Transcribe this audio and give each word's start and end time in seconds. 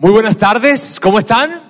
Muy 0.00 0.12
buenas 0.12 0.38
tardes, 0.38 0.98
¿cómo 0.98 1.18
están? 1.18 1.60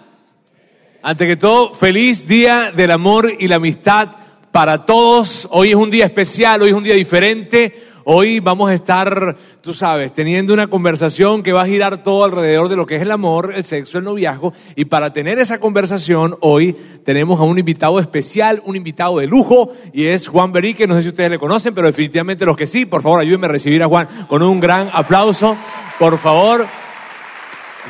Ante 1.03 1.27
que 1.27 1.35
todo, 1.35 1.73
feliz 1.73 2.29
día 2.29 2.71
del 2.71 2.93
amor 2.93 3.29
y 3.37 3.49
la 3.49 3.57
amistad 3.57 4.11
para 4.53 4.87
todos. 4.87 5.49
Hoy 5.51 5.71
es 5.71 5.75
un 5.75 5.91
día 5.91 6.05
especial, 6.05 6.63
hoy 6.63 6.69
es 6.69 6.77
un 6.77 6.85
día 6.85 6.95
diferente. 6.95 7.89
Hoy 8.05 8.39
vamos 8.39 8.71
a 8.71 8.75
estar, 8.75 9.37
tú 9.63 9.75
sabes, 9.75 10.15
teniendo 10.15 10.55
una 10.55 10.69
conversación 10.69 11.43
que 11.43 11.53
va 11.53 11.63
a 11.63 11.67
girar 11.67 12.05
todo 12.05 12.23
alrededor 12.23 12.69
de 12.69 12.77
lo 12.77 12.87
que 12.87 12.95
es 12.95 13.03
el 13.03 13.11
amor, 13.11 13.53
el 13.53 13.65
sexo, 13.65 13.99
el 13.99 14.05
noviazgo. 14.05 14.53
Y 14.77 14.85
para 14.85 15.13
tener 15.13 15.41
esa 15.41 15.59
conversación, 15.59 16.37
hoy 16.41 16.77
tenemos 17.05 17.41
a 17.41 17.43
un 17.43 17.59
invitado 17.59 17.99
especial, 17.99 18.63
un 18.65 18.77
invitado 18.77 19.19
de 19.19 19.27
lujo, 19.27 19.73
y 19.93 20.07
es 20.07 20.29
Juan 20.29 20.53
Berique. 20.53 20.87
No 20.87 20.95
sé 20.95 21.03
si 21.03 21.09
ustedes 21.09 21.31
le 21.31 21.39
conocen, 21.41 21.75
pero 21.75 21.89
definitivamente 21.89 22.47
los 22.47 22.57
que 22.57 22.69
sí, 22.69 22.87
por 22.87 23.03
favor, 23.03 23.19
ayúdenme 23.19 23.47
a 23.47 23.51
recibir 23.51 23.83
a 23.83 23.89
Juan 23.89 24.07
con 24.29 24.41
un 24.45 24.61
gran 24.61 24.89
aplauso. 24.93 25.57
Por 25.99 26.17
favor, 26.17 26.65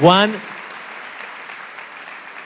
Juan 0.00 0.32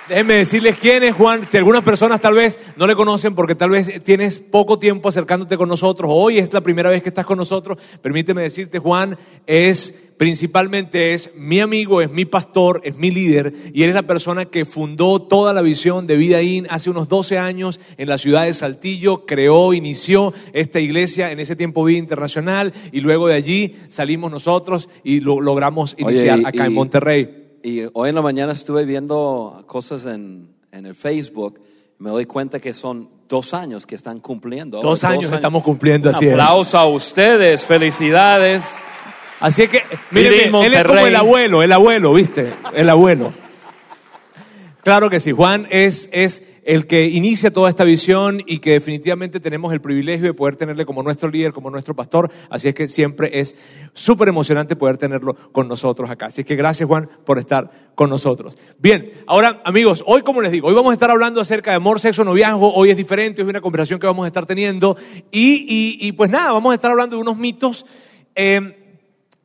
Déjenme 0.09 0.35
decirles 0.35 0.77
quién 0.79 1.03
es 1.03 1.15
Juan. 1.15 1.49
Si 1.51 1.57
algunas 1.57 1.83
personas 1.83 2.21
tal 2.21 2.35
vez 2.35 2.59
no 2.77 2.87
le 2.87 2.95
conocen 2.95 3.35
porque 3.35 3.55
tal 3.55 3.71
vez 3.71 4.03
tienes 4.03 4.39
poco 4.39 4.79
tiempo 4.79 5.09
acercándote 5.09 5.57
con 5.57 5.67
nosotros, 5.67 6.11
hoy 6.13 6.37
es 6.37 6.53
la 6.53 6.61
primera 6.61 6.91
vez 6.91 7.03
que 7.03 7.09
estás 7.09 7.25
con 7.25 7.39
nosotros, 7.39 7.79
permíteme 8.03 8.43
decirte, 8.43 8.79
Juan 8.79 9.17
es 9.47 9.95
principalmente 10.19 11.15
es 11.15 11.31
mi 11.37 11.61
amigo, 11.61 12.03
es 12.03 12.11
mi 12.11 12.27
pastor, 12.27 12.83
es 12.85 12.97
mi 12.97 13.11
líder 13.11 13.55
y 13.73 13.83
él 13.83 13.89
es 13.89 13.95
la 13.95 14.07
persona 14.07 14.45
que 14.45 14.67
fundó 14.67 15.23
toda 15.23 15.55
la 15.55 15.63
visión 15.63 16.07
de 16.07 16.17
Vida 16.19 16.43
In 16.43 16.67
hace 16.69 16.91
unos 16.91 17.09
12 17.09 17.39
años 17.39 17.81
en 17.97 18.09
la 18.09 18.19
ciudad 18.19 18.45
de 18.45 18.53
Saltillo, 18.53 19.25
creó, 19.25 19.73
inició 19.73 20.35
esta 20.53 20.81
iglesia 20.81 21.33
en 21.33 21.41
ese 21.41 21.57
tiempo 21.57 21.83
Vida 21.83 21.99
Internacional 21.99 22.75
y 22.93 23.01
luego 23.01 23.29
de 23.29 23.37
allí 23.37 23.77
salimos 23.89 24.31
nosotros 24.31 24.91
y 25.03 25.21
lo 25.21 25.41
logramos 25.41 25.95
iniciar 25.97 26.41
Oye, 26.41 26.43
y- 26.43 26.47
acá 26.47 26.67
en 26.67 26.75
Monterrey. 26.75 27.44
Y 27.65 27.83
hoy 27.95 28.11
en 28.11 28.15
la 28.15 28.21
mañana 28.21 28.53
estuve 28.53 28.85
viendo 28.85 29.65
cosas 29.67 30.05
en, 30.05 30.51
en 30.71 30.85
el 30.85 30.95
Facebook. 30.95 31.59
Me 31.99 32.11
doy 32.11 32.27
cuenta 32.27 32.61
que 32.61 32.75
son 32.75 33.09
dos 33.27 33.55
años 33.55 33.87
que 33.87 33.95
están 33.95 34.21
cumpliendo. 34.21 34.83
Dos 34.83 35.03
años 35.03 35.33
estamos 35.33 35.63
cumpliendo, 35.63 36.11
Un 36.11 36.15
así 36.15 36.27
es. 36.27 36.33
aplauso 36.35 36.77
a 36.79 36.87
ustedes, 36.87 37.65
felicidades. 37.65 38.63
Así 39.41 39.63
es 39.63 39.71
que, 39.71 39.83
miren, 40.11 40.31
Vivir 40.33 40.47
en 40.49 40.53
bien, 40.53 40.65
él 40.65 40.75
es 40.75 40.85
como 40.85 41.07
el 41.07 41.17
abuelo, 41.17 41.63
el 41.63 41.73
abuelo, 41.73 42.13
¿viste? 42.13 42.53
El 42.75 42.91
abuelo. 42.91 43.33
Claro 44.83 45.09
que 45.09 45.19
sí, 45.19 45.33
Juan 45.33 45.67
es, 45.71 46.11
es 46.13 46.43
el 46.65 46.87
que 46.87 47.07
inicia 47.07 47.53
toda 47.53 47.69
esta 47.69 47.85
visión 47.85 48.43
y 48.47 48.59
que 48.59 48.73
definitivamente 48.73 49.41
tenemos 49.41 49.73
el 49.73 49.81
privilegio 49.81 50.27
de 50.27 50.35
poder 50.35 50.57
tenerle 50.57 50.87
como 50.87 51.03
nuestro 51.03 51.29
líder, 51.29 51.53
como 51.53 51.71
nuestro 51.71 51.95
pastor. 51.95 52.31
Así 52.49 52.69
es 52.69 52.75
que 52.75 52.89
siempre 52.89 53.41
es 53.41 53.57
súper 53.93 54.29
emocionante 54.29 54.77
poder 54.77 54.97
tenerlo 54.97 55.35
con 55.53 55.69
nosotros 55.69 56.11
acá. 56.11 56.27
Así 56.27 56.43
es 56.43 56.47
que 56.47 56.57
gracias, 56.57 56.87
Juan, 56.87 57.09
por 57.25 57.39
estar 57.39 57.93
con 57.95 58.11
nosotros. 58.11 58.57
Bien, 58.79 59.11
ahora, 59.27 59.63
amigos, 59.65 60.03
hoy, 60.07 60.23
como 60.23 60.41
les 60.41 60.53
digo, 60.53 60.69
hoy 60.69 60.75
vamos 60.75 60.91
a 60.91 60.95
estar 60.95 61.11
hablando 61.11 61.41
acerca 61.41 61.71
de 61.71 61.77
amor, 61.77 62.01
sexo, 62.01 62.25
noviazgo. 62.25 62.75
Hoy 62.75 62.91
es 62.91 62.97
diferente, 62.97 63.43
hoy 63.43 63.47
es 63.47 63.51
una 63.51 63.61
conversación 63.61 64.01
que 64.01 64.07
vamos 64.07 64.25
a 64.25 64.29
estar 64.29 64.47
teniendo. 64.47 64.97
Y, 65.31 65.67
y, 65.69 66.09
y 66.09 66.13
pues 66.13 66.31
nada, 66.31 66.53
vamos 66.53 66.73
a 66.73 66.75
estar 66.75 66.91
hablando 66.91 67.17
de 67.17 67.23
unos 67.23 67.37
mitos. 67.37 67.87
eh, 68.35 68.84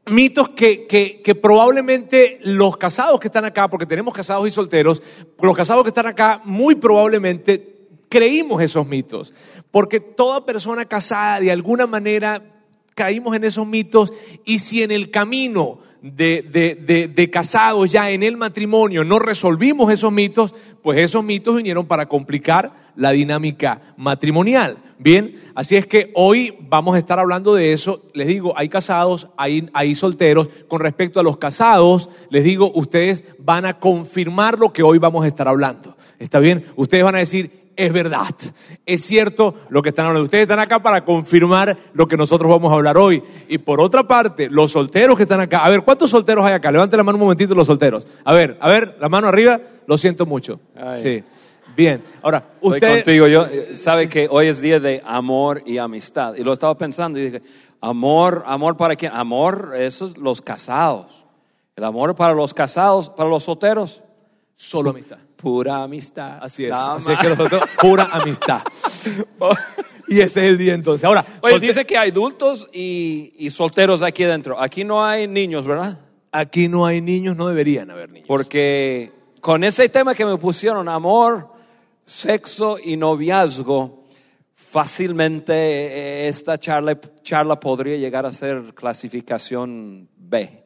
mitos 0.09 0.49
que, 0.49 0.85
que, 0.87 1.21
que 1.21 1.35
probablemente 1.35 2.39
los 2.41 2.77
casados 2.77 3.19
que 3.19 3.27
están 3.27 3.45
acá, 3.45 3.69
porque 3.69 3.85
tenemos 3.85 4.13
casados 4.13 4.47
y 4.47 4.51
solteros, 4.51 5.01
los 5.41 5.55
casados 5.55 5.83
que 5.83 5.89
están 5.89 6.07
acá 6.07 6.41
muy 6.43 6.75
probablemente 6.75 7.87
creímos 8.09 8.61
esos 8.61 8.87
mitos, 8.87 9.33
porque 9.71 9.99
toda 9.99 10.45
persona 10.45 10.85
casada 10.85 11.39
de 11.39 11.51
alguna 11.51 11.87
manera 11.87 12.43
caímos 12.95 13.35
en 13.35 13.45
esos 13.45 13.65
mitos 13.65 14.11
y 14.43 14.59
si 14.59 14.83
en 14.83 14.91
el 14.91 15.09
camino 15.09 15.79
de, 16.01 16.41
de, 16.49 16.75
de, 16.75 17.07
de 17.07 17.29
casados 17.29 17.91
ya 17.91 18.09
en 18.09 18.23
el 18.23 18.37
matrimonio 18.37 19.03
no 19.03 19.19
resolvimos 19.19 19.91
esos 19.91 20.11
mitos, 20.11 20.55
pues 20.81 20.99
esos 20.99 21.23
mitos 21.23 21.55
vinieron 21.55 21.85
para 21.85 22.07
complicar 22.07 22.91
la 22.95 23.11
dinámica 23.11 23.81
matrimonial. 23.97 24.77
Bien, 24.97 25.35
así 25.55 25.77
es 25.77 25.87
que 25.87 26.11
hoy 26.13 26.57
vamos 26.59 26.95
a 26.95 26.97
estar 26.97 27.19
hablando 27.19 27.55
de 27.55 27.71
eso. 27.71 28.03
Les 28.13 28.27
digo, 28.27 28.53
hay 28.57 28.67
casados, 28.67 29.29
hay, 29.37 29.69
hay 29.73 29.95
solteros. 29.95 30.49
Con 30.67 30.81
respecto 30.81 31.21
a 31.21 31.23
los 31.23 31.37
casados, 31.37 32.09
les 32.29 32.43
digo, 32.43 32.69
ustedes 32.75 33.23
van 33.39 33.65
a 33.65 33.79
confirmar 33.79 34.59
lo 34.59 34.73
que 34.73 34.83
hoy 34.83 34.99
vamos 34.99 35.23
a 35.23 35.27
estar 35.27 35.47
hablando. 35.47 35.95
¿Está 36.19 36.39
bien? 36.39 36.65
Ustedes 36.75 37.05
van 37.05 37.15
a 37.15 37.19
decir, 37.19 37.68
es 37.79 37.93
verdad, 37.93 38.35
es 38.85 39.05
cierto 39.05 39.55
lo 39.69 39.81
que 39.81 39.89
están 39.89 40.05
hablando. 40.05 40.25
Ustedes 40.25 40.41
están 40.41 40.59
acá 40.59 40.83
para 40.83 41.05
confirmar 41.05 41.77
lo 41.93 42.09
que 42.09 42.17
nosotros 42.17 42.51
vamos 42.51 42.73
a 42.73 42.75
hablar 42.75 42.97
hoy. 42.97 43.23
Y 43.47 43.59
por 43.59 43.79
otra 43.79 44.05
parte, 44.05 44.49
los 44.49 44.73
solteros 44.73 45.15
que 45.15 45.23
están 45.23 45.39
acá, 45.39 45.63
a 45.63 45.69
ver, 45.69 45.83
¿cuántos 45.83 46.09
solteros 46.09 46.45
hay 46.45 46.53
acá? 46.53 46.73
Levanten 46.73 46.97
la 46.97 47.05
mano 47.05 47.15
un 47.15 47.21
momentito 47.21 47.55
los 47.55 47.67
solteros. 47.67 48.05
A 48.25 48.33
ver, 48.33 48.57
a 48.59 48.67
ver, 48.67 48.97
la 48.99 49.07
mano 49.07 49.29
arriba, 49.29 49.61
lo 49.87 49.97
siento 49.97 50.25
mucho. 50.25 50.59
Ay. 50.75 51.01
Sí. 51.01 51.23
Bien, 51.73 52.03
ahora, 52.21 52.43
Estoy 52.55 52.73
usted... 52.73 52.95
contigo. 52.95 53.27
Yo, 53.27 53.45
eh, 53.45 53.77
sabe 53.77 54.09
que 54.09 54.27
hoy 54.29 54.47
es 54.47 54.59
día 54.59 54.81
de 54.81 55.01
amor 55.05 55.63
y 55.65 55.77
amistad. 55.77 56.35
Y 56.35 56.43
lo 56.43 56.51
estaba 56.51 56.77
pensando 56.77 57.17
y 57.17 57.29
dije, 57.29 57.41
amor, 57.79 58.43
amor 58.45 58.75
para 58.75 58.97
quién? 58.97 59.13
Amor, 59.13 59.71
esos 59.77 60.17
los 60.17 60.41
casados. 60.41 61.23
El 61.77 61.85
amor 61.85 62.13
para 62.13 62.33
los 62.33 62.53
casados, 62.53 63.09
para 63.09 63.29
los 63.29 63.43
solteros, 63.43 64.01
Solo 64.57 64.89
amistad. 64.89 65.19
Pura 65.41 65.83
amistad. 65.83 66.39
Así 66.41 66.65
es. 66.65 66.73
Así 66.73 67.11
es 67.11 67.19
que 67.19 67.29
nosotros, 67.29 67.63
pura 67.81 68.09
amistad. 68.11 68.61
Y 70.11 70.21
ese 70.21 70.39
es 70.39 70.47
el 70.47 70.57
día 70.57 70.73
entonces. 70.73 71.05
Ahora, 71.05 71.23
Oye, 71.41 71.59
dice 71.59 71.85
que 71.85 71.95
hay 71.95 72.09
adultos 72.09 72.67
y, 72.73 73.31
y 73.37 73.51
solteros 73.51 74.01
aquí 74.01 74.23
adentro. 74.23 74.59
Aquí 74.59 74.83
no 74.83 75.05
hay 75.05 75.27
niños, 75.27 75.67
¿verdad? 75.67 75.99
aquí 76.31 76.67
no 76.67 76.85
hay 76.85 77.01
niños, 77.01 77.35
no 77.35 77.47
deberían 77.47 77.89
haber 77.91 78.09
niños. 78.11 78.27
Porque 78.27 79.11
con 79.41 79.63
ese 79.63 79.89
tema 79.89 80.15
que 80.15 80.25
me 80.25 80.37
pusieron, 80.37 80.87
amor, 80.89 81.49
sexo 82.05 82.77
y 82.81 82.97
noviazgo, 82.97 84.07
fácilmente 84.55 85.53
eh, 85.53 86.27
esta 86.27 86.57
charla, 86.57 86.99
charla 87.23 87.59
podría 87.59 87.97
llegar 87.97 88.25
a 88.25 88.31
ser 88.31 88.73
clasificación 88.73 90.09
B. 90.15 90.63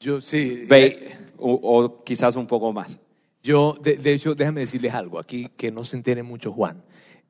Yo 0.00 0.20
sí. 0.20 0.64
B 0.68 0.86
eh, 0.86 1.18
o, 1.38 1.52
o 1.52 2.04
quizás 2.04 2.36
un 2.36 2.46
poco 2.46 2.72
más. 2.72 2.98
Yo, 3.48 3.78
de, 3.80 4.12
hecho, 4.12 4.34
déjame 4.34 4.60
decirles 4.60 4.92
algo 4.92 5.18
aquí 5.18 5.48
que 5.56 5.72
no 5.72 5.82
se 5.82 5.96
entere 5.96 6.22
mucho 6.22 6.52
Juan. 6.52 6.82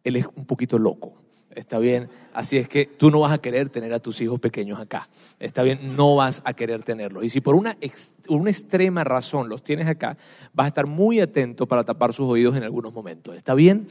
Él 0.02 0.16
es 0.16 0.26
un 0.34 0.46
poquito 0.46 0.76
loco. 0.76 1.14
Está 1.54 1.78
bien. 1.78 2.08
Así 2.32 2.56
es 2.58 2.68
que 2.68 2.86
tú 2.86 3.12
no 3.12 3.20
vas 3.20 3.30
a 3.30 3.38
querer 3.38 3.68
tener 3.68 3.92
a 3.92 4.00
tus 4.00 4.20
hijos 4.20 4.40
pequeños 4.40 4.80
acá. 4.80 5.08
Está 5.38 5.62
bien, 5.62 5.94
no 5.94 6.16
vas 6.16 6.42
a 6.44 6.54
querer 6.54 6.82
tenerlos. 6.82 7.22
Y 7.22 7.30
si 7.30 7.40
por 7.40 7.54
una, 7.54 7.78
una 8.28 8.50
extrema 8.50 9.04
razón 9.04 9.48
los 9.48 9.62
tienes 9.62 9.86
acá, 9.86 10.16
vas 10.52 10.64
a 10.64 10.68
estar 10.68 10.86
muy 10.88 11.20
atento 11.20 11.68
para 11.68 11.84
tapar 11.84 12.12
sus 12.12 12.28
oídos 12.28 12.56
en 12.56 12.64
algunos 12.64 12.92
momentos. 12.92 13.36
¿Está 13.36 13.54
bien? 13.54 13.86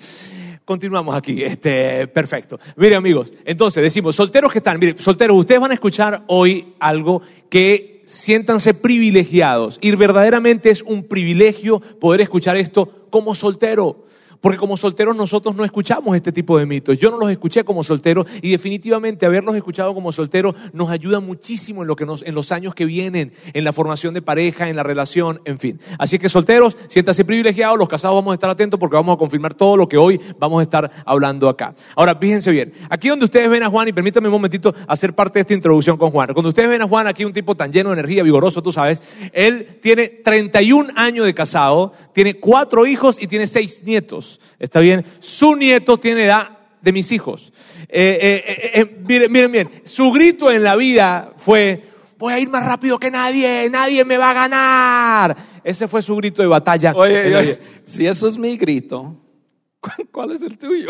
Continuamos 0.65 1.15
aquí. 1.15 1.41
Este, 1.44 2.09
perfecto. 2.09 2.59
Mire, 2.75 2.97
amigos, 2.97 3.31
entonces 3.45 3.81
decimos, 3.81 4.17
solteros 4.17 4.51
que 4.51 4.57
están, 4.57 4.77
mire, 4.81 4.97
solteros, 4.97 5.38
ustedes 5.38 5.61
van 5.61 5.71
a 5.71 5.75
escuchar 5.75 6.25
hoy 6.27 6.73
algo 6.77 7.21
que 7.49 7.97
siéntanse 8.07 8.73
privilegiados. 8.73 9.78
Y 9.81 9.91
verdaderamente 9.91 10.69
es 10.69 10.81
un 10.81 11.03
privilegio 11.03 11.79
poder 11.79 12.22
escuchar 12.22 12.56
esto 12.56 13.07
como 13.09 13.35
soltero. 13.35 14.06
Porque 14.42 14.58
como 14.58 14.78
solteros 14.78 15.16
nosotros 15.16 15.56
no 15.56 15.66
escuchamos 15.66 16.16
este 16.16 16.31
tipo 16.31 16.58
de 16.58 16.66
mitos. 16.66 16.98
Yo 16.98 17.12
no 17.12 17.18
los 17.18 17.31
escuché 17.31 17.64
como 17.64 17.84
soltero 17.84 18.25
y 18.42 18.52
definitivamente 18.52 19.25
haberlos 19.25 19.56
escuchado 19.56 19.94
como 19.94 20.12
soltero 20.12 20.56
nos 20.74 20.90
ayuda 20.90 21.20
muchísimo 21.20 21.81
en, 21.81 21.88
lo 21.88 21.96
que 21.96 22.06
nos, 22.06 22.24
en 22.24 22.36
los 22.36 22.52
años 22.52 22.75
que 22.75 22.86
vienen, 22.86 23.34
en 23.53 23.64
la 23.64 23.74
formación 23.74 24.14
de 24.14 24.22
pareja, 24.22 24.70
en 24.70 24.75
la 24.75 24.84
relación, 24.84 25.42
en 25.46 25.59
fin. 25.59 25.80
Así 25.98 26.20
que 26.20 26.30
solteros, 26.30 26.78
siéntanse 26.88 27.25
privilegiados, 27.25 27.78
los 27.78 27.90
casados 27.90 28.16
vamos 28.16 28.31
a 28.31 28.36
estar 28.36 28.50
atentos 28.50 28.80
porque 28.80 28.96
vamos 28.96 29.16
a 29.16 29.18
confirmar 29.18 29.53
todo 29.53 29.78
lo 29.78 29.88
que 29.88 29.98
hoy 29.98 30.20
vamos 30.40 30.59
a 30.59 30.64
estar 30.64 30.92
hablando 31.06 31.50
acá. 31.50 31.75
Ahora, 31.96 32.16
fíjense 32.16 32.52
bien, 32.52 32.74
aquí 32.90 33.09
donde 33.09 33.25
ustedes 33.25 33.50
ven 33.50 33.64
a 33.64 33.69
Juan, 33.69 33.88
y 33.88 33.94
permítanme 33.94 34.28
un 34.28 34.34
momentito 34.34 34.74
hacer 34.88 35.14
parte 35.14 35.40
de 35.40 35.42
esta 35.42 35.54
introducción 35.54 35.98
con 35.98 36.12
Juan. 36.12 36.34
Cuando 36.34 36.50
ustedes 36.50 36.69
ven 36.69 36.81
a 36.81 36.88
Juan 36.88 37.08
aquí, 37.08 37.25
un 37.25 37.34
tipo 37.34 37.56
tan 37.56 37.72
lleno 37.72 37.90
de 37.90 37.94
energía, 37.94 38.24
vigoroso, 38.24 38.62
tú 38.62 38.72
sabes, 38.72 39.02
él 39.34 39.80
tiene 39.81 40.08
31 40.08 40.94
años 40.95 41.25
de 41.25 41.33
casado, 41.33 41.94
tiene 42.13 42.40
cuatro 42.40 42.86
hijos 42.86 43.22
y 43.22 43.28
tiene 43.28 43.48
seis 43.48 43.83
nietos. 43.83 44.26
¿Está 44.59 44.79
bien? 44.79 45.06
Su 45.19 45.56
nieto 45.56 45.97
tiene 45.97 46.25
edad 46.25 46.50
de 46.81 46.91
mis 46.91 47.12
hijos. 47.12 47.51
Eh, 47.89 48.18
eh, 48.21 48.44
eh, 48.47 48.71
eh, 48.81 48.97
miren, 49.07 49.31
miren 49.31 49.51
bien, 49.51 49.69
su 49.85 50.12
grito 50.12 50.51
en 50.51 50.63
la 50.63 50.75
vida 50.75 51.33
fue, 51.38 51.83
voy 52.18 52.33
a 52.33 52.39
ir 52.39 52.50
más 52.50 52.65
rápido 52.65 52.97
que 53.00 53.12
nadie, 53.12 53.69
nadie 53.69 54.03
me 54.06 54.18
va 54.18 54.31
a 54.31 54.33
ganar. 54.33 55.38
Ese 55.63 55.88
fue 55.88 56.01
su 56.01 56.15
grito 56.15 56.41
de 56.41 56.47
batalla. 56.47 56.94
Oye, 56.95 57.35
oye, 57.35 57.59
si 57.83 58.06
eso 58.07 58.27
es 58.27 58.38
mi 58.38 58.57
grito, 58.57 59.15
¿cuál- 59.79 60.07
¿cuál 60.12 60.31
es 60.33 60.41
el 60.41 60.57
tuyo? 60.57 60.89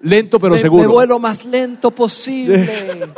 Lento 0.00 0.38
pero 0.38 0.54
me, 0.54 0.60
seguro. 0.60 0.82
me 0.88 0.88
vuelo 0.94 1.18
más 1.18 1.44
lento 1.44 1.90
posible. 1.90 3.08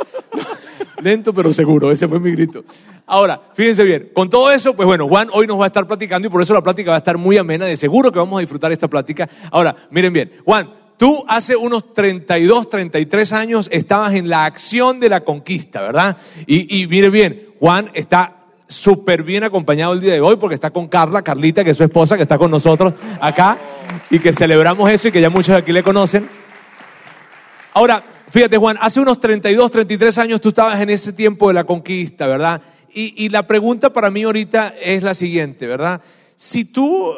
Lento 1.01 1.33
pero 1.33 1.53
seguro, 1.53 1.91
ese 1.91 2.07
fue 2.07 2.19
mi 2.19 2.31
grito. 2.31 2.63
Ahora, 3.05 3.41
fíjense 3.53 3.83
bien, 3.83 4.09
con 4.13 4.29
todo 4.29 4.51
eso, 4.51 4.75
pues 4.75 4.85
bueno, 4.85 5.07
Juan 5.07 5.29
hoy 5.33 5.47
nos 5.47 5.59
va 5.59 5.65
a 5.65 5.67
estar 5.67 5.87
platicando 5.87 6.27
y 6.27 6.31
por 6.31 6.41
eso 6.41 6.53
la 6.53 6.61
plática 6.61 6.91
va 6.91 6.97
a 6.97 6.99
estar 6.99 7.17
muy 7.17 7.37
amena, 7.37 7.65
de 7.65 7.77
seguro 7.77 8.11
que 8.11 8.19
vamos 8.19 8.37
a 8.37 8.41
disfrutar 8.41 8.71
esta 8.71 8.87
plática. 8.87 9.29
Ahora, 9.51 9.75
miren 9.89 10.13
bien, 10.13 10.31
Juan, 10.45 10.69
tú 10.97 11.23
hace 11.27 11.55
unos 11.55 11.93
32, 11.93 12.69
33 12.69 13.33
años 13.33 13.67
estabas 13.71 14.13
en 14.13 14.29
la 14.29 14.45
acción 14.45 14.99
de 14.99 15.09
la 15.09 15.21
conquista, 15.21 15.81
¿verdad? 15.81 16.17
Y, 16.45 16.81
y 16.81 16.87
miren 16.87 17.11
bien, 17.11 17.47
Juan 17.59 17.89
está 17.93 18.35
súper 18.69 19.23
bien 19.23 19.43
acompañado 19.43 19.93
el 19.93 19.99
día 19.99 20.13
de 20.13 20.21
hoy 20.21 20.37
porque 20.37 20.53
está 20.53 20.69
con 20.69 20.87
Carla, 20.87 21.23
Carlita, 21.23 21.63
que 21.63 21.71
es 21.71 21.77
su 21.77 21.83
esposa, 21.83 22.15
que 22.15 22.23
está 22.23 22.37
con 22.37 22.51
nosotros 22.51 22.93
acá 23.19 23.57
y 24.09 24.19
que 24.19 24.31
celebramos 24.31 24.89
eso 24.89 25.07
y 25.07 25.11
que 25.11 25.21
ya 25.21 25.29
muchos 25.29 25.53
de 25.55 25.57
aquí 25.57 25.71
le 25.71 25.83
conocen. 25.83 26.29
Ahora, 27.73 28.03
fíjate 28.31 28.57
Juan, 28.57 28.77
hace 28.81 28.99
unos 28.99 29.19
32, 29.19 29.71
33 29.71 30.17
años 30.17 30.41
tú 30.41 30.49
estabas 30.49 30.79
en 30.81 30.89
ese 30.89 31.13
tiempo 31.13 31.47
de 31.47 31.53
la 31.53 31.63
conquista, 31.63 32.27
¿verdad? 32.27 32.61
Y, 32.93 33.13
y 33.25 33.29
la 33.29 33.45
pregunta 33.47 33.91
para 33.93 34.09
mí 34.09 34.23
ahorita 34.23 34.73
es 34.81 35.03
la 35.03 35.13
siguiente, 35.13 35.67
¿verdad? 35.67 36.01
Si 36.35 36.65
tú 36.65 37.13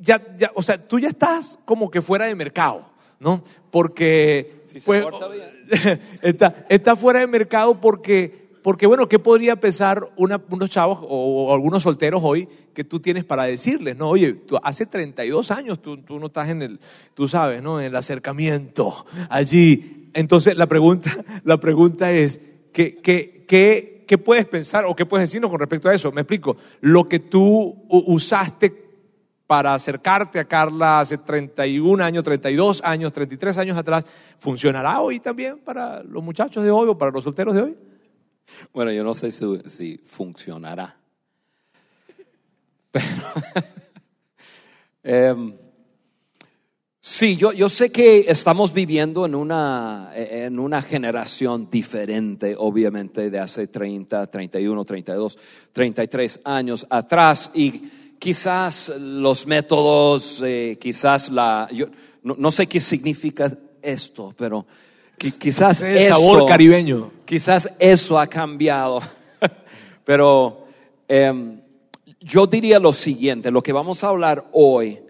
ya, 0.00 0.20
ya, 0.36 0.50
o 0.54 0.62
sea, 0.62 0.78
tú 0.86 0.98
ya 0.98 1.08
estás 1.10 1.58
como 1.64 1.90
que 1.90 2.02
fuera 2.02 2.26
de 2.26 2.34
mercado, 2.34 2.86
¿no? 3.20 3.44
Porque 3.70 4.62
Si 4.66 4.80
se 4.80 4.86
pues, 4.86 5.02
porta 5.04 5.28
bien. 5.28 6.00
está, 6.22 6.66
está 6.68 6.96
fuera 6.96 7.20
de 7.20 7.26
mercado 7.28 7.80
porque, 7.80 8.48
porque 8.64 8.86
bueno, 8.86 9.08
¿qué 9.08 9.18
podría 9.20 9.54
pensar 9.56 10.08
una- 10.16 10.40
unos 10.50 10.70
chavos 10.70 10.98
o, 11.02 11.46
o 11.48 11.54
algunos 11.54 11.84
solteros 11.84 12.20
hoy 12.24 12.48
que 12.74 12.82
tú 12.82 12.98
tienes 12.98 13.24
para 13.24 13.44
decirles? 13.44 13.96
No, 13.96 14.08
oye, 14.08 14.32
tú, 14.32 14.58
hace 14.62 14.86
32 14.86 15.50
años 15.52 15.80
tú, 15.80 15.98
tú 15.98 16.18
no 16.18 16.26
estás 16.26 16.48
en 16.48 16.62
el, 16.62 16.80
tú 17.14 17.28
sabes, 17.28 17.62
¿no? 17.62 17.78
En 17.78 17.86
el 17.86 17.96
acercamiento 17.96 19.06
allí. 19.28 19.98
Entonces 20.14 20.56
la 20.56 20.66
pregunta, 20.66 21.24
la 21.44 21.58
pregunta 21.58 22.12
es, 22.12 22.40
¿qué, 22.72 22.96
qué, 22.96 23.44
qué, 23.46 24.04
qué 24.06 24.18
puedes 24.18 24.46
pensar 24.46 24.84
o 24.84 24.94
qué 24.94 25.06
puedes 25.06 25.28
decirnos 25.28 25.50
con 25.50 25.60
respecto 25.60 25.88
a 25.88 25.94
eso? 25.94 26.12
Me 26.12 26.22
explico. 26.22 26.56
Lo 26.80 27.08
que 27.08 27.18
tú 27.18 27.84
usaste 27.88 28.82
para 29.46 29.74
acercarte 29.74 30.38
a 30.38 30.46
Carla 30.46 31.00
hace 31.00 31.18
31 31.18 32.02
años, 32.02 32.24
32 32.24 32.80
años, 32.84 33.12
33 33.12 33.58
años 33.58 33.76
atrás, 33.76 34.04
¿funcionará 34.38 35.00
hoy 35.00 35.20
también 35.20 35.58
para 35.58 36.02
los 36.02 36.22
muchachos 36.22 36.64
de 36.64 36.70
hoy 36.70 36.88
o 36.88 36.96
para 36.96 37.10
los 37.10 37.24
solteros 37.24 37.54
de 37.54 37.62
hoy? 37.62 37.76
Bueno, 38.72 38.92
yo 38.92 39.04
no 39.04 39.12
sé 39.12 39.30
si, 39.30 39.44
si 39.66 39.98
funcionará. 39.98 40.96
Pero, 42.90 43.06
em, 45.02 45.54
sí, 47.04 47.36
yo, 47.36 47.52
yo 47.52 47.68
sé 47.68 47.90
que 47.90 48.26
estamos 48.28 48.72
viviendo 48.72 49.26
en 49.26 49.34
una, 49.34 50.12
en 50.14 50.58
una 50.58 50.80
generación 50.82 51.68
diferente, 51.70 52.54
obviamente, 52.56 53.28
de 53.28 53.38
hace 53.40 53.66
30, 53.66 54.28
31, 54.28 54.84
32, 54.84 55.38
33 55.72 56.40
años 56.44 56.86
atrás. 56.88 57.50
Y 57.54 57.70
quizás 58.18 58.92
los 58.98 59.46
métodos, 59.46 60.42
eh, 60.46 60.78
quizás 60.80 61.28
la... 61.30 61.68
Yo, 61.72 61.86
no, 62.22 62.36
no 62.38 62.50
sé 62.52 62.68
qué 62.68 62.78
significa 62.78 63.52
esto, 63.82 64.32
pero 64.38 64.64
qui- 65.18 65.36
quizás 65.38 65.82
El 65.82 66.06
sabor 66.08 66.38
eso- 66.38 66.46
caribeño. 66.46 67.10
Quizás 67.24 67.68
eso 67.80 68.16
ha 68.20 68.28
cambiado, 68.28 69.00
pero 70.04 70.66
em, 71.08 71.60
yo 72.20 72.46
diría 72.46 72.78
lo 72.78 72.92
siguiente, 72.92 73.50
lo 73.50 73.60
que 73.62 73.72
vamos 73.72 74.04
a 74.04 74.08
hablar 74.08 74.46
hoy, 74.52 75.00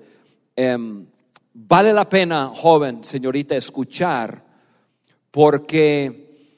em, 0.57 1.05
vale 1.55 1.93
la 1.93 2.09
pena, 2.09 2.49
joven, 2.55 3.05
señorita, 3.05 3.55
escuchar, 3.57 4.45
porque 5.31 6.57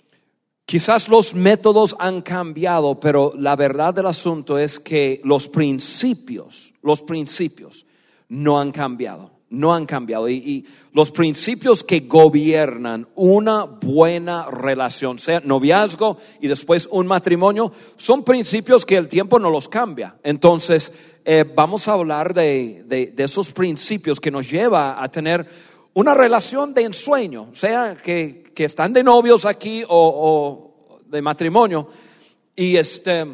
quizás 0.64 1.08
los 1.08 1.34
métodos 1.34 1.94
han 1.98 2.22
cambiado, 2.22 2.98
pero 2.98 3.32
la 3.36 3.56
verdad 3.56 3.94
del 3.94 4.06
asunto 4.06 4.58
es 4.58 4.80
que 4.80 5.20
los 5.24 5.48
principios, 5.48 6.72
los 6.82 7.02
principios 7.02 7.86
no 8.28 8.58
han 8.58 8.72
cambiado, 8.72 9.33
no 9.58 9.74
han 9.74 9.86
cambiado. 9.86 10.28
Y, 10.28 10.64
los 10.92 11.10
principios 11.10 11.82
que 11.82 12.00
gobiernan 12.00 13.08
una 13.16 13.64
buena 13.64 14.46
relación, 14.46 15.18
sea 15.18 15.40
noviazgo 15.40 16.18
y 16.40 16.46
después 16.46 16.88
un 16.90 17.06
matrimonio, 17.08 17.72
son 17.96 18.22
principios 18.22 18.86
que 18.86 18.96
el 18.96 19.08
tiempo 19.08 19.40
no 19.40 19.50
los 19.50 19.68
cambia. 19.68 20.14
Entonces, 20.22 20.92
eh, 21.24 21.44
vamos 21.52 21.88
a 21.88 21.94
hablar 21.94 22.32
de, 22.32 22.84
de- 22.86 23.24
esos 23.24 23.50
principios 23.50 24.20
que 24.20 24.30
nos 24.30 24.48
lleva 24.48 25.02
a 25.02 25.10
tener 25.10 25.48
una 25.94 26.14
relación 26.14 26.74
de 26.74 26.82
ensueño, 26.82 27.48
sea 27.52 27.96
que, 27.96 28.44
que 28.54 28.64
están 28.64 28.92
de 28.92 29.02
novios 29.02 29.46
aquí 29.46 29.82
o, 29.88 31.00
de 31.06 31.22
matrimonio. 31.22 31.88
Y, 32.54 32.76
este, 32.76 33.24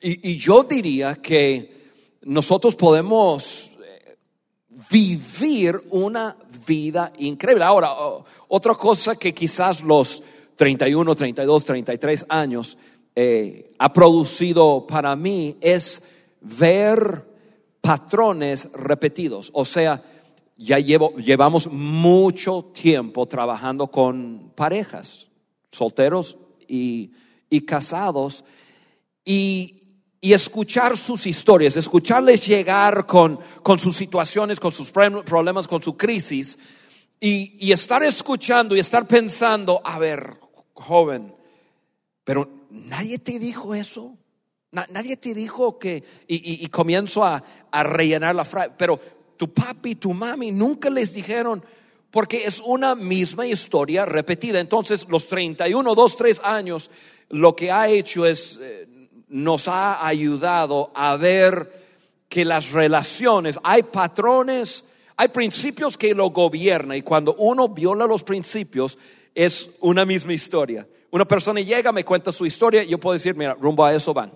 y, 0.00 0.36
yo 0.38 0.62
diría 0.62 1.16
que 1.16 1.80
nosotros 2.22 2.76
podemos 2.76 3.69
vivir 4.88 5.80
una 5.90 6.36
vida 6.66 7.12
increíble. 7.18 7.64
Ahora, 7.64 7.92
otra 8.48 8.74
cosa 8.74 9.16
que 9.16 9.34
quizás 9.34 9.82
los 9.82 10.22
31, 10.56 11.14
32, 11.14 11.64
33 11.64 12.26
años 12.28 12.78
eh, 13.14 13.72
ha 13.78 13.92
producido 13.92 14.86
para 14.86 15.16
mí 15.16 15.56
es 15.60 16.02
ver 16.40 17.24
patrones 17.80 18.68
repetidos. 18.72 19.50
O 19.52 19.64
sea, 19.64 20.02
ya 20.56 20.78
llevo, 20.78 21.16
llevamos 21.16 21.70
mucho 21.70 22.70
tiempo 22.72 23.26
trabajando 23.26 23.86
con 23.88 24.52
parejas, 24.54 25.26
solteros 25.72 26.36
y, 26.68 27.12
y 27.48 27.62
casados, 27.62 28.44
y, 29.24 29.79
y 30.20 30.32
escuchar 30.32 30.96
sus 30.98 31.26
historias, 31.26 31.76
escucharles 31.76 32.46
llegar 32.46 33.06
con, 33.06 33.38
con 33.62 33.78
sus 33.78 33.96
situaciones, 33.96 34.60
con 34.60 34.70
sus 34.72 34.90
problemas, 34.90 35.66
con 35.66 35.82
su 35.82 35.96
crisis, 35.96 36.58
y, 37.18 37.54
y 37.66 37.72
estar 37.72 38.02
escuchando 38.02 38.76
y 38.76 38.80
estar 38.80 39.06
pensando, 39.06 39.80
a 39.84 39.98
ver, 39.98 40.36
joven, 40.74 41.34
pero 42.24 42.48
nadie 42.70 43.18
te 43.18 43.38
dijo 43.38 43.74
eso. 43.74 44.16
Na- 44.72 44.86
nadie 44.90 45.16
te 45.16 45.34
dijo 45.34 45.78
que, 45.78 46.04
y, 46.28 46.36
y- 46.36 46.64
y 46.64 46.66
comienzo 46.68 47.24
a, 47.24 47.42
a 47.70 47.82
rellenar 47.82 48.34
la 48.34 48.44
frase, 48.44 48.70
pero 48.78 49.00
tu 49.36 49.52
papi, 49.52 49.96
tu 49.96 50.12
mami 50.14 50.52
nunca 50.52 50.88
les 50.90 51.12
dijeron, 51.12 51.64
porque 52.10 52.44
es 52.44 52.60
una 52.60 52.94
misma 52.94 53.46
historia 53.46 54.04
repetida. 54.06 54.60
Entonces, 54.60 55.06
los 55.08 55.26
31, 55.26 55.94
2, 55.94 56.16
3 56.16 56.40
años, 56.44 56.90
lo 57.30 57.56
que 57.56 57.70
ha 57.72 57.88
hecho 57.88 58.26
es, 58.26 58.58
eh, 58.62 58.86
nos 59.30 59.68
ha 59.68 60.06
ayudado 60.06 60.90
a 60.94 61.16
ver 61.16 61.80
que 62.28 62.44
las 62.44 62.72
relaciones, 62.72 63.58
hay 63.62 63.82
patrones, 63.84 64.84
hay 65.16 65.28
principios 65.28 65.96
que 65.96 66.14
lo 66.14 66.30
gobiernan 66.30 66.96
y 66.96 67.02
cuando 67.02 67.34
uno 67.34 67.68
viola 67.68 68.06
los 68.06 68.22
principios 68.22 68.98
es 69.34 69.70
una 69.80 70.04
misma 70.04 70.32
historia. 70.32 70.86
Una 71.10 71.24
persona 71.24 71.60
llega, 71.60 71.92
me 71.92 72.04
cuenta 72.04 72.30
su 72.30 72.46
historia, 72.46 72.84
yo 72.84 72.98
puedo 72.98 73.14
decir, 73.14 73.34
mira, 73.34 73.54
rumbo 73.54 73.84
a 73.84 73.94
eso 73.94 74.14
van. 74.14 74.32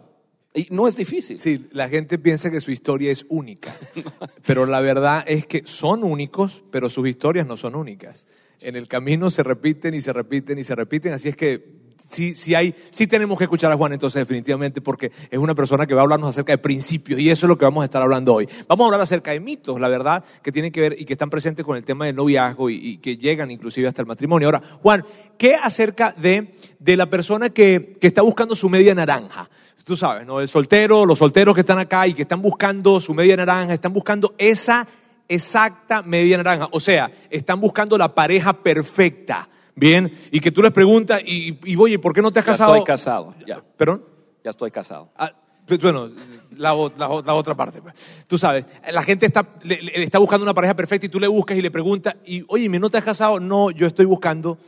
Y 0.53 0.69
no 0.71 0.87
es 0.87 0.97
difícil. 0.97 1.41
Sí, 1.41 1.67
la 1.73 1.89
gente 1.89 2.19
piensa 2.19 2.51
que 2.51 2.61
su 2.61 2.71
historia 2.71 3.11
es 3.11 3.27
única, 3.29 3.75
pero 4.47 4.67
la 4.67 4.81
verdad 4.81 5.25
es 5.27 5.47
que 5.47 5.63
son 5.67 6.05
únicos, 6.05 6.63
pero 6.71 6.89
sus 6.91 7.09
historias 7.09 7.47
no 7.47 7.57
son 7.57 7.75
únicas. 7.75 8.27
En 8.61 8.77
el 8.77 8.87
camino 8.87 9.31
se 9.31 9.43
repiten 9.43 9.95
y 9.95 10.01
se 10.01 10.13
repiten 10.13 10.59
y 10.59 10.65
se 10.65 10.75
repiten, 10.75 11.13
así 11.13 11.29
es 11.29 11.37
que 11.37 11.84
sí, 12.15 12.35
sí, 12.35 12.55
hay, 12.55 12.75
sí 12.91 13.07
tenemos 13.07 13.37
que 13.37 13.45
escuchar 13.45 13.73
a 13.73 13.77
Juan 13.77 13.93
entonces 13.93 14.21
definitivamente 14.21 14.81
porque 14.81 15.11
es 15.31 15.39
una 15.39 15.55
persona 15.55 15.87
que 15.87 15.95
va 15.95 16.03
a 16.03 16.05
hablarnos 16.05 16.31
acerca 16.31 16.53
de 16.53 16.59
principios 16.59 17.21
y 17.21 17.31
eso 17.31 17.47
es 17.47 17.49
lo 17.49 17.59
que 17.59 17.65
vamos 17.65 17.83
a 17.83 17.87
estar 17.87 18.01
hablando 18.01 18.35
hoy. 18.35 18.49
Vamos 18.69 18.85
a 18.85 18.87
hablar 18.87 19.01
acerca 19.01 19.33
de 19.33 19.41
mitos, 19.41 19.81
la 19.81 19.89
verdad, 19.89 20.25
que 20.43 20.53
tienen 20.53 20.71
que 20.71 20.81
ver 20.81 20.97
y 20.99 21.05
que 21.05 21.15
están 21.15 21.31
presentes 21.31 21.65
con 21.65 21.77
el 21.77 21.85
tema 21.85 22.07
del 22.07 22.17
noviazgo 22.17 22.71
y, 22.71 22.77
y 22.77 22.97
que 22.99 23.17
llegan 23.17 23.51
inclusive 23.51 23.89
hasta 23.89 24.03
el 24.03 24.07
matrimonio. 24.07 24.49
Ahora, 24.49 24.63
Juan, 24.83 25.05
¿qué 25.37 25.57
acerca 25.57 26.15
de, 26.17 26.55
de 26.79 26.97
la 26.97 27.07
persona 27.07 27.51
que, 27.51 27.95
que 28.01 28.07
está 28.07 28.23
buscando 28.23 28.55
su 28.55 28.69
media 28.69 28.95
naranja? 28.95 29.51
Tú 29.85 29.97
sabes, 29.99 30.27
¿no? 30.27 30.41
El 30.41 30.49
soltero, 30.49 31.05
los 31.05 31.19
solteros 31.19 31.55
que 31.55 31.61
están 31.61 31.79
acá 31.79 32.07
y 32.07 32.15
que 32.15 32.23
están 32.23 32.41
buscando 32.41 33.01
su 33.01 33.13
media 33.13 33.37
naranja, 33.37 33.75
están 33.75 33.93
buscando 33.93 34.35
esa 34.39 34.87
exacta 35.29 36.03
media 36.03 36.39
naranja. 36.39 36.69
O 36.71 36.81
sea, 36.81 37.11
están 37.29 37.61
buscando 37.61 37.99
la 37.99 38.15
pareja 38.15 38.63
perfecta. 38.63 39.49
Bien, 39.77 40.13
y 40.31 40.41
que 40.41 40.53
tú 40.53 40.63
les 40.63 40.71
preguntas, 40.73 41.21
y, 41.25 41.59
y 41.65 41.77
oye, 41.77 41.99
¿por 41.99 42.13
qué 42.15 42.23
no 42.23 42.31
te 42.31 42.39
has 42.39 42.47
Ya 42.47 42.53
casado? 42.53 42.75
estoy 42.77 42.87
casado, 42.87 43.35
ya, 43.47 43.63
¿Perdón? 43.77 44.05
ya 44.45 44.51
estoy 44.51 44.71
casado. 44.71 45.11
Ah, 45.17 45.33
pues, 45.67 45.81
bueno, 45.81 46.11
la, 46.57 46.75
la 46.97 47.23
la 47.25 47.35
otra 47.35 47.55
parte. 47.57 47.81
Tú 48.29 48.39
sabes, 48.39 48.65
la 48.93 49.03
gente 49.03 49.27
está, 49.27 49.47
le- 49.63 49.83
le- 49.83 50.03
está 50.05 50.19
buscando 50.19 50.45
una 50.45 50.55
pareja 50.55 50.75
perfecta 50.75 51.07
y 51.07 51.09
tú 51.09 51.19
le 51.19 51.27
buscas 51.27 51.57
y 51.57 51.63
le 51.63 51.71
preguntas, 51.73 52.15
y 52.25 52.45
oye, 52.49 52.69
¿me 52.69 52.79
no 52.79 52.89
te 52.91 52.99
has 52.99 53.05
casado? 53.05 53.41
No, 53.41 53.71
yo 53.73 53.87
estoy 53.87 54.05
buscando 54.07 54.59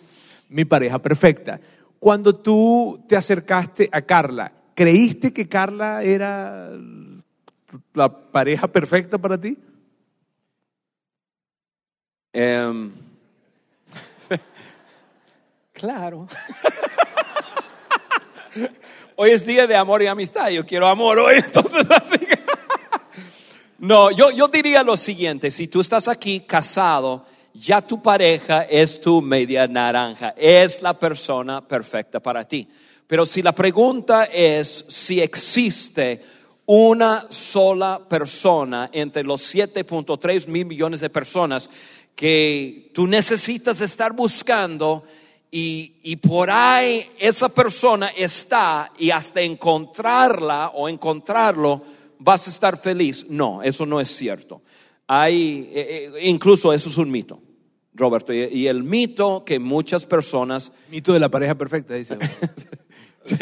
mi 0.48 0.64
pareja 0.64 0.98
perfecta. 1.00 1.60
Cuando 2.00 2.34
tú 2.34 3.04
te 3.08 3.16
acercaste 3.16 3.88
a 3.92 4.02
Carla, 4.02 4.50
¿creíste 4.74 5.32
que 5.32 5.48
Carla 5.48 6.02
era 6.02 6.70
la 7.94 8.08
pareja 8.32 8.66
perfecta 8.68 9.18
para 9.18 9.38
ti? 9.40 9.56
Em, 12.32 12.92
claro. 15.86 16.26
hoy 19.16 19.30
es 19.30 19.46
día 19.46 19.68
de 19.68 19.76
amor 19.76 20.02
y 20.02 20.08
amistad. 20.08 20.48
Yo 20.48 20.66
quiero 20.66 20.88
amor 20.88 21.20
hoy, 21.20 21.36
entonces 21.44 21.86
así 21.88 22.18
No, 23.78 24.10
yo, 24.10 24.32
yo 24.32 24.48
diría 24.48 24.82
lo 24.82 24.96
siguiente, 24.96 25.48
si 25.50 25.68
tú 25.68 25.80
estás 25.80 26.08
aquí 26.08 26.40
casado, 26.40 27.24
ya 27.54 27.80
tu 27.80 28.02
pareja 28.02 28.62
es 28.62 29.00
tu 29.00 29.22
media 29.22 29.68
naranja, 29.68 30.34
es 30.36 30.82
la 30.82 30.98
persona 30.98 31.66
perfecta 31.66 32.18
para 32.18 32.42
ti. 32.42 32.68
Pero 33.06 33.24
si 33.24 33.40
la 33.40 33.52
pregunta 33.52 34.24
es 34.24 34.86
si 34.88 35.20
existe 35.20 36.20
una 36.66 37.26
sola 37.30 38.00
persona 38.08 38.90
entre 38.92 39.22
los 39.22 39.54
7.3 39.54 40.48
mil 40.48 40.66
millones 40.66 40.98
de 40.98 41.10
personas 41.10 41.70
que 42.16 42.90
tú 42.92 43.06
necesitas 43.06 43.80
estar 43.82 44.14
buscando 44.14 45.04
y, 45.50 45.94
y, 46.02 46.16
por 46.16 46.50
ahí 46.50 47.06
esa 47.18 47.48
persona 47.48 48.08
está 48.08 48.92
y 48.98 49.10
hasta 49.10 49.40
encontrarla 49.40 50.72
o 50.74 50.88
encontrarlo 50.88 51.82
vas 52.18 52.46
a 52.46 52.50
estar 52.50 52.76
feliz. 52.76 53.26
No, 53.28 53.62
eso 53.62 53.86
no 53.86 54.00
es 54.00 54.08
cierto. 54.08 54.62
Hay, 55.06 55.70
eh, 55.72 56.10
eh, 56.14 56.28
incluso 56.28 56.72
eso 56.72 56.88
es 56.88 56.98
un 56.98 57.10
mito. 57.10 57.40
Roberto, 57.94 58.32
y, 58.32 58.42
y 58.44 58.66
el 58.66 58.82
mito 58.82 59.42
que 59.44 59.58
muchas 59.58 60.04
personas 60.04 60.70
Mito 60.90 61.14
de 61.14 61.20
la 61.20 61.30
pareja 61.30 61.54
perfecta, 61.54 61.94
dice. 61.94 62.18
Sí, 63.24 63.34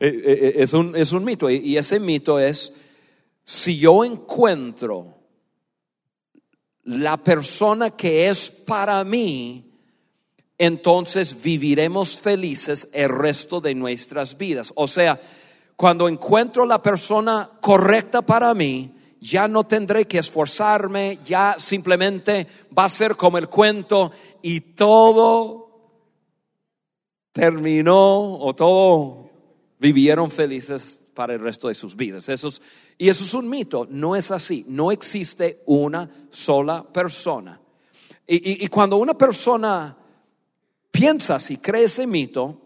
eh, 0.00 0.54
es 0.56 0.72
un, 0.72 0.96
es 0.96 1.12
un 1.12 1.22
mito. 1.22 1.48
Y 1.48 1.76
ese 1.76 2.00
mito 2.00 2.40
es, 2.40 2.72
si 3.44 3.78
yo 3.78 4.04
encuentro 4.04 5.20
la 6.82 7.16
persona 7.22 7.90
que 7.90 8.28
es 8.28 8.50
para 8.50 9.04
mí, 9.04 9.69
entonces 10.62 11.42
viviremos 11.42 12.18
felices 12.18 12.86
el 12.92 13.08
resto 13.08 13.62
de 13.62 13.74
nuestras 13.74 14.36
vidas. 14.36 14.70
O 14.76 14.86
sea, 14.86 15.18
cuando 15.74 16.06
encuentro 16.06 16.66
la 16.66 16.82
persona 16.82 17.50
correcta 17.62 18.20
para 18.20 18.52
mí, 18.52 18.94
ya 19.22 19.48
no 19.48 19.64
tendré 19.64 20.04
que 20.04 20.18
esforzarme, 20.18 21.18
ya 21.24 21.54
simplemente 21.56 22.46
va 22.78 22.84
a 22.84 22.88
ser 22.90 23.16
como 23.16 23.38
el 23.38 23.48
cuento 23.48 24.12
y 24.42 24.60
todo 24.60 25.70
terminó 27.32 28.36
o 28.38 28.54
todo 28.54 29.30
vivieron 29.78 30.30
felices 30.30 31.00
para 31.14 31.32
el 31.32 31.40
resto 31.40 31.68
de 31.68 31.74
sus 31.74 31.96
vidas. 31.96 32.28
Eso 32.28 32.48
es- 32.48 32.60
y 32.98 33.08
eso 33.08 33.24
es 33.24 33.32
un 33.32 33.48
mito, 33.48 33.86
no 33.88 34.14
es 34.14 34.30
así, 34.30 34.66
no 34.68 34.92
existe 34.92 35.62
una 35.64 36.10
sola 36.30 36.86
persona. 36.86 37.58
Y 38.26 38.66
cuando 38.68 38.96
una 38.96 39.14
persona 39.14 39.96
piensa 41.00 41.36
así, 41.36 41.56
cree 41.56 41.84
ese 41.84 42.06
mito, 42.06 42.60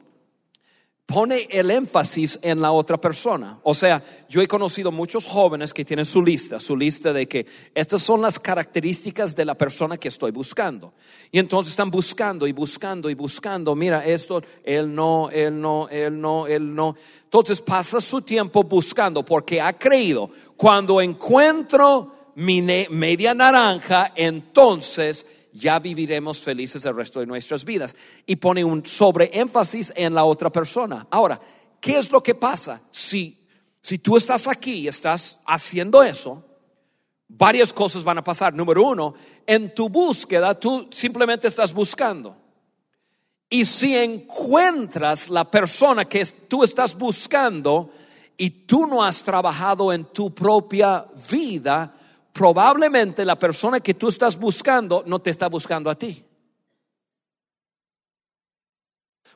pone 1.07 1.47
el 1.51 1.71
énfasis 1.71 2.37
en 2.43 2.61
la 2.61 2.73
otra 2.73 2.97
persona. 2.97 3.61
O 3.63 3.75
sea, 3.75 4.03
yo 4.29 4.43
he 4.43 4.49
conocido 4.49 4.91
muchos 4.91 5.25
jóvenes 5.25 5.73
que 5.73 5.85
tienen 5.85 6.05
su 6.05 6.21
lista, 6.21 6.59
su 6.59 6.77
lista 6.77 7.13
de 7.13 7.29
que 7.29 7.47
estas 7.73 8.03
son 8.03 8.23
las 8.23 8.41
características 8.41 9.37
de 9.37 9.45
la 9.45 9.55
persona 9.55 9.99
que 9.99 10.09
estoy 10.09 10.33
buscando. 10.33 10.95
Y 11.31 11.39
entonces 11.39 11.75
están 11.75 11.93
buscando 11.93 12.49
y 12.49 12.53
buscando 12.53 13.09
y 13.09 13.15
buscando, 13.15 13.77
mira 13.77 14.05
esto, 14.05 14.43
él 14.65 14.93
no, 14.93 15.31
él 15.31 15.61
no, 15.61 15.89
él 15.89 16.21
no, 16.21 16.49
él 16.49 16.75
no. 16.75 16.97
Entonces 17.23 17.61
pasa 17.61 18.01
su 18.01 18.23
tiempo 18.23 18.65
buscando 18.65 19.25
porque 19.25 19.61
ha 19.61 19.75
creído, 19.75 20.29
cuando 20.57 21.01
encuentro 21.01 22.33
mi 22.35 22.63
media 22.63 23.33
naranja, 23.33 24.11
entonces 24.17 25.25
ya 25.55 25.79
viviremos 25.79 26.41
felices 26.41 26.85
el 26.85 26.97
resto 26.97 27.21
de 27.21 27.27
nuestras 27.27 27.65
vidas. 27.65 27.97
Y 28.27 28.37
pone 28.37 28.65
un 28.65 28.85
sobreénfasis 28.85 29.93
en 29.97 30.15
la 30.15 30.25
otra 30.25 30.51
persona. 30.51 31.07
Ahora, 31.11 31.41
¿qué 31.81 31.97
es 31.97 32.11
lo 32.11 32.23
que 32.23 32.35
pasa? 32.35 32.83
Si, 32.91 33.39
si 33.81 33.99
tú 33.99 34.17
estás 34.17 34.49
aquí 34.49 34.81
y 34.81 34.89
estás 34.89 35.41
haciendo 35.47 36.03
eso, 36.03 36.45
varias 37.29 37.73
cosas 37.73 38.03
van 38.03 38.19
a 38.19 38.25
pasar. 38.25 38.53
Número 38.53 38.83
uno, 38.83 39.15
en 39.47 39.73
tu 39.73 39.89
búsqueda 39.89 40.59
tú 40.59 40.89
simplemente 40.91 41.47
estás 41.47 41.73
buscando. 41.73 42.37
Y 43.49 43.65
si 43.65 43.97
encuentras 43.97 45.29
la 45.29 45.49
persona 45.49 46.07
que 46.07 46.25
tú 46.25 46.65
estás 46.65 46.99
buscando 46.99 47.91
y 48.37 48.51
tú 48.51 48.87
no 48.87 49.05
has 49.05 49.23
trabajado 49.23 49.93
en 49.93 50.07
tu 50.07 50.35
propia 50.35 51.07
vida, 51.31 51.95
probablemente 52.35 53.25
la 53.25 53.39
persona 53.39 53.79
que 53.79 53.95
tú 53.95 54.09
estás 54.09 54.37
buscando 54.37 55.05
no 55.07 55.21
te 55.21 55.31
está 55.31 55.49
buscando 55.49 55.89
a 55.89 55.95
ti. 55.95 56.23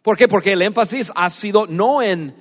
¿Por 0.02 0.16
qué? 0.16 0.26
Porque 0.26 0.52
el 0.52 0.62
énfasis 0.62 1.12
ha 1.14 1.30
sido 1.30 1.66
no 1.66 2.02
en, 2.02 2.34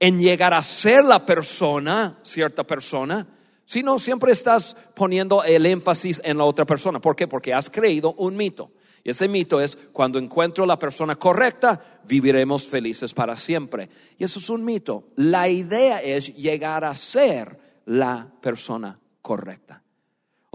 en 0.00 0.18
llegar 0.18 0.54
a 0.54 0.62
ser 0.62 1.04
la 1.04 1.26
persona, 1.26 2.18
cierta 2.22 2.64
persona, 2.64 3.26
sino 3.66 3.98
siempre 3.98 4.32
estás 4.32 4.74
poniendo 4.94 5.44
el 5.44 5.66
énfasis 5.66 6.22
en 6.24 6.38
la 6.38 6.44
otra 6.44 6.64
persona. 6.64 7.00
¿Por 7.00 7.14
qué? 7.14 7.28
Porque 7.28 7.52
has 7.52 7.68
creído 7.68 8.14
un 8.14 8.34
mito. 8.34 8.72
Y 9.04 9.10
ese 9.10 9.28
mito 9.28 9.60
es, 9.60 9.76
cuando 9.92 10.18
encuentro 10.18 10.64
la 10.64 10.78
persona 10.78 11.16
correcta, 11.16 12.00
viviremos 12.04 12.66
felices 12.66 13.12
para 13.12 13.36
siempre. 13.36 13.90
Y 14.16 14.24
eso 14.24 14.38
es 14.38 14.48
un 14.48 14.64
mito. 14.64 15.08
La 15.16 15.48
idea 15.48 16.00
es 16.00 16.34
llegar 16.34 16.84
a 16.84 16.94
ser 16.94 17.58
la 17.84 18.26
persona 18.40 18.98
correcta. 19.20 19.82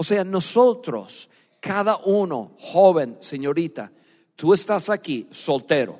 O 0.04 0.06
sea, 0.06 0.26
nosotros, 0.26 1.30
cada 1.62 1.96
uno, 1.96 2.58
joven, 2.60 3.16
señorita, 3.22 3.90
tú 4.36 4.54
estás 4.54 4.90
aquí 4.90 5.30
soltero. 5.32 5.98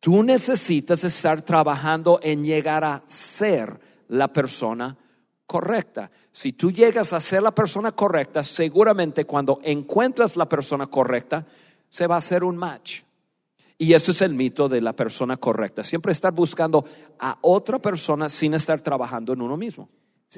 Tú 0.00 0.22
necesitas 0.22 1.02
estar 1.02 1.40
trabajando 1.40 2.20
en 2.22 2.44
llegar 2.44 2.84
a 2.84 3.02
ser 3.06 3.80
la 4.08 4.30
persona 4.30 4.94
correcta. 5.46 6.10
Si 6.30 6.52
tú 6.52 6.70
llegas 6.70 7.14
a 7.14 7.20
ser 7.20 7.42
la 7.42 7.54
persona 7.54 7.92
correcta, 7.92 8.44
seguramente 8.44 9.24
cuando 9.24 9.60
encuentras 9.62 10.36
la 10.36 10.46
persona 10.46 10.86
correcta, 10.88 11.46
se 11.88 12.06
va 12.06 12.16
a 12.16 12.18
hacer 12.18 12.44
un 12.44 12.58
match. 12.58 13.00
Y 13.78 13.94
ese 13.94 14.10
es 14.10 14.20
el 14.20 14.34
mito 14.34 14.68
de 14.68 14.82
la 14.82 14.92
persona 14.92 15.38
correcta. 15.38 15.82
Siempre 15.82 16.12
estar 16.12 16.34
buscando 16.34 16.84
a 17.18 17.38
otra 17.40 17.78
persona 17.78 18.28
sin 18.28 18.52
estar 18.52 18.82
trabajando 18.82 19.32
en 19.32 19.40
uno 19.40 19.56
mismo. 19.56 19.88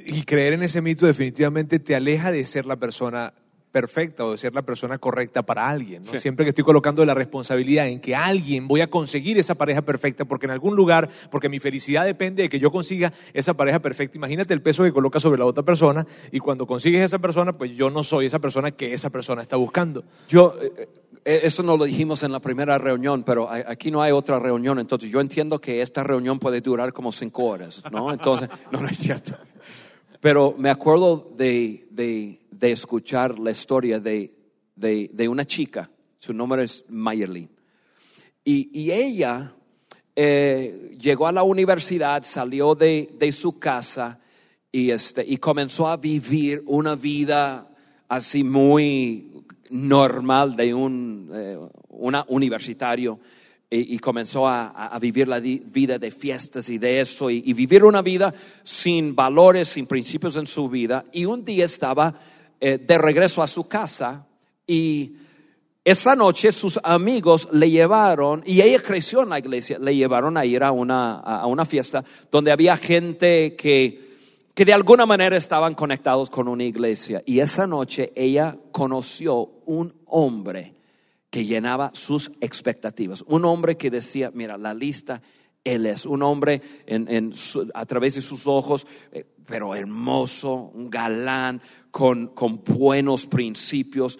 Y 0.04 0.22
creer 0.22 0.54
en 0.54 0.62
ese 0.62 0.82
mito 0.82 1.06
definitivamente 1.06 1.78
te 1.78 1.94
aleja 1.94 2.32
de 2.32 2.44
ser 2.46 2.66
la 2.66 2.76
persona 2.76 3.32
perfecta 3.76 4.24
o 4.24 4.32
de 4.32 4.38
ser 4.38 4.54
la 4.54 4.62
persona 4.62 4.96
correcta 4.96 5.44
para 5.44 5.68
alguien. 5.68 6.02
¿no? 6.02 6.12
Sí. 6.12 6.18
Siempre 6.18 6.46
que 6.46 6.48
estoy 6.48 6.64
colocando 6.64 7.04
la 7.04 7.12
responsabilidad 7.12 7.86
en 7.88 8.00
que 8.00 8.16
alguien 8.16 8.66
voy 8.66 8.80
a 8.80 8.88
conseguir 8.88 9.38
esa 9.38 9.54
pareja 9.54 9.82
perfecta, 9.82 10.24
porque 10.24 10.46
en 10.46 10.52
algún 10.52 10.74
lugar, 10.76 11.10
porque 11.30 11.50
mi 11.50 11.60
felicidad 11.60 12.06
depende 12.06 12.44
de 12.44 12.48
que 12.48 12.58
yo 12.58 12.70
consiga 12.70 13.12
esa 13.34 13.52
pareja 13.52 13.80
perfecta. 13.80 14.16
Imagínate 14.16 14.54
el 14.54 14.62
peso 14.62 14.82
que 14.82 14.92
coloca 14.92 15.20
sobre 15.20 15.38
la 15.38 15.44
otra 15.44 15.62
persona 15.62 16.06
y 16.32 16.38
cuando 16.38 16.66
consigues 16.66 17.02
esa 17.02 17.18
persona, 17.18 17.52
pues 17.52 17.72
yo 17.72 17.90
no 17.90 18.02
soy 18.02 18.24
esa 18.24 18.38
persona 18.38 18.70
que 18.70 18.94
esa 18.94 19.10
persona 19.10 19.42
está 19.42 19.56
buscando. 19.56 20.04
Yo, 20.26 20.54
eh, 20.58 20.88
eh, 21.26 21.40
eso 21.42 21.62
no 21.62 21.76
lo 21.76 21.84
dijimos 21.84 22.22
en 22.22 22.32
la 22.32 22.40
primera 22.40 22.78
reunión, 22.78 23.24
pero 23.24 23.46
aquí 23.50 23.90
no 23.90 24.00
hay 24.00 24.12
otra 24.12 24.38
reunión, 24.38 24.78
entonces 24.78 25.10
yo 25.10 25.20
entiendo 25.20 25.60
que 25.60 25.82
esta 25.82 26.02
reunión 26.02 26.38
puede 26.38 26.62
durar 26.62 26.94
como 26.94 27.12
cinco 27.12 27.44
horas, 27.44 27.82
¿no? 27.92 28.10
Entonces, 28.10 28.48
no, 28.72 28.80
no 28.80 28.88
es 28.88 28.96
cierto. 28.96 29.36
Pero 30.20 30.54
me 30.58 30.70
acuerdo 30.70 31.32
de, 31.36 31.86
de- 31.90 32.38
de 32.50 32.72
escuchar 32.72 33.38
la 33.38 33.50
historia 33.50 34.00
de, 34.00 34.30
de- 34.74 35.10
una 35.28 35.44
chica, 35.44 35.90
su 36.18 36.32
nombre 36.32 36.64
es 36.64 36.84
Mayerly, 36.88 37.48
y, 38.44 38.70
y 38.80 38.90
ella 38.92 39.52
eh, 40.14 40.96
llegó 40.98 41.26
a 41.26 41.32
la 41.32 41.42
universidad, 41.42 42.22
salió 42.24 42.74
de, 42.74 43.10
su 43.32 43.58
casa 43.58 44.18
y, 44.72 44.90
este, 44.90 45.24
y 45.26 45.36
comenzó 45.36 45.88
a 45.88 45.96
vivir 45.96 46.62
una 46.66 46.94
vida 46.94 47.68
así 48.08 48.42
muy 48.44 49.44
normal 49.70 50.56
de 50.56 50.72
un 50.72 51.30
eh, 51.34 51.58
universitario 52.28 53.18
y, 53.68 53.98
comenzó 53.98 54.46
a, 54.46 54.68
a- 54.68 54.98
vivir 54.98 55.26
la 55.26 55.40
vida 55.40 55.98
de 55.98 56.10
fiestas 56.10 56.70
y 56.70 56.78
de 56.78 57.00
eso 57.00 57.30
y, 57.30 57.52
vivir 57.52 57.84
una 57.84 58.00
vida 58.00 58.32
sin 58.62 59.14
valores, 59.14 59.68
sin 59.68 59.86
principios 59.86 60.36
en 60.36 60.46
su 60.46 60.68
vida. 60.68 61.04
Y 61.12 61.24
un 61.24 61.44
día 61.44 61.64
estaba 61.64 62.14
eh, 62.60 62.78
de 62.78 62.98
regreso 62.98 63.42
a 63.42 63.46
su 63.46 63.66
casa 63.66 64.26
y 64.66 65.16
esa 65.84 66.14
noche 66.14 66.52
sus 66.52 66.78
amigos 66.82 67.48
le 67.52 67.70
llevaron, 67.70 68.42
y 68.44 68.60
ella 68.60 68.82
creció 68.82 69.22
en 69.22 69.28
la 69.28 69.38
iglesia, 69.38 69.78
le 69.78 69.94
llevaron 69.94 70.36
a 70.36 70.44
ir 70.44 70.64
a 70.64 70.72
una, 70.72 71.20
a 71.20 71.46
una 71.46 71.64
fiesta 71.64 72.04
donde 72.30 72.50
había 72.50 72.76
gente 72.76 73.54
que, 73.54 74.00
que 74.52 74.64
de 74.64 74.72
alguna 74.72 75.06
manera 75.06 75.36
estaban 75.36 75.74
conectados 75.74 76.28
con 76.28 76.48
una 76.48 76.64
iglesia. 76.64 77.22
Y 77.24 77.38
esa 77.38 77.68
noche 77.68 78.12
ella 78.16 78.56
conoció 78.72 79.36
un 79.66 79.94
hombre 80.06 80.75
que 81.30 81.44
llenaba 81.44 81.90
sus 81.94 82.30
expectativas. 82.40 83.22
Un 83.26 83.44
hombre 83.44 83.76
que 83.76 83.90
decía, 83.90 84.30
mira, 84.32 84.56
la 84.56 84.74
lista, 84.74 85.20
él 85.64 85.86
es 85.86 86.06
un 86.06 86.22
hombre 86.22 86.62
en, 86.86 87.08
en 87.08 87.34
a 87.74 87.86
través 87.86 88.14
de 88.14 88.22
sus 88.22 88.46
ojos, 88.46 88.86
eh, 89.12 89.24
pero 89.46 89.74
hermoso, 89.74 90.70
un 90.74 90.88
galán, 90.90 91.60
con, 91.90 92.28
con 92.28 92.62
buenos 92.62 93.26
principios, 93.26 94.18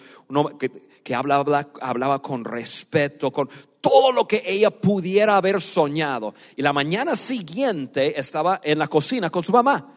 que, 0.59 0.71
que 1.03 1.15
hablaba, 1.15 1.69
hablaba 1.81 2.21
con 2.21 2.43
respeto, 2.43 3.31
con 3.31 3.49
todo 3.79 4.11
lo 4.11 4.27
que 4.27 4.41
ella 4.45 4.71
pudiera 4.71 5.37
haber 5.37 5.61
soñado. 5.61 6.33
Y 6.55 6.61
la 6.61 6.73
mañana 6.73 7.15
siguiente 7.15 8.19
estaba 8.19 8.59
en 8.63 8.79
la 8.79 8.87
cocina 8.87 9.29
con 9.29 9.43
su 9.43 9.51
mamá. 9.51 9.93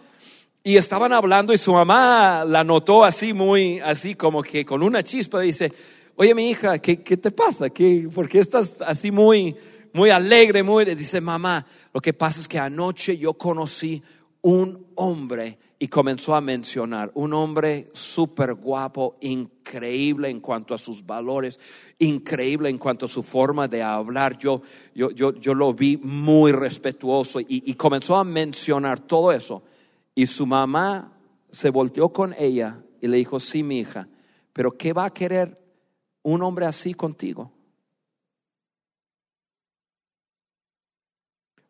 Y 0.62 0.76
estaban 0.76 1.12
hablando 1.12 1.54
y 1.54 1.58
su 1.58 1.72
mamá 1.72 2.44
la 2.44 2.62
notó 2.62 3.02
así 3.02 3.32
muy, 3.32 3.80
así 3.80 4.14
como 4.14 4.42
que 4.42 4.64
con 4.64 4.82
una 4.82 5.02
chispa 5.02 5.40
dice, 5.40 5.72
oye 6.20 6.34
mi 6.34 6.50
hija, 6.50 6.78
¿qué, 6.78 7.02
qué 7.02 7.16
te 7.16 7.30
pasa? 7.30 7.70
¿Qué, 7.70 8.06
¿Por 8.14 8.28
qué 8.28 8.40
estás 8.40 8.82
así 8.82 9.10
muy, 9.10 9.56
muy 9.94 10.10
alegre, 10.10 10.62
muy, 10.62 10.84
dice, 10.94 11.18
mamá, 11.18 11.64
lo 11.94 12.00
que 12.02 12.12
pasa 12.12 12.40
es 12.40 12.46
que 12.46 12.58
anoche 12.58 13.16
yo 13.16 13.32
conocí 13.32 14.02
un 14.42 14.88
hombre 14.96 15.58
y 15.78 15.88
comenzó 15.88 16.34
a 16.34 16.42
mencionar 16.42 17.10
un 17.14 17.32
hombre 17.32 17.88
súper 17.94 18.52
guapo, 18.52 19.16
increíble 19.22 20.28
en 20.28 20.40
cuanto 20.40 20.74
a 20.74 20.78
sus 20.78 21.06
valores, 21.06 21.58
increíble 21.98 22.68
en 22.68 22.76
cuanto 22.76 23.06
a 23.06 23.08
su 23.08 23.22
forma 23.22 23.66
de 23.66 23.82
hablar. 23.82 24.36
Yo, 24.36 24.60
yo, 24.94 25.12
yo, 25.12 25.32
yo 25.36 25.54
lo 25.54 25.72
vi 25.72 25.96
muy 25.96 26.52
respetuoso 26.52 27.40
y, 27.40 27.46
y 27.48 27.72
comenzó 27.76 28.16
a 28.16 28.24
mencionar 28.24 29.00
todo 29.00 29.32
eso. 29.32 29.62
Y 30.14 30.26
su 30.26 30.44
mamá 30.44 31.14
se 31.50 31.70
volteó 31.70 32.10
con 32.10 32.34
ella 32.38 32.78
y 33.00 33.08
le 33.08 33.16
dijo, 33.16 33.40
sí, 33.40 33.62
mi 33.62 33.78
hija, 33.78 34.06
pero 34.52 34.76
¿qué 34.76 34.92
va 34.92 35.06
a 35.06 35.14
querer 35.14 35.59
un 36.22 36.42
hombre 36.42 36.66
así 36.66 36.94
contigo? 36.94 37.52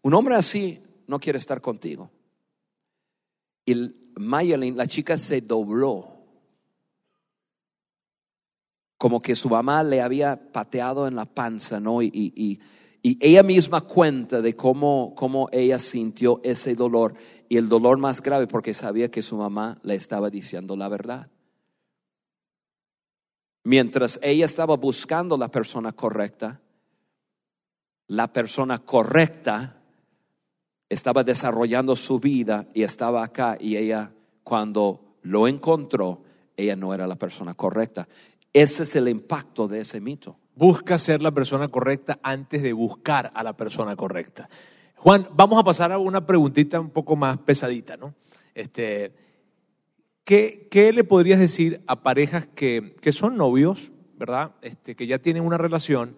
Un 0.02 0.14
hombre 0.14 0.34
así 0.34 0.82
no 1.06 1.18
quiere 1.18 1.38
estar 1.38 1.60
contigo. 1.60 2.10
Y 3.66 3.94
Mayelin, 4.16 4.76
la 4.76 4.86
chica 4.86 5.18
se 5.18 5.40
dobló. 5.40 6.16
Como 8.96 9.20
que 9.20 9.34
su 9.34 9.48
mamá 9.48 9.82
le 9.82 10.00
había 10.00 10.52
pateado 10.52 11.06
en 11.06 11.16
la 11.16 11.24
panza, 11.26 11.80
¿no? 11.80 12.02
Y, 12.02 12.10
y, 12.12 12.60
y 13.02 13.18
ella 13.20 13.42
misma 13.42 13.80
cuenta 13.80 14.42
de 14.42 14.54
cómo, 14.54 15.14
cómo 15.16 15.48
ella 15.52 15.78
sintió 15.78 16.40
ese 16.42 16.74
dolor. 16.74 17.14
Y 17.48 17.56
el 17.56 17.68
dolor 17.68 17.98
más 17.98 18.22
grave 18.22 18.46
porque 18.46 18.74
sabía 18.74 19.10
que 19.10 19.22
su 19.22 19.36
mamá 19.36 19.78
le 19.82 19.94
estaba 19.94 20.30
diciendo 20.30 20.76
la 20.76 20.88
verdad. 20.88 21.28
Mientras 23.64 24.18
ella 24.22 24.44
estaba 24.44 24.76
buscando 24.76 25.36
la 25.36 25.48
persona 25.48 25.92
correcta, 25.92 26.60
la 28.06 28.32
persona 28.32 28.78
correcta 28.80 29.76
estaba 30.88 31.22
desarrollando 31.22 31.94
su 31.94 32.18
vida 32.18 32.66
y 32.74 32.82
estaba 32.82 33.22
acá 33.22 33.56
y 33.60 33.76
ella 33.76 34.12
cuando 34.42 35.16
lo 35.22 35.46
encontró, 35.46 36.22
ella 36.56 36.74
no 36.74 36.92
era 36.92 37.06
la 37.06 37.16
persona 37.16 37.54
correcta. 37.54 38.08
Ese 38.52 38.82
es 38.82 38.96
el 38.96 39.08
impacto 39.08 39.68
de 39.68 39.80
ese 39.80 40.00
mito. 40.00 40.36
Busca 40.56 40.98
ser 40.98 41.22
la 41.22 41.30
persona 41.30 41.68
correcta 41.68 42.18
antes 42.22 42.62
de 42.62 42.72
buscar 42.72 43.30
a 43.34 43.44
la 43.44 43.56
persona 43.56 43.94
correcta. 43.94 44.48
Juan, 44.96 45.28
vamos 45.32 45.58
a 45.60 45.64
pasar 45.64 45.92
a 45.92 45.98
una 45.98 46.26
preguntita 46.26 46.80
un 46.80 46.90
poco 46.90 47.14
más 47.14 47.38
pesadita, 47.38 47.96
¿no? 47.96 48.14
Este, 48.54 49.14
¿qué, 50.70 50.92
le 50.92 51.02
podrías 51.02 51.40
decir 51.40 51.80
a 51.88 52.02
parejas 52.02 52.46
que, 52.54 52.94
que 53.00 53.10
son 53.10 53.36
novios, 53.36 53.90
¿verdad? 54.16 54.52
Este, 54.62 54.94
que 54.94 55.08
ya 55.08 55.18
tienen 55.18 55.44
una 55.44 55.58
relación 55.58 56.14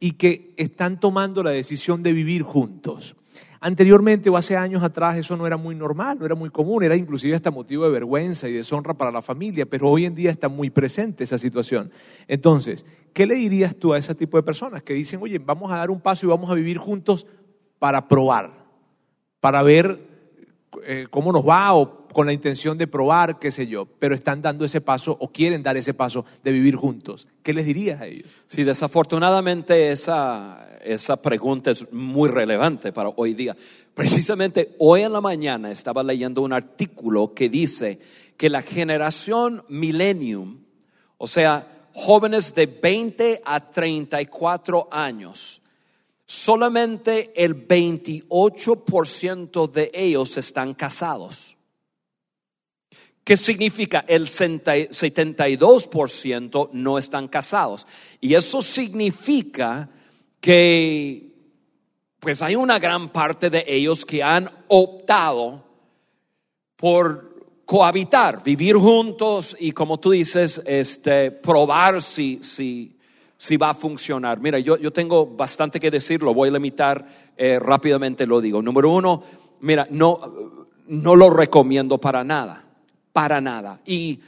y 0.00 0.12
que 0.12 0.54
están 0.56 0.98
tomando 0.98 1.44
la 1.44 1.50
decisión 1.50 2.02
de 2.02 2.12
vivir 2.12 2.42
juntos? 2.42 3.14
Anteriormente 3.60 4.28
o 4.28 4.36
hace 4.36 4.56
años 4.56 4.82
atrás 4.82 5.16
eso 5.16 5.36
no 5.36 5.46
era 5.46 5.56
muy 5.56 5.74
normal, 5.76 6.18
no 6.18 6.26
era 6.26 6.34
muy 6.34 6.50
común, 6.50 6.82
era 6.82 6.96
inclusive 6.96 7.36
hasta 7.36 7.50
motivo 7.50 7.84
de 7.84 7.90
vergüenza 7.90 8.48
y 8.48 8.52
deshonra 8.52 8.94
para 8.94 9.12
la 9.12 9.22
familia, 9.22 9.66
pero 9.66 9.88
hoy 9.88 10.04
en 10.04 10.14
día 10.14 10.30
está 10.30 10.48
muy 10.48 10.70
presente 10.70 11.24
esa 11.24 11.38
situación. 11.38 11.92
Entonces, 12.26 12.84
¿qué 13.12 13.24
le 13.26 13.36
dirías 13.36 13.76
tú 13.76 13.92
a 13.92 13.98
ese 13.98 14.14
tipo 14.16 14.36
de 14.36 14.42
personas 14.42 14.82
que 14.82 14.94
dicen, 14.94 15.20
oye, 15.22 15.38
vamos 15.38 15.70
a 15.70 15.76
dar 15.76 15.90
un 15.90 16.00
paso 16.00 16.26
y 16.26 16.28
vamos 16.28 16.50
a 16.50 16.54
vivir 16.54 16.78
juntos 16.78 17.26
para 17.78 18.08
probar, 18.08 18.66
para 19.40 19.62
ver 19.62 20.00
eh, 20.84 21.06
cómo 21.08 21.32
nos 21.32 21.46
va 21.46 21.72
o 21.74 21.95
con 22.16 22.24
la 22.24 22.32
intención 22.32 22.78
de 22.78 22.86
probar, 22.86 23.38
qué 23.38 23.52
sé 23.52 23.66
yo, 23.66 23.84
pero 23.84 24.14
están 24.14 24.40
dando 24.40 24.64
ese 24.64 24.80
paso 24.80 25.14
o 25.20 25.28
quieren 25.28 25.62
dar 25.62 25.76
ese 25.76 25.92
paso 25.92 26.24
de 26.42 26.50
vivir 26.50 26.74
juntos? 26.74 27.28
¿Qué 27.42 27.52
les 27.52 27.66
dirías 27.66 28.00
a 28.00 28.06
ellos? 28.06 28.30
Sí, 28.46 28.64
desafortunadamente 28.64 29.90
esa, 29.90 30.78
esa 30.82 31.20
pregunta 31.20 31.72
es 31.72 31.92
muy 31.92 32.30
relevante 32.30 32.90
para 32.90 33.10
hoy 33.10 33.34
día. 33.34 33.54
Precisamente 33.92 34.76
hoy 34.78 35.02
en 35.02 35.12
la 35.12 35.20
mañana 35.20 35.70
estaba 35.70 36.02
leyendo 36.02 36.40
un 36.40 36.54
artículo 36.54 37.34
que 37.34 37.50
dice 37.50 37.98
que 38.38 38.48
la 38.48 38.62
generación 38.62 39.62
millennium, 39.68 40.60
o 41.18 41.26
sea, 41.26 41.90
jóvenes 41.92 42.54
de 42.54 42.64
20 42.64 43.42
a 43.44 43.60
34 43.60 44.88
años, 44.90 45.60
solamente 46.24 47.44
el 47.44 47.68
28% 47.68 49.70
de 49.70 49.90
ellos 49.92 50.38
están 50.38 50.72
casados. 50.72 51.55
¿Qué 53.26 53.36
significa? 53.36 54.04
El 54.06 54.28
72% 54.28 56.70
no 56.72 56.96
están 56.96 57.26
casados. 57.26 57.84
Y 58.20 58.34
eso 58.34 58.62
significa 58.62 59.90
que 60.40 61.34
pues 62.20 62.40
hay 62.40 62.54
una 62.54 62.78
gran 62.78 63.08
parte 63.08 63.50
de 63.50 63.64
ellos 63.66 64.06
que 64.06 64.22
han 64.22 64.48
optado 64.68 65.64
por 66.76 67.64
cohabitar, 67.64 68.44
vivir 68.44 68.76
juntos 68.76 69.56
y 69.58 69.72
como 69.72 69.98
tú 69.98 70.12
dices, 70.12 70.62
este, 70.64 71.32
probar 71.32 72.00
si, 72.02 72.38
si, 72.44 72.96
va 73.56 73.70
a 73.70 73.74
funcionar. 73.74 74.40
Mira, 74.40 74.60
yo, 74.60 74.76
yo 74.76 74.92
tengo 74.92 75.26
bastante 75.26 75.80
que 75.80 75.90
decir, 75.90 76.22
lo 76.22 76.32
voy 76.32 76.50
a 76.50 76.52
limitar 76.52 77.04
eh, 77.36 77.58
rápidamente, 77.58 78.24
lo 78.24 78.40
digo. 78.40 78.62
Número 78.62 78.88
uno, 78.88 79.20
mira, 79.62 79.88
no, 79.90 80.20
no 80.86 81.16
lo 81.16 81.28
recomiendo 81.28 81.98
para 81.98 82.22
nada, 82.22 82.65
para 83.16 83.40
nada. 83.40 83.80
Y 83.86 84.20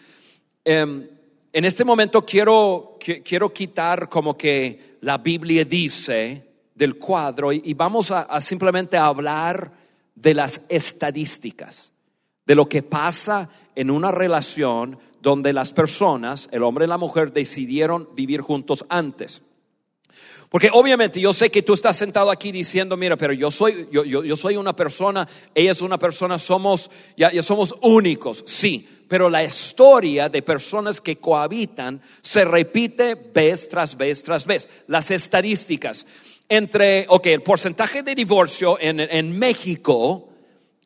em, 0.64 1.06
en 1.52 1.64
este 1.66 1.84
momento 1.84 2.24
quiero, 2.24 2.96
quiero 3.22 3.52
quitar 3.52 4.08
como 4.08 4.34
que 4.34 4.96
la 5.02 5.18
Biblia 5.18 5.62
dice 5.66 6.42
del 6.74 6.96
cuadro 6.96 7.52
y, 7.52 7.74
vamos 7.74 8.10
a, 8.10 8.40
simplemente 8.40 8.96
hablar 8.96 9.70
de 10.14 10.32
las 10.32 10.62
estadísticas, 10.70 11.92
de 12.46 12.54
lo 12.54 12.66
que 12.66 12.82
pasa 12.82 13.50
en 13.74 13.90
una 13.90 14.10
relación 14.10 14.98
donde 15.20 15.52
las 15.52 15.74
personas, 15.74 16.48
el 16.50 16.62
hombre 16.62 16.86
y 16.86 16.88
la 16.88 16.96
mujer, 16.96 17.30
decidieron 17.30 18.08
vivir 18.14 18.40
juntos 18.40 18.86
antes. 18.88 19.42
Porque 20.48 20.70
obviamente 20.72 21.20
yo 21.20 21.32
sé 21.32 21.50
que 21.50 21.62
tú 21.62 21.74
estás 21.74 21.96
sentado 21.96 22.30
aquí 22.30 22.50
diciendo, 22.50 22.96
mira, 22.96 23.16
pero 23.16 23.34
yo 23.34 23.50
soy, 23.50 23.88
yo, 23.92 24.04
yo, 24.04 24.36
soy 24.36 24.56
una 24.56 24.74
persona, 24.74 25.28
ella 25.54 25.72
es 25.72 25.82
una 25.82 25.98
persona, 25.98 26.38
somos, 26.38 26.90
ya, 27.16 27.30
somos 27.42 27.74
únicos, 27.82 28.44
sí, 28.46 28.88
pero 29.08 29.28
la 29.28 29.44
historia 29.44 30.28
de 30.30 30.40
personas 30.42 31.02
que 31.02 31.16
cohabitan 31.16 32.00
se 32.22 32.44
repite 32.44 33.14
vez 33.14 33.68
tras 33.68 33.96
vez 33.96 34.22
tras 34.22 34.46
vez. 34.46 34.68
Las 34.86 35.10
estadísticas 35.10 36.06
entre, 36.48 37.04
ok, 37.08 37.26
el 37.26 37.42
porcentaje 37.42 38.02
de 38.02 38.14
divorcio 38.14 38.78
en, 38.80 39.00
en 39.00 39.38
México, 39.38 40.30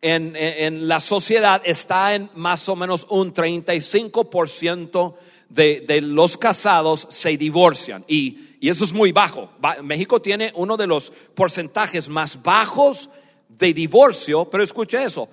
en, 0.00 0.34
en, 0.34 0.88
la 0.88 0.98
sociedad, 0.98 1.62
está 1.64 2.14
en 2.14 2.30
más 2.34 2.68
o 2.68 2.74
menos 2.74 3.06
un 3.10 3.32
35% 3.32 5.14
de, 5.52 5.84
de 5.86 6.00
los 6.00 6.36
casados 6.36 7.06
se 7.10 7.36
divorcian. 7.36 8.04
Y, 8.08 8.56
y 8.60 8.68
eso 8.68 8.84
es 8.84 8.92
muy 8.92 9.12
bajo. 9.12 9.50
México 9.82 10.20
tiene 10.20 10.52
uno 10.56 10.76
de 10.76 10.86
los 10.86 11.10
porcentajes 11.34 12.08
más 12.08 12.42
bajos 12.42 13.10
de 13.48 13.74
divorcio, 13.74 14.48
pero 14.48 14.62
escuche 14.62 15.02
eso, 15.02 15.28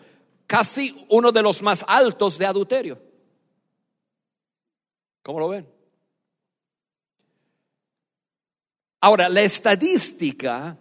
casi 0.46 1.06
uno 1.10 1.32
de 1.32 1.42
los 1.42 1.62
más 1.62 1.86
altos 1.88 2.38
de 2.38 2.46
adulterio. 2.46 3.02
¿Cómo 5.24 5.40
lo 5.40 5.50
ven? 5.50 5.68
Ahora, 9.02 9.30
la 9.30 9.42
estadística 9.42 10.78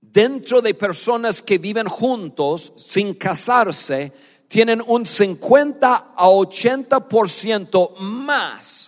dentro 0.00 0.62
de 0.62 0.72
personas 0.72 1.42
que 1.42 1.58
viven 1.58 1.88
juntos 1.88 2.72
sin 2.76 3.14
casarse 3.14 4.12
tienen 4.48 4.82
un 4.86 5.06
50 5.06 6.12
a 6.14 6.26
80% 6.26 7.96
más 7.98 8.86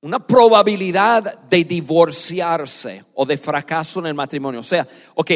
una 0.00 0.24
probabilidad 0.24 1.40
de 1.40 1.64
divorciarse 1.64 3.04
o 3.14 3.26
de 3.26 3.36
fracaso 3.36 3.98
en 4.00 4.06
el 4.06 4.14
matrimonio. 4.14 4.60
O 4.60 4.64
sea, 4.64 4.86
ok, 5.14 5.30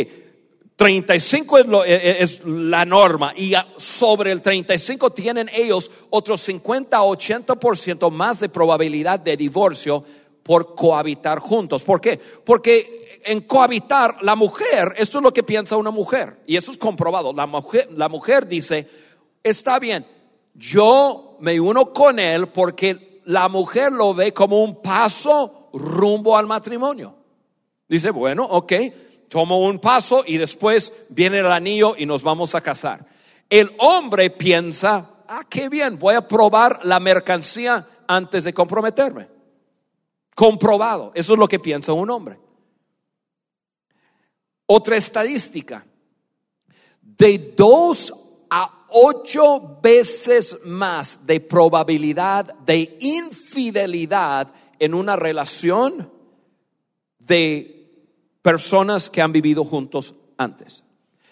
35 0.76 1.58
es, 1.58 1.66
e, 1.66 1.94
e, 1.94 2.22
es, 2.22 2.44
la 2.44 2.84
norma 2.84 3.32
y 3.36 3.54
sobre 3.76 4.32
el 4.32 4.40
35 4.40 5.10
tienen 5.10 5.50
ellos 5.52 5.90
otros 6.10 6.40
50 6.42 6.96
a 6.96 7.02
80% 7.02 8.10
más 8.10 8.40
de 8.40 8.48
probabilidad 8.48 9.18
de 9.18 9.36
divorcio 9.36 10.04
por 10.42 10.74
cohabitar 10.74 11.38
juntos. 11.40 11.82
¿Por 11.82 12.00
qué? 12.00 12.18
Porque 12.18 13.01
en 13.24 13.42
cohabitar 13.42 14.22
la 14.22 14.36
mujer, 14.36 14.94
esto 14.96 15.18
es 15.18 15.24
lo 15.24 15.32
que 15.32 15.42
piensa 15.42 15.76
una 15.76 15.90
mujer 15.90 16.38
y 16.46 16.56
eso 16.56 16.70
es 16.70 16.78
comprobado. 16.78 17.32
La 17.32 17.46
mujer, 17.46 17.88
la 17.92 18.08
mujer 18.08 18.46
dice, 18.46 18.88
está 19.42 19.78
bien, 19.78 20.06
yo 20.54 21.36
me 21.40 21.60
uno 21.60 21.92
con 21.92 22.18
él 22.18 22.48
porque 22.48 23.20
la 23.24 23.48
mujer 23.48 23.92
lo 23.92 24.14
ve 24.14 24.32
como 24.32 24.62
un 24.62 24.80
paso 24.82 25.70
rumbo 25.72 26.36
al 26.36 26.46
matrimonio. 26.46 27.14
Dice, 27.88 28.10
bueno, 28.10 28.44
ok, 28.44 28.72
tomo 29.28 29.60
un 29.60 29.78
paso 29.78 30.24
y 30.26 30.38
después 30.38 30.92
viene 31.08 31.38
el 31.38 31.50
anillo 31.50 31.94
y 31.96 32.06
nos 32.06 32.22
vamos 32.22 32.54
a 32.54 32.60
casar. 32.60 33.06
El 33.48 33.70
hombre 33.78 34.30
piensa, 34.30 35.24
ah, 35.28 35.44
qué 35.48 35.68
bien, 35.68 35.98
voy 35.98 36.14
a 36.14 36.26
probar 36.26 36.84
la 36.84 37.00
mercancía 37.00 37.86
antes 38.06 38.44
de 38.44 38.54
comprometerme 38.54 39.32
comprobado. 40.34 41.12
Eso 41.14 41.34
es 41.34 41.38
lo 41.38 41.48
que 41.48 41.58
piensa 41.58 41.92
un 41.92 42.10
hombre. 42.10 42.38
Otra 44.66 44.96
estadística, 44.96 45.84
de 47.00 47.54
dos 47.56 48.12
a 48.50 48.86
ocho 48.90 49.78
veces 49.82 50.58
más 50.64 51.26
de 51.26 51.40
probabilidad 51.40 52.54
de 52.66 52.96
infidelidad 53.00 54.52
en 54.78 54.94
una 54.94 55.16
relación 55.16 56.10
de 57.18 57.72
personas 58.42 59.08
que 59.08 59.22
han 59.22 59.32
vivido 59.32 59.64
juntos 59.64 60.14
antes. 60.36 60.84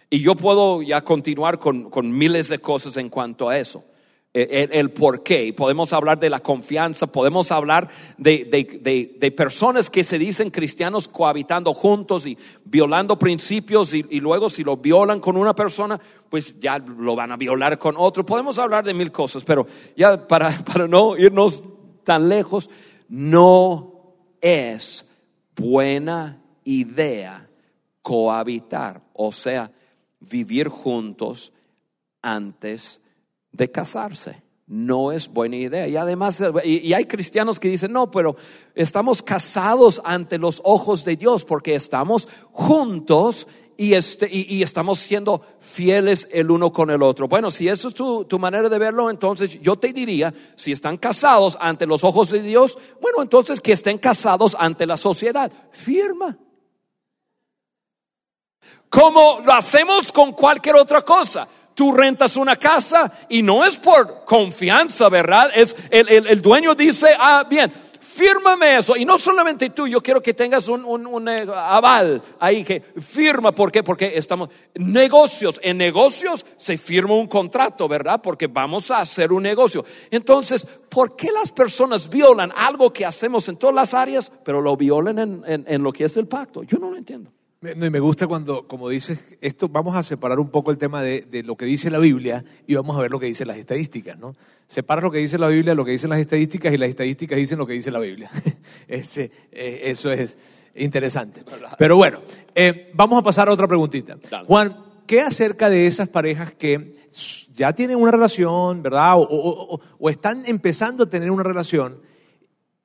Y 0.09 0.21
yo 0.21 0.35
puedo 0.35 0.83
ya 0.83 1.03
continuar 1.03 1.59
con, 1.59 1.91
con 1.91 2.11
miles 2.11 2.49
de 2.49 2.59
cosas 2.59 2.97
en 2.97 3.09
cuanto 3.09 3.49
a 3.49 3.59
eso. 3.59 3.85
Eh, 4.33 4.69
el, 4.71 4.79
el, 4.79 4.91
por 4.93 5.25
qué. 5.25 5.53
Podemos 5.53 5.93
hablar 5.93 6.21
de 6.21 6.31
la 6.31 6.39
confianza, 6.39 7.09
podemos 7.09 7.51
hablar 7.51 7.89
de, 8.17 8.45
de, 8.45 8.79
de, 8.81 9.17
de, 9.19 9.31
personas 9.33 9.91
que 9.91 10.05
se 10.05 10.21
dicen 10.21 10.51
cristianos 10.51 11.09
cohabitando 11.09 11.75
juntos 11.75 12.27
y 12.27 12.39
violando 12.65 13.19
principios 13.19 13.93
y, 13.93 14.07
y, 14.09 14.21
luego 14.21 14.49
si 14.49 14.63
lo 14.63 14.77
violan 14.77 15.19
con 15.19 15.37
una 15.37 15.53
persona, 15.53 16.01
pues 16.29 16.61
ya 16.61 16.79
lo 16.79 17.17
van 17.17 17.33
a 17.33 17.37
violar 17.37 17.77
con 17.77 17.97
otro. 17.99 18.25
Podemos 18.25 18.57
hablar 18.61 18.85
de 18.85 18.95
mil 18.95 19.11
cosas, 19.11 19.43
pero 19.43 19.67
ya 19.97 20.29
para, 20.29 20.51
para 20.65 20.87
no 20.87 21.17
irnos 21.17 21.65
tan 22.05 22.29
lejos, 22.29 22.71
no 23.09 24.15
es 24.41 25.05
buena 25.57 26.41
idea 26.63 27.49
cohabitar, 28.01 29.03
o 29.13 29.33
sea, 29.33 29.73
vivir 30.21 30.69
juntos 30.69 31.53
antes 32.23 33.00
de 33.53 33.71
casarse. 33.71 34.43
No 34.67 35.11
es 35.11 35.29
buena 35.29 35.57
idea. 35.57 35.89
Y 35.89 35.97
además, 35.97 36.41
y, 36.65 36.93
hay 36.93 37.07
cristianos 37.07 37.59
que 37.59 37.69
dicen, 37.69 37.93
no, 37.93 38.11
pero 38.11 38.37
estamos 38.75 39.21
casados 39.21 40.01
ante 40.05 40.39
los 40.39 40.63
ojos 40.65 41.05
de 41.05 41.17
Dios 41.17 41.45
porque 41.45 41.75
estamos 41.75 42.29
juntos 42.53 43.49
y, 43.77 43.95
este, 43.95 44.29
y, 44.31 44.63
estamos 44.63 45.01
siendo 45.01 45.43
fieles 45.59 46.29
el 46.31 46.53
uno 46.53 46.73
con 46.73 46.91
el 46.91 47.03
otro. 47.03 47.27
Bueno, 47.27 47.51
si 47.51 47.67
eso 47.67 47.89
es 47.89 47.95
tu, 47.95 48.25
tu, 48.27 48.39
manera 48.39 48.69
de 48.69 48.79
verlo, 48.79 49.11
entonces 49.11 49.61
yo 49.61 49.77
te 49.77 49.93
diría, 49.93 50.33
si 50.55 50.71
están 50.71 50.99
casados 50.99 51.59
ante 51.61 51.87
los 51.87 52.05
ojos 52.05 52.31
de 52.31 52.43
Dios, 52.43 52.79
bueno, 53.01 53.23
entonces 53.23 53.61
que 53.61 53.73
estén 53.73 53.99
casados 53.99 54.57
ante 54.57 54.87
la 54.87 54.97
sociedad. 54.97 55.51
Firma 55.73 56.39
como 58.91 59.41
lo 59.45 59.53
hacemos 59.53 60.11
con 60.13 60.33
cualquier 60.33 60.75
otra 60.75 61.03
cosa. 61.03 61.49
Tú 61.75 61.93
rentas 61.93 62.37
una 62.37 62.57
casa 62.57 63.13
y 63.29 63.43
no 63.43 63.65
es 63.65 63.77
por 63.77 64.25
confianza, 64.25 65.09
¿verdad? 65.09 65.51
Es 65.55 65.75
el, 65.91 66.09
el, 66.09 66.43
dueño 66.43 66.75
dice, 66.75 67.09
ah, 67.19 67.47
bien, 67.49 67.73
fírmame 68.01 68.79
eso. 68.79 68.97
Y 68.97 69.05
no 69.05 69.19
solamente 69.19 69.71
tú, 69.71 69.87
yo 69.87 70.01
quiero 70.01 70.21
que 70.21 70.35
tengas 70.35 70.69
un, 70.69 70.85
un, 70.85 71.07
un, 71.07 71.29
eh, 71.29 71.47
aval 71.55 72.23
ahí 72.39 72.65
que 72.65 72.81
firma. 72.99 73.53
¿Por 73.53 73.71
qué? 73.71 73.83
Porque 73.83 74.13
estamos 74.17 74.51
negocios. 74.75 75.61
En 75.63 75.79
negocios 75.79 76.45
se 76.57 76.77
firma 76.77 77.15
un 77.15 77.29
contrato, 77.29 77.89
¿verdad? 77.89 78.21
Porque 78.23 78.47
vamos 78.47 78.91
a 78.91 79.01
hacer 79.01 79.33
un 79.33 79.43
negocio. 79.43 79.85
Entonces, 80.11 80.67
¿por 80.89 81.17
qué 81.17 81.31
las 81.33 81.53
personas 81.53 82.09
violan 82.09 82.53
algo 82.55 82.93
que 82.93 83.07
hacemos 83.07 83.49
en 83.49 83.57
todas 83.57 83.75
las 83.75 83.95
áreas, 83.95 84.31
pero 84.45 84.61
lo 84.61 84.77
violan 84.77 85.19
en, 85.19 85.43
en, 85.47 85.65
en 85.67 85.83
lo 85.83 85.93
que 85.93 86.05
es 86.05 86.17
el 86.17 86.27
pacto? 86.27 86.63
Yo 86.63 86.79
no 86.79 86.91
lo 86.91 86.97
entiendo. 86.97 87.31
Y 87.63 87.75
me 87.75 88.01
gusta 88.01 88.27
cuando, 88.27 88.67
como 88.67 88.89
dices, 88.89 89.37
esto 89.43 89.69
vamos 89.69 89.95
a 89.95 90.03
separar 90.03 90.41
un 90.41 90.49
poco 90.49 90.71
el 90.71 90.79
tema 90.79 91.03
de, 91.03 91.27
de, 91.31 91.43
lo 91.43 91.57
que 91.57 91.67
dice 91.67 91.91
la 91.91 91.99
Biblia 91.99 92.43
y 92.67 92.75
vamos 92.75 92.97
a 92.97 93.03
ver 93.03 93.11
lo 93.11 93.21
que 93.21 93.27
dicen 93.27 93.49
las 93.49 93.59
estadísticas, 93.59 94.19
¿no? 94.19 94.35
Separa 94.67 95.03
lo 95.03 95.11
que 95.11 95.19
dice 95.19 95.37
la 95.37 95.49
Biblia, 95.49 95.75
lo 95.75 95.85
que 95.85 95.91
dicen 95.91 96.09
las 96.09 96.21
estadísticas 96.21 96.73
y 96.73 96.79
las 96.79 96.89
estadísticas 96.89 97.37
dicen 97.37 97.59
lo 97.59 97.67
que 97.67 97.75
dice 97.75 97.91
la 97.91 97.99
Biblia. 97.99 98.31
Ese, 98.89 99.31
eh, 99.53 99.81
eso 99.85 100.11
es 100.11 100.39
interesante. 100.75 101.45
Pero 101.79 101.99
bueno, 101.99 102.21
eh, 102.55 102.93
vamos 102.95 103.19
a 103.19 103.23
pasar 103.23 103.49
a 103.51 103.53
otra 103.53 103.69
preguntita. 103.69 104.17
Juan, 104.47 104.83
¿qué 105.07 105.21
acerca 105.21 105.69
de 105.69 105.87
esas 105.87 106.09
parejas 106.09 106.55
que 106.55 107.11
ya 107.53 107.75
tienen 107.75 107.99
una 107.99 108.11
relación, 108.11 108.83
¿verdad? 108.83 109.19
O, 109.19 109.27
o, 109.29 109.81
o 109.99 110.09
están 110.09 110.45
empezando 110.47 111.05
a 111.05 111.11
tener 111.11 111.31
una 111.31 111.43
relación. 111.43 112.01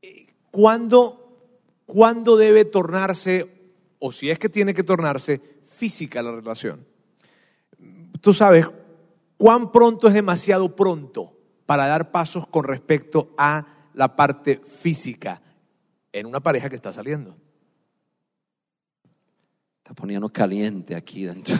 Eh, 0.02 0.34
¿Cuándo, 0.52 1.40
¿Cuándo 1.86 2.36
debe 2.36 2.66
tornarse 2.66 3.55
o 4.00 4.12
si 4.12 4.30
es 4.30 4.40
que 4.40 4.50
tiene 4.50 4.74
que 4.74 4.84
tornarse 4.84 5.42
física 5.64 6.22
la 6.22 6.32
relación. 6.32 6.86
Tú 8.22 8.34
sabes 8.34 8.68
cuán 9.38 9.72
pronto 9.72 10.08
es 10.08 10.14
demasiado 10.14 10.76
pronto 10.76 11.38
para 11.66 11.88
dar 11.88 12.12
pasos 12.12 12.48
con 12.48 12.64
respecto 12.64 13.34
a 13.38 13.90
la 13.94 14.16
parte 14.16 14.62
física 14.80 15.42
en 16.12 16.26
una 16.26 16.40
pareja 16.40 16.70
que 16.70 16.76
está 16.76 16.94
saliendo. 16.94 17.36
Está 19.78 19.94
poniendo 19.94 20.30
caliente 20.30 20.96
aquí 20.96 21.26
dentro. 21.26 21.56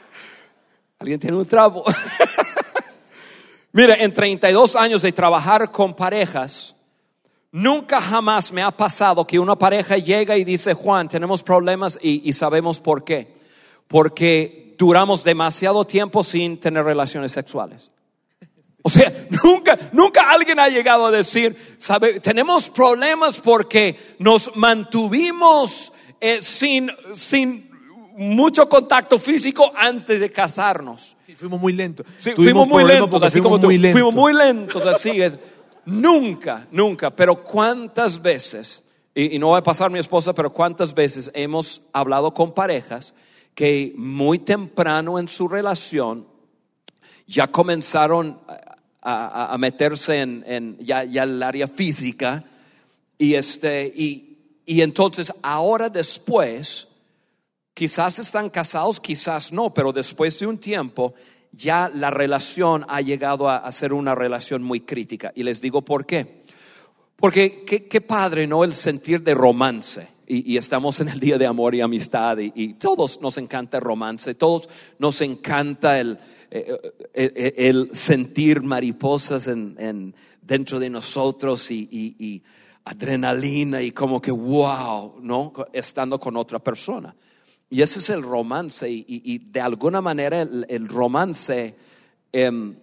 ¿Alguien 0.98 1.18
tiene 1.18 1.36
un 1.36 1.46
trapo? 1.46 1.84
Mira, 3.72 3.96
en 3.96 4.12
32 4.12 4.76
años 4.76 5.02
de 5.02 5.12
trabajar 5.12 5.70
con 5.70 5.96
parejas, 5.96 6.76
Nunca 7.52 8.00
jamás 8.00 8.50
me 8.50 8.62
ha 8.62 8.70
pasado 8.70 9.26
que 9.26 9.38
una 9.38 9.56
pareja 9.56 9.98
llega 9.98 10.38
y 10.38 10.44
dice, 10.44 10.72
Juan, 10.72 11.06
tenemos 11.06 11.42
problemas 11.42 11.98
y, 12.00 12.32
sabemos 12.32 12.80
por 12.80 13.04
qué. 13.04 13.36
Porque 13.86 14.74
duramos 14.78 15.22
demasiado 15.22 15.84
tiempo 15.84 16.22
sin 16.22 16.58
tener 16.58 16.82
relaciones 16.82 17.30
sexuales. 17.32 17.90
O 18.80 18.88
sea, 18.88 19.12
nunca, 19.44 19.78
nunca 19.92 20.30
alguien 20.30 20.58
ha 20.60 20.68
llegado 20.68 21.06
a 21.06 21.10
decir, 21.10 21.76
sabe, 21.78 22.20
tenemos 22.20 22.70
problemas 22.70 23.38
porque 23.38 24.16
nos 24.18 24.56
mantuvimos 24.56 25.92
eh, 26.20 26.40
sin, 26.40 26.90
sin 27.14 27.70
mucho 28.16 28.66
contacto 28.66 29.18
físico 29.18 29.70
antes 29.76 30.22
de 30.22 30.32
casarnos. 30.32 31.16
fuimos 31.36 31.60
muy 31.60 31.74
lentos. 31.74 32.06
fuimos 32.34 32.66
muy 32.66 32.84
lentos, 32.84 33.22
así 33.22 33.42
como 33.42 33.60
tú. 33.60 33.66
Fuimos 33.66 34.14
muy 34.14 34.32
lentos, 34.32 34.86
así 34.86 35.20
es. 35.20 35.36
Nunca, 35.84 36.68
nunca, 36.70 37.10
pero 37.10 37.42
cuántas 37.42 38.20
veces, 38.20 38.82
y, 39.14 39.38
no 39.38 39.50
va 39.50 39.58
a 39.58 39.62
pasar 39.62 39.90
mi 39.90 39.98
esposa, 39.98 40.32
pero 40.32 40.52
cuántas 40.52 40.94
veces 40.94 41.30
hemos 41.34 41.82
hablado 41.92 42.32
con 42.32 42.52
parejas 42.52 43.14
que 43.54 43.92
muy 43.96 44.38
temprano 44.38 45.18
en 45.18 45.28
su 45.28 45.48
relación 45.48 46.26
ya 47.26 47.48
comenzaron 47.48 48.38
a, 49.02 49.56
meterse 49.58 50.20
en, 50.20 50.76
ya, 50.78 51.02
el 51.02 51.42
área 51.42 51.66
física 51.66 52.44
y, 53.18 53.34
este, 53.34 53.86
y, 53.86 54.38
y 54.64 54.80
entonces 54.82 55.32
ahora 55.42 55.88
después, 55.88 56.86
quizás 57.74 58.20
están 58.20 58.50
casados, 58.50 59.00
quizás 59.00 59.52
no, 59.52 59.74
pero 59.74 59.92
después 59.92 60.38
de 60.38 60.46
un 60.46 60.58
tiempo 60.58 61.14
ya 61.52 61.90
la 61.92 62.10
relación 62.10 62.84
ha 62.88 63.00
llegado 63.00 63.48
a, 63.48 63.70
ser 63.72 63.92
una 63.92 64.14
relación 64.14 64.62
muy 64.62 64.80
crítica. 64.80 65.32
Y 65.34 65.42
les 65.42 65.60
digo 65.60 65.82
por 65.82 66.06
qué. 66.06 66.42
Porque 67.16 67.64
qué, 67.64 68.00
padre, 68.00 68.46
¿no? 68.46 68.64
El 68.64 68.72
sentir 68.72 69.22
de 69.22 69.34
romance. 69.34 70.08
Y, 70.26 70.56
estamos 70.56 70.98
en 71.00 71.08
el 71.08 71.20
día 71.20 71.36
de 71.36 71.46
amor 71.46 71.74
y 71.74 71.82
amistad 71.82 72.38
y, 72.38 72.74
todos 72.74 73.20
nos 73.20 73.36
encanta 73.36 73.76
el 73.76 73.84
romance, 73.84 74.34
todos 74.34 74.68
nos 74.98 75.20
encanta 75.20 76.00
el, 76.00 76.18
eh, 76.50 76.74
eh, 77.12 77.52
el, 77.56 77.90
sentir 77.92 78.62
mariposas 78.62 79.46
en, 79.46 80.14
dentro 80.40 80.80
de 80.80 80.88
nosotros 80.88 81.70
y, 81.70 81.86
y 81.90 82.42
adrenalina 82.84 83.82
y 83.82 83.92
como 83.92 84.20
que 84.20 84.30
wow, 84.30 85.20
¿no? 85.20 85.52
Estando 85.72 86.18
con 86.18 86.36
otra 86.36 86.58
persona. 86.60 87.14
Y 87.72 87.80
ese 87.80 88.00
es 88.00 88.10
el 88.10 88.22
romance 88.22 88.86
y, 88.86 89.38
de 89.38 89.60
alguna 89.62 90.02
manera 90.02 90.42
el, 90.42 90.88
romance 90.90 91.74
em, 92.30 92.76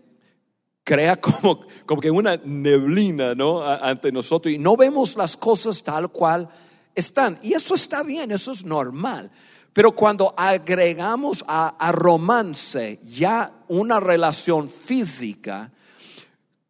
crea 0.84 1.22
como, 1.22 1.62
como 1.86 2.02
que 2.02 2.10
una 2.10 2.38
neblina 2.38 3.36
¿no? 3.36 3.64
ante 3.64 4.12
nosotros 4.12 4.52
y 4.52 4.58
no 4.58 4.76
vemos 4.76 5.16
las 5.16 5.38
cosas 5.38 5.84
tal 5.84 6.10
cual 6.10 6.50
están. 6.96 7.38
Y 7.44 7.54
eso 7.54 7.76
está 7.76 8.02
bien, 8.02 8.32
eso 8.32 8.52
es 8.52 8.66
normal. 8.66 9.30
Pero 9.74 9.92
cuando 9.92 10.34
agregamos 10.36 11.46
a, 11.48 11.92
romance 11.92 13.00
ya 13.04 13.52
una 13.68 14.00
relación 14.00 14.68
física, 14.68 15.72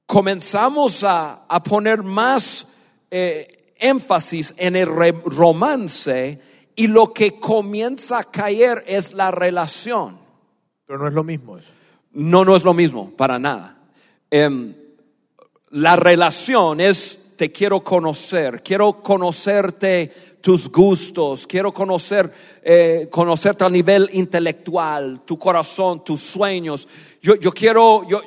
comenzamos 0.05 1.05
a, 1.05 1.47
poner 1.63 2.03
más 2.03 2.67
eh, 3.09 3.73
énfasis 3.77 4.53
en 4.57 4.75
el 4.75 4.87
romance 5.23 6.48
y 6.79 6.87
lo 6.87 7.11
que 7.11 7.37
comienza 7.41 8.19
a 8.19 8.23
caer 8.23 8.85
es 8.87 9.11
la 9.11 9.31
relación. 9.31 10.17
Pero 10.85 10.99
no 10.99 11.07
es 11.09 11.13
lo 11.13 11.25
mismo 11.25 11.57
eso. 11.57 11.67
No, 12.13 12.45
no 12.45 12.55
es 12.55 12.63
lo 12.63 12.73
mismo, 12.73 13.11
para 13.17 13.37
nada. 13.37 13.77
Em, 14.31 14.73
la 15.71 15.97
relación 15.97 16.79
es 16.79 17.35
te 17.35 17.51
quiero 17.51 17.81
conocer, 17.81 18.63
quiero 18.63 19.03
conocerte 19.03 20.09
tus 20.39 20.71
gustos, 20.71 21.45
quiero 21.45 21.73
conocer, 21.73 22.31
eh, 22.63 23.09
conocerte 23.11 23.65
a 23.65 23.69
nivel 23.69 24.09
intelectual, 24.13 25.23
tu 25.25 25.37
corazón, 25.37 26.01
tus 26.05 26.21
sueños. 26.21 26.87
Yo, 27.21 27.35
yo 27.35 27.51
quiero, 27.51 28.07
yo, 28.07 28.21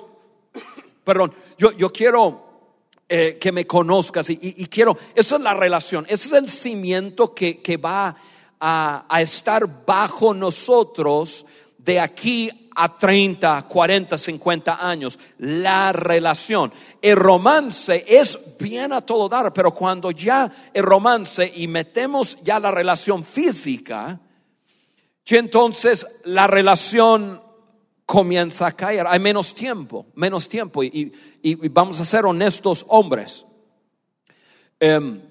perdón, 1.05 1.33
yo, 1.57 1.73
yo 1.73 1.91
quiero 1.91 2.43
eh, 3.09 3.39
que 3.41 3.51
me 3.51 3.67
conozcas 3.67 4.29
y, 4.29 4.39
y, 4.43 4.67
quiero, 4.67 4.95
esa 5.15 5.37
es 5.37 5.43
la 5.43 5.55
relación, 5.55 6.05
ese 6.07 6.27
es 6.27 6.33
el 6.35 6.51
cimiento 6.51 7.35
que, 7.35 7.63
que 7.63 7.79
va 7.79 8.15
a, 8.65 9.21
estar 9.21 9.85
bajo 9.85 10.33
nosotros 10.33 11.45
de 11.77 11.99
aquí 11.99 12.71
a 12.77 12.97
30, 12.97 13.67
40, 13.69 14.17
50 14.17 14.89
años. 14.89 15.19
La 15.39 15.93
relación. 15.93 16.73
El 17.01 17.17
romance 17.17 18.05
es 18.07 18.39
bien 18.59 18.93
a 18.93 19.01
todo 19.01 19.29
dar, 19.29 19.53
pero 19.53 19.75
cuando 19.75 20.13
ya 20.13 20.51
el 20.73 20.85
romance 20.85 21.51
y 21.57 21.67
metemos 21.67 22.39
ya 22.43 22.61
la 22.61 22.71
relación 22.71 23.25
física, 23.25 24.21
y 25.25 25.37
entonces 25.37 26.07
la 26.25 26.47
relación 26.47 27.41
comienza 28.05 28.67
a 28.67 28.73
caer. 28.73 29.07
Hay 29.09 29.19
menos 29.19 29.55
tiempo, 29.55 30.07
menos 30.15 30.47
tiempo. 30.47 30.85
Y, 30.85 31.11
vamos 31.71 31.99
a 32.01 32.05
ser 32.05 32.27
honestos 32.27 32.85
hombres. 32.89 33.47
Em, 34.79 35.23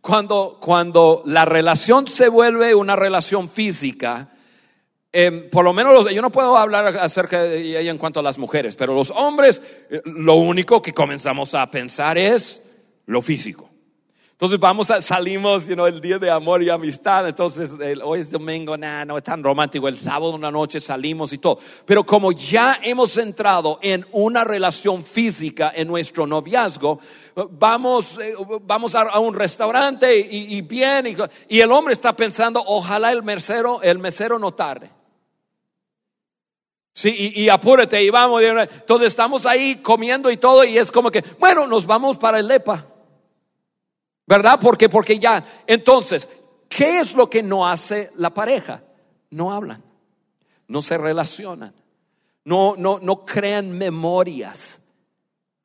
cuando, 0.00 0.58
cuando 0.60 1.22
la 1.26 1.44
relación 1.44 2.06
se 2.06 2.28
vuelve 2.28 2.74
una 2.74 2.96
relación 2.96 3.48
física, 3.48 4.30
em, 5.12 5.48
por 5.50 5.64
lo 5.64 5.72
menos 5.72 5.92
los- 5.92 6.12
yo 6.14 6.22
no 6.22 6.30
puedo 6.30 6.56
hablar 6.56 6.96
acerca 6.98 7.42
de 7.42 7.78
ella 7.80 7.90
en 7.90 7.98
cuanto 7.98 8.20
a 8.20 8.22
las 8.22 8.38
mujeres, 8.38 8.76
pero 8.76 8.94
los 8.94 9.10
hombres, 9.10 9.62
eh, 9.90 10.02
lo 10.04 10.34
único 10.34 10.82
que 10.82 10.92
comenzamos 10.92 11.54
a 11.54 11.70
pensar 11.70 12.18
es 12.18 12.62
lo 13.06 13.22
físico. 13.22 13.69
Entonces 14.40 14.58
vamos 14.58 14.90
a, 14.90 15.02
salimos, 15.02 15.66
you 15.66 15.74
know, 15.74 15.84
el 15.84 16.00
día 16.00 16.18
de 16.18 16.30
amor 16.30 16.62
y 16.62 16.70
amistad, 16.70 17.28
entonces 17.28 17.74
el- 17.78 18.00
hoy 18.00 18.20
es 18.20 18.30
domingo, 18.30 18.74
nah, 18.74 19.04
no 19.04 19.18
es 19.18 19.22
tan 19.22 19.42
romántico, 19.42 19.86
el 19.86 19.98
sábado 19.98 20.30
una 20.30 20.50
noche 20.50 20.80
salimos 20.80 21.34
y 21.34 21.38
todo. 21.38 21.58
Pero 21.84 22.06
como 22.06 22.32
ya 22.32 22.78
hemos 22.82 23.18
entrado 23.18 23.78
en 23.82 24.06
una 24.12 24.42
relación 24.42 25.02
física 25.02 25.72
en 25.76 25.88
nuestro 25.88 26.26
noviazgo, 26.26 27.00
vamos, 27.50 28.18
eh, 28.18 28.34
vamos 28.62 28.94
a, 28.94 29.18
un 29.18 29.34
restaurante 29.34 30.18
y, 30.18 30.62
bien, 30.62 31.14
y, 31.46 31.60
el 31.60 31.70
hombre 31.70 31.92
está 31.92 32.16
pensando, 32.16 32.64
ojalá 32.64 33.12
el 33.12 33.22
mesero, 33.22 33.82
el 33.82 33.98
mesero 33.98 34.38
no 34.38 34.52
tarde. 34.52 34.90
Sí, 36.94 37.34
y, 37.34 37.46
apúrate 37.50 38.02
y 38.02 38.08
vamos. 38.08 38.42
Entonces 38.42 39.08
estamos 39.08 39.44
ahí 39.44 39.76
comiendo 39.82 40.30
y 40.30 40.38
todo 40.38 40.64
y 40.64 40.78
es 40.78 40.90
como 40.90 41.10
que, 41.10 41.22
bueno, 41.38 41.66
nos 41.66 41.84
vamos 41.84 42.16
para 42.16 42.38
el 42.38 42.48
LEPA. 42.48 42.89
¿Verdad? 44.30 44.60
Porque, 44.62 44.88
porque 44.88 45.18
ya. 45.18 45.44
Entonces, 45.66 46.28
¿qué 46.68 47.00
es 47.00 47.16
lo 47.16 47.28
que 47.28 47.42
no 47.42 47.66
hace 47.66 48.12
la 48.14 48.32
pareja? 48.32 48.80
No 49.30 49.52
hablan, 49.52 49.82
no 50.68 50.80
se 50.82 50.96
relacionan, 50.96 51.74
no, 52.44 52.76
no, 52.78 53.00
no 53.00 53.24
crean 53.24 53.72
memorias, 53.72 54.80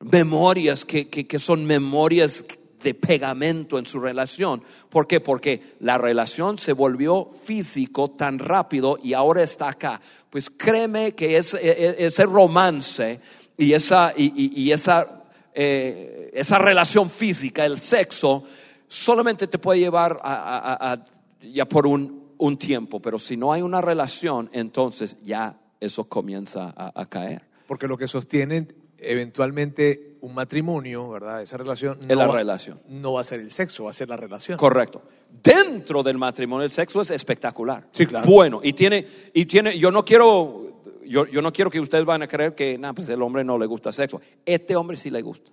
memorias 0.00 0.84
que, 0.84 1.08
que, 1.08 1.38
son 1.38 1.64
memorias 1.64 2.44
de 2.82 2.92
pegamento 2.94 3.78
en 3.78 3.86
su 3.86 4.00
relación. 4.00 4.64
¿Por 4.90 5.06
qué? 5.06 5.20
Porque 5.20 5.76
la 5.78 5.96
relación 5.96 6.58
se 6.58 6.72
volvió 6.72 7.28
físico 7.44 8.10
tan 8.10 8.40
rápido 8.40 8.98
y 9.00 9.12
ahora 9.12 9.44
está 9.44 9.68
acá. 9.68 10.00
Pues 10.28 10.50
créeme 10.50 11.12
que 11.14 11.36
ese, 11.36 11.58
e- 11.58 12.04
ese 12.04 12.24
romance 12.24 13.20
y 13.56 13.72
esa, 13.74 14.12
y- 14.16 14.60
y 14.60 14.72
esa, 14.72 15.22
eh, 15.58 16.30
esa 16.34 16.58
relación 16.58 17.08
física, 17.08 17.64
el 17.64 17.78
sexo, 17.78 18.44
solamente 18.86 19.46
te 19.46 19.58
puede 19.58 19.80
llevar 19.80 20.18
a, 20.22 20.34
a- 20.34 20.58
a- 20.58 20.92
a- 20.92 21.04
ya 21.42 21.64
por 21.66 21.86
un, 21.86 22.32
un 22.38 22.58
tiempo, 22.58 23.00
pero 23.00 23.18
si 23.18 23.36
no 23.38 23.52
hay 23.52 23.62
una 23.62 23.80
relación, 23.80 24.50
entonces 24.52 25.16
ya 25.24 25.56
eso 25.80 26.04
comienza 26.04 26.74
a, 26.76 27.06
caer. 27.06 27.42
Porque 27.66 27.88
lo 27.88 27.96
que 27.96 28.06
sostiene 28.06 28.68
eventualmente 28.98 30.16
un 30.20 30.34
matrimonio, 30.34 31.08
¿verdad? 31.10 31.42
Esa 31.42 31.56
relación. 31.56 31.98
Es 32.08 32.16
la 32.16 32.26
va- 32.26 32.36
relación. 32.36 32.80
No 32.88 33.14
va 33.14 33.20
a 33.22 33.24
ser 33.24 33.40
el 33.40 33.50
sexo, 33.50 33.84
va 33.84 33.90
a 33.90 33.92
ser 33.94 34.08
la 34.08 34.16
relación. 34.16 34.58
Correcto. 34.58 35.02
Dentro 35.42 36.02
del 36.02 36.18
matrimonio 36.18 36.64
el 36.64 36.70
sexo 36.70 37.00
es 37.00 37.10
espectacular. 37.10 37.88
Sí, 37.92 38.06
claro. 38.06 38.26
Bueno, 38.28 38.60
y 38.62 38.72
tiene, 38.72 39.06
y 39.34 39.44
tiene, 39.46 39.78
yo 39.78 39.90
no 39.90 40.04
quiero, 40.04 40.65
yo, 41.06 41.26
yo 41.26 41.42
no 41.42 41.52
quiero 41.52 41.70
que 41.70 41.80
ustedes 41.80 42.04
van 42.04 42.22
a 42.22 42.28
creer 42.28 42.54
que, 42.54 42.76
nah, 42.78 42.92
pues 42.92 43.08
el 43.08 43.22
hombre 43.22 43.44
no 43.44 43.58
le 43.58 43.66
gusta 43.66 43.92
sexo. 43.92 44.20
Este 44.44 44.76
hombre 44.76 44.96
sí 44.96 45.10
le 45.10 45.22
gusta. 45.22 45.50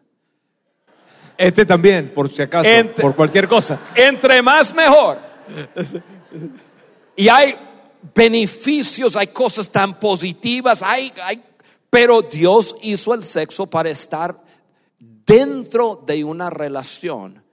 Este 1.38 1.66
también, 1.66 2.12
por 2.14 2.30
si 2.30 2.42
acaso, 2.42 2.70
por 3.02 3.16
cualquier 3.16 3.48
cosa. 3.48 3.80
Entre 3.96 4.42
más 4.42 4.74
mejor. 4.74 5.18
Y 7.16 7.28
hay 7.28 7.56
beneficios, 8.16 9.16
hay 9.16 9.28
cosas 9.28 9.70
tan 9.70 10.00
positivas, 10.00 10.82
hay, 10.82 11.12
hay, 11.22 11.44
pero 11.90 12.22
Dios 12.22 12.76
hizo 12.82 13.14
el 13.14 13.24
sexo 13.24 13.68
para 13.68 13.90
estar 13.90 14.42
dentro 15.00 16.04
de 16.06 16.24
una 16.24 16.50
relación 16.50 17.44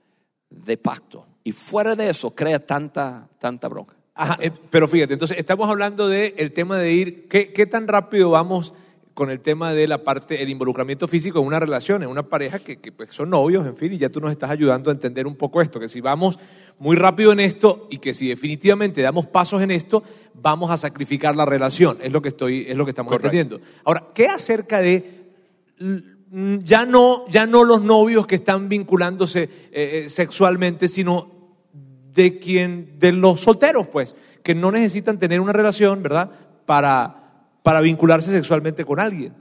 de 0.49 0.77
pacto. 0.77 1.25
Y 1.43 1.51
fuera 1.51 1.95
de 1.95 2.09
eso 2.09 2.31
crea 2.31 2.59
tanta, 2.59 3.27
tanta 3.39 3.67
bronca. 3.67 3.95
Ajá, 4.13 4.37
eh, 4.41 4.51
pero 4.69 4.87
fíjate, 4.87 5.13
entonces 5.13 5.37
estamos 5.37 5.69
hablando 5.69 6.09
del 6.09 6.33
el 6.37 6.51
tema 6.51 6.77
de 6.77 6.91
ir, 6.91 7.27
¿qué, 7.27 7.53
qué 7.53 7.65
tan 7.65 7.87
rápido 7.87 8.29
vamos 8.29 8.73
con 9.13 9.29
el 9.29 9.39
tema 9.39 9.73
de 9.73 9.87
la 9.87 9.99
parte, 10.03 10.41
el 10.41 10.49
involucramiento 10.49 11.07
físico 11.07 11.39
en 11.39 11.45
una 11.45 11.59
relación, 11.59 12.01
en 12.03 12.09
una 12.09 12.23
pareja 12.23 12.59
que, 12.59 12.77
que, 12.77 12.91
pues, 12.91 13.13
son 13.13 13.29
novios, 13.29 13.65
en 13.67 13.75
fin, 13.75 13.93
y 13.93 13.97
ya 13.97 14.09
tú 14.09 14.19
nos 14.19 14.31
estás 14.31 14.49
ayudando 14.49 14.89
a 14.89 14.93
entender 14.93 15.27
un 15.27 15.35
poco 15.35 15.61
esto, 15.61 15.79
que 15.79 15.89
si 15.89 16.01
vamos 16.01 16.39
muy 16.79 16.95
rápido 16.95 17.31
en 17.31 17.39
esto 17.39 17.87
y 17.89 17.97
que 17.97 18.13
si 18.13 18.27
definitivamente 18.27 19.01
damos 19.01 19.27
pasos 19.27 19.61
en 19.61 19.71
esto, 19.71 20.03
vamos 20.33 20.71
a 20.71 20.77
sacrificar 20.77 21.35
la 21.35 21.45
relación, 21.45 21.97
es 22.01 22.11
lo 22.11 22.21
que 22.21 22.29
estoy, 22.29 22.65
es 22.67 22.75
lo 22.75 22.85
que 22.85 22.91
estamos 22.91 23.11
Correcto. 23.11 23.37
entendiendo. 23.37 23.65
Ahora, 23.83 24.07
¿qué 24.15 24.27
acerca 24.27 24.81
de 24.81 25.25
mm, 25.79 26.57
ya 26.63 26.85
no, 26.85 27.25
ya 27.27 27.45
no 27.45 27.63
los 27.63 27.81
novios 27.81 28.25
que 28.25 28.35
están 28.35 28.69
vinculándose 28.69 29.43
eh, 29.43 29.49
eh, 29.71 30.09
sexualmente, 30.09 30.87
sino 30.87 31.40
de 32.13 32.39
quien, 32.39 32.99
de 32.99 33.11
los 33.11 33.41
solteros, 33.41 33.87
pues, 33.87 34.15
que 34.43 34.55
no 34.55 34.71
necesitan 34.71 35.19
tener 35.19 35.39
una 35.39 35.53
relación, 35.53 36.01
¿verdad? 36.03 36.31
Para, 36.65 37.47
para 37.63 37.81
vincularse 37.81 38.31
sexualmente 38.31 38.85
con 38.85 38.99
alguien. 38.99 39.35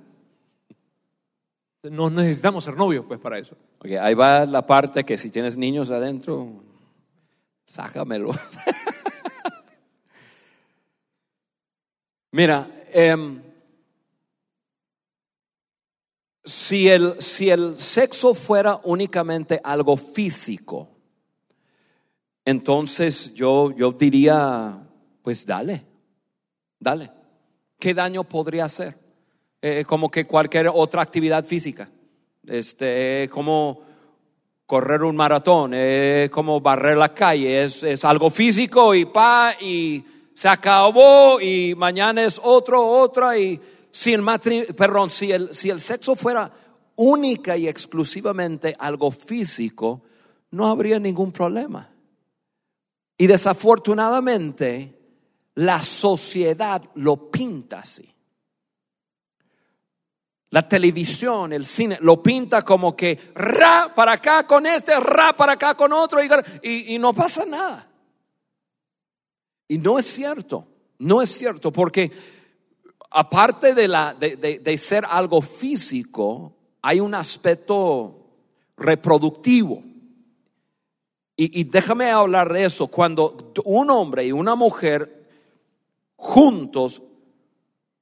No 1.82 2.10
necesitamos 2.10 2.64
ser 2.64 2.76
novios, 2.76 3.06
pues, 3.06 3.18
para 3.18 3.38
eso. 3.38 3.56
Ok, 3.78 3.92
ahí 4.00 4.14
va 4.14 4.44
la 4.44 4.66
parte 4.66 5.04
que 5.04 5.16
si 5.16 5.30
tienes 5.30 5.56
niños 5.56 5.90
adentro, 5.90 6.62
sácamelo. 7.64 8.30
Mira, 12.32 12.68
em, 12.92 13.42
si, 16.44 16.88
el, 16.88 17.20
si 17.20 17.50
el 17.50 17.80
sexo 17.80 18.34
fuera 18.34 18.78
únicamente 18.84 19.60
algo 19.64 19.96
físico, 19.96 20.99
entonces 22.50 23.32
yo, 23.34 23.70
yo 23.70 23.92
diría, 23.92 24.78
pues 25.22 25.46
dale, 25.46 25.84
dale. 26.78 27.10
¿Qué 27.78 27.94
daño 27.94 28.24
podría 28.24 28.66
hacer? 28.66 28.96
Eh, 29.62 29.84
como 29.86 30.10
que 30.10 30.26
cualquier 30.26 30.70
otra 30.72 31.02
actividad 31.02 31.44
física. 31.44 31.88
Este, 32.46 33.28
como 33.30 33.82
correr 34.66 35.02
un 35.02 35.16
maratón, 35.16 35.72
eh, 35.74 36.28
como 36.30 36.60
barrer 36.60 36.96
la 36.96 37.12
calle, 37.12 37.64
es, 37.64 38.04
algo 38.04 38.30
físico 38.30 38.94
y 38.94 39.04
pa, 39.04 39.54
y 39.60 40.04
se 40.32 40.48
acabó 40.48 41.40
y 41.40 41.74
mañana 41.74 42.24
es 42.24 42.40
otro, 42.42 42.86
otra 42.86 43.36
y 43.36 43.60
si 43.90 44.12
el 44.12 44.24
perdón, 44.76 45.10
si 45.10 45.32
el, 45.32 45.52
si 45.54 45.70
el 45.70 45.80
sexo 45.80 46.14
fuera 46.14 46.50
única 46.96 47.56
y 47.56 47.66
exclusivamente 47.66 48.74
algo 48.78 49.10
físico, 49.10 50.02
no 50.52 50.66
habría 50.66 50.98
ningún 50.98 51.32
problema. 51.32 51.89
Y 53.20 53.26
desafortunadamente, 53.26 54.98
la 55.56 55.82
sociedad 55.82 56.82
lo 56.94 57.30
pinta 57.30 57.80
así. 57.80 58.10
La 60.48 60.66
televisión, 60.66 61.52
el 61.52 61.66
cine, 61.66 61.98
lo 62.00 62.22
pinta 62.22 62.62
como 62.62 62.96
que 62.96 63.18
ra 63.34 63.92
para 63.94 64.12
acá 64.12 64.46
con 64.46 64.64
este, 64.64 64.98
ra 64.98 65.36
para 65.36 65.52
acá 65.52 65.74
con 65.74 65.92
otro, 65.92 66.18
y, 66.62 66.94
y- 66.94 66.98
no 66.98 67.12
pasa 67.12 67.44
nada. 67.44 67.86
Y 69.68 69.76
no 69.76 69.98
es 69.98 70.06
cierto, 70.06 70.66
no 71.00 71.20
es 71.20 71.30
cierto, 71.30 71.70
porque 71.70 72.10
aparte 73.10 73.74
de, 73.74 73.86
la, 73.86 74.14
de- 74.14 74.36
de 74.36 74.78
ser 74.78 75.04
algo 75.06 75.42
físico, 75.42 76.54
hay 76.80 77.00
un 77.00 77.14
aspecto 77.14 78.30
reproductivo. 78.78 79.89
Y, 81.42 81.64
déjame 81.64 82.10
hablar 82.10 82.52
de 82.52 82.66
eso. 82.66 82.88
Cuando 82.88 83.54
un 83.64 83.88
hombre 83.88 84.26
y 84.26 84.30
una 84.30 84.54
mujer 84.54 85.22
juntos 86.16 87.00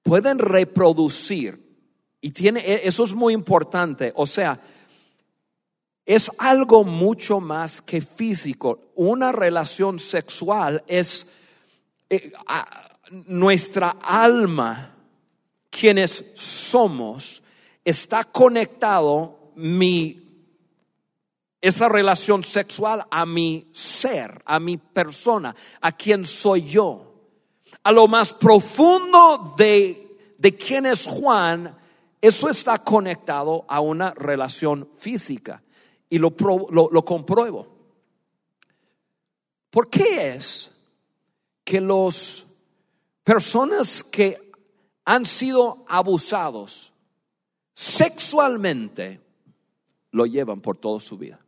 pueden 0.03 0.41
reproducir, 0.41 1.63
y 2.21 2.33
tiene, 2.33 2.59
e- 2.59 2.89
eso 2.89 3.05
es 3.05 3.15
muy 3.15 3.35
importante, 3.35 4.13
o 4.17 4.27
sea, 4.27 4.61
es 6.05 6.33
algo 6.37 6.83
mucho 6.83 7.39
más 7.39 7.81
que 7.81 8.01
físico. 8.01 8.91
Una 8.97 9.31
relación 9.31 10.01
sexual 10.01 10.83
es 10.89 11.29
eh, 12.11 12.33
nuestra 13.29 13.99
alma, 14.03 14.97
quienes 15.71 16.25
somos, 16.35 17.41
está 17.85 18.25
conectado 18.25 19.53
mi 19.55 20.28
esa 21.61 21.89
relación 21.89 22.45
sexual 22.45 23.07
a 23.11 23.27
mi 23.27 23.69
ser, 23.73 24.43
a 24.45 24.61
mi 24.61 24.77
persona, 24.77 25.55
a 25.81 25.93
quien 25.93 26.25
soy 26.25 26.63
yo. 26.63 27.05
A 27.83 27.93
lo 27.93 28.07
más 28.07 28.33
profundo 28.33 29.55
de, 29.57 30.35
de 30.39 30.57
quién 30.57 30.87
es 30.87 31.07
Juan, 31.07 31.77
eso 32.21 32.49
está 32.49 32.79
conectado 32.79 33.65
a 33.69 33.81
una 33.81 34.13
relación 34.15 34.89
física. 34.97 35.63
Y 36.09 36.19
lo, 36.19 36.35
lo, 36.71 36.89
lo 36.91 37.05
compruebo. 37.05 37.67
¿Por 39.71 39.91
qué 39.91 40.31
es 40.35 40.73
que 41.65 41.81
las 41.81 42.47
personas 43.23 44.03
que 44.03 44.51
han 45.05 45.27
sido 45.27 45.85
abusados 45.89 46.93
sexualmente 47.75 49.21
lo 50.13 50.25
llevan 50.25 50.61
por 50.61 50.79
toda 50.79 51.01
su 51.01 51.19
vida? 51.19 51.39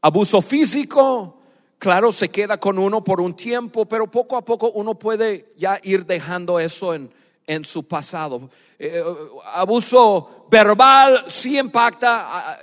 Abuso 0.00 0.40
físico, 0.40 1.38
claro, 1.78 2.12
se 2.12 2.28
queda 2.28 2.58
con 2.58 2.78
uno 2.78 3.02
por 3.02 3.20
un 3.20 3.34
tiempo, 3.34 3.86
pero 3.86 4.08
poco 4.08 4.36
a 4.36 4.44
poco 4.44 4.70
uno 4.70 4.94
puede 4.94 5.52
ya 5.56 5.80
ir 5.82 6.06
dejando 6.06 6.60
eso 6.60 6.94
en, 6.94 7.10
en 7.48 7.64
su 7.64 7.88
pasado. 7.88 8.48
Eh, 8.78 9.02
abuso 9.54 10.46
verbal 10.48 11.24
sí 11.28 11.58
impacta, 11.58 12.60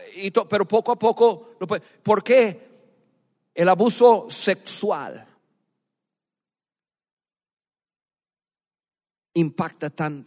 pero 0.48 0.65
poco 0.65 0.93
a 0.93 0.95
poco, 0.95 1.56
¿por 2.02 2.24
qué? 2.24 2.65
El 3.54 3.67
abuso 3.67 4.28
sexual 4.30 5.26
impacta 9.34 9.89
tan 9.89 10.26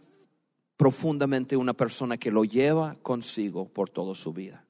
profundamente 0.77 1.57
una 1.57 1.73
persona 1.73 2.17
que 2.17 2.31
lo 2.31 2.43
lleva 2.43 2.95
consigo 3.01 3.67
por 3.67 3.89
toda 3.89 4.13
su 4.13 4.31
vida. 4.33 4.63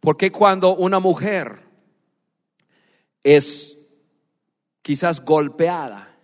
Porque 0.00 0.30
cuando 0.30 0.76
una 0.76 1.00
mujer 1.00 1.62
es 3.22 3.78
quizás 4.82 5.24
golpeada, 5.24 6.16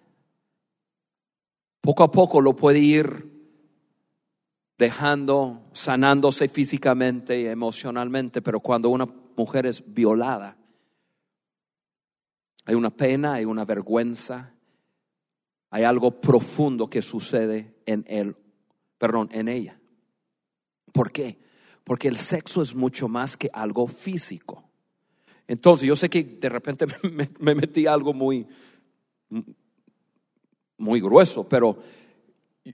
poco 1.80 2.02
a 2.02 2.10
poco 2.10 2.40
lo 2.40 2.54
puede 2.56 2.78
ir 2.78 3.30
dejando, 4.78 5.68
sanándose 5.72 6.48
físicamente 6.48 7.40
y 7.40 7.46
emocionalmente, 7.46 8.42
pero 8.42 8.60
cuando 8.60 8.88
una 8.88 9.06
mujer 9.36 9.66
es 9.66 9.82
violada, 9.92 10.56
hay 12.64 12.74
una 12.74 12.90
pena, 12.90 13.34
hay 13.34 13.44
una 13.44 13.64
vergüenza, 13.64 14.54
hay 15.70 15.84
algo 15.84 16.20
profundo 16.20 16.88
que 16.88 17.02
sucede 17.02 17.74
en 17.84 18.04
él, 18.08 18.36
perdón, 18.96 19.28
en 19.32 19.48
ella. 19.48 19.78
¿Por 20.92 21.12
qué? 21.12 21.38
Porque 21.84 22.08
el 22.08 22.16
sexo 22.16 22.62
es 22.62 22.74
mucho 22.74 23.08
más 23.08 23.36
que 23.36 23.50
algo 23.52 23.86
físico. 23.86 24.64
Entonces, 25.46 25.86
yo 25.86 25.94
sé 25.94 26.08
que 26.08 26.24
de 26.24 26.48
repente 26.48 26.86
me, 27.40 27.54
metí 27.54 27.86
algo 27.86 28.14
muy, 28.14 28.46
muy 30.78 31.00
grueso, 31.00 31.46
pero 31.46 31.78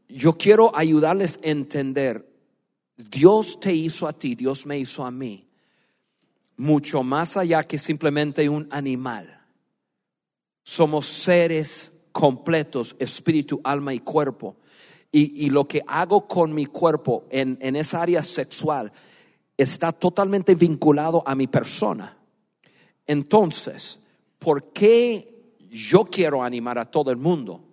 yo 0.08 0.34
quiero 0.34 0.74
ayudarles 0.74 1.40
a 1.42 1.48
entender, 1.48 2.28
Dios 2.96 3.58
te 3.58 3.74
hizo 3.74 4.06
a 4.06 4.12
ti, 4.12 4.36
Dios 4.36 4.64
me 4.66 4.78
hizo 4.78 5.04
a 5.04 5.10
mí, 5.10 5.48
mucho 6.56 7.02
más 7.02 7.36
allá 7.36 7.64
que 7.64 7.78
simplemente 7.78 8.48
un 8.48 8.68
animal. 8.70 9.40
Somos 10.62 11.06
seres 11.06 11.92
completos, 12.12 12.94
espíritu, 13.00 13.60
alma 13.64 13.92
y 13.92 14.00
cuerpo 14.00 14.59
y, 15.12 15.50
lo 15.50 15.66
que 15.66 15.82
hago 15.86 16.28
con 16.28 16.54
mi 16.54 16.66
cuerpo 16.66 17.24
en, 17.30 17.58
en 17.60 17.74
esa 17.74 18.00
área 18.00 18.22
sexual 18.22 18.92
está 19.56 19.92
totalmente 19.92 20.54
vinculado 20.54 21.22
a 21.26 21.34
mi 21.34 21.48
persona. 21.48 22.16
Entonces, 23.06 23.98
¿por 24.38 24.72
qué 24.72 25.56
yo 25.68 26.04
quiero 26.04 26.42
animar 26.42 26.78
a 26.78 26.84
todo 26.84 27.10
el 27.10 27.16
mundo 27.16 27.64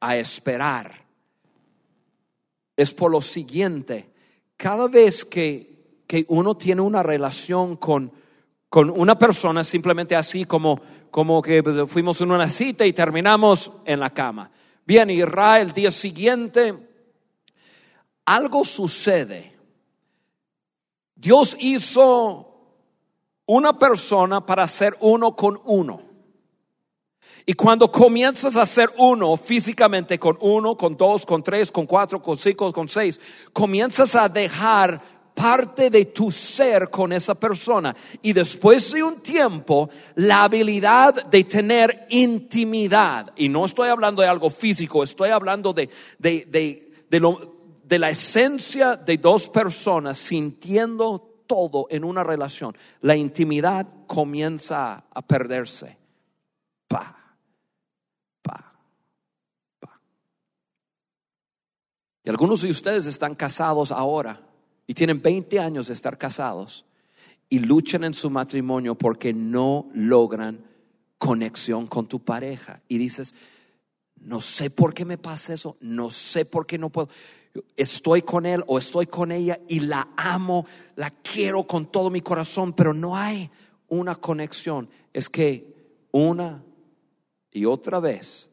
a 0.00 0.16
esperar? 0.16 1.04
Es 2.74 2.94
por 2.94 3.10
lo 3.10 3.20
siguiente, 3.20 4.10
cada 4.56 4.88
vez 4.88 5.24
que, 5.24 6.02
que 6.06 6.24
uno 6.28 6.56
tiene 6.56 6.80
una 6.80 7.02
relación 7.02 7.76
con, 7.76 8.10
con 8.68 8.88
una 8.88 9.18
persona, 9.18 9.62
simplemente 9.62 10.16
así 10.16 10.46
como, 10.46 10.80
como 11.10 11.42
que 11.42 11.62
pues, 11.62 11.76
fuimos 11.90 12.20
en 12.22 12.30
una 12.30 12.48
cita 12.48 12.86
y 12.86 12.92
terminamos 12.94 13.70
en 13.84 14.00
la 14.00 14.10
cama. 14.10 14.50
Bien, 14.84 15.10
Israel, 15.10 15.68
el 15.68 15.72
día 15.72 15.90
siguiente, 15.90 16.74
algo 18.24 18.64
sucede. 18.64 19.52
Dios 21.14 21.56
hizo 21.60 22.48
una 23.46 23.78
persona 23.78 24.44
para 24.44 24.66
ser 24.66 24.96
uno 25.00 25.36
con 25.36 25.60
uno. 25.64 26.02
Y 27.44 27.54
cuando 27.54 27.90
comienzas 27.90 28.56
a 28.56 28.66
ser 28.66 28.90
uno 28.98 29.36
físicamente 29.36 30.18
con 30.18 30.36
uno, 30.40 30.76
con 30.76 30.96
dos, 30.96 31.26
con 31.26 31.42
tres, 31.42 31.72
con 31.72 31.86
cuatro, 31.86 32.22
con 32.22 32.36
cinco, 32.36 32.72
con 32.72 32.88
seis, 32.88 33.20
comienzas 33.52 34.14
a 34.14 34.28
dejar 34.28 35.00
parte 35.34 35.90
de 35.90 36.06
tu 36.06 36.30
ser 36.30 36.90
con 36.90 37.12
esa 37.12 37.34
persona. 37.34 37.94
Y 38.20 38.32
después 38.32 38.92
de 38.92 39.02
un 39.02 39.20
tiempo, 39.20 39.90
la 40.16 40.44
habilidad 40.44 41.26
de 41.26 41.44
tener 41.44 42.06
intimidad, 42.10 43.32
y 43.36 43.48
no 43.48 43.64
estoy 43.64 43.88
hablando 43.88 44.22
de 44.22 44.28
algo 44.28 44.50
físico, 44.50 45.02
estoy 45.02 45.30
hablando 45.30 45.72
de, 45.72 45.88
de, 46.18 47.98
la 47.98 48.10
esencia 48.10 48.96
de 48.96 49.18
dos 49.18 49.48
personas 49.48 50.18
sintiendo 50.18 51.44
todo 51.46 51.86
en 51.90 52.04
una 52.04 52.24
relación. 52.24 52.76
La 53.00 53.16
intimidad 53.16 53.86
comienza 54.06 55.02
a 55.12 55.22
perderse. 55.22 55.98
Pa, 56.88 57.16
pa, 58.42 58.72
pa. 59.80 60.00
Y 62.24 62.30
algunos 62.30 62.62
de 62.62 62.70
ustedes 62.70 63.06
están 63.06 63.34
casados 63.34 63.90
ahora 63.92 64.51
y 64.86 64.94
tienen 64.94 65.22
20 65.22 65.58
años 65.60 65.86
de 65.86 65.92
estar 65.94 66.18
casados 66.18 66.84
y 67.48 67.58
luchan 67.58 68.04
en 68.04 68.14
su 68.14 68.30
matrimonio 68.30 68.94
porque 68.94 69.32
no 69.32 69.88
logran 69.94 70.64
conexión 71.18 71.86
con 71.86 72.06
tu 72.08 72.20
pareja. 72.20 72.80
Y 72.88 72.98
dices, 72.98 73.34
no 74.20 74.40
sé 74.40 74.70
por 74.70 74.94
qué 74.94 75.04
me 75.04 75.18
pasa 75.18 75.54
eso, 75.54 75.76
no 75.80 76.10
sé 76.10 76.44
por 76.44 76.66
qué 76.66 76.78
no 76.78 76.90
puedo. 76.90 77.08
Estoy 77.76 78.22
con 78.22 78.46
él 78.46 78.64
o 78.66 78.78
estoy 78.78 79.06
con 79.06 79.30
ella 79.32 79.60
y 79.68 79.80
la 79.80 80.08
amo, 80.16 80.66
la 80.96 81.10
quiero 81.10 81.64
con 81.64 81.92
todo 81.92 82.08
mi 82.08 82.22
corazón, 82.22 82.72
pero 82.72 82.94
no 82.94 83.16
hay 83.16 83.50
una 83.88 84.14
conexión. 84.14 84.88
Es 85.12 85.28
que 85.28 85.74
una 86.10 86.62
y 87.50 87.66
otra 87.66 88.00
vez 88.00 88.48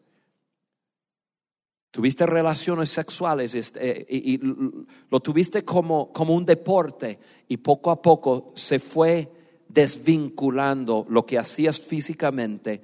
Tuviste 1.91 2.25
relaciones 2.27 2.89
sexuales 2.89 3.55
este, 3.55 4.05
y, 4.07 4.39
lo 4.39 5.19
tuviste 5.21 5.63
como, 5.65 6.13
como 6.13 6.35
un 6.35 6.45
deporte 6.45 7.19
y 7.47 7.57
poco 7.57 7.89
a 7.89 8.01
poco 8.01 8.51
se 8.55 8.77
fue 8.79 9.31
desvinculando 9.67 11.05
lo 11.09 11.25
que 11.25 11.39
hacías 11.39 11.79
físicamente 11.79 12.81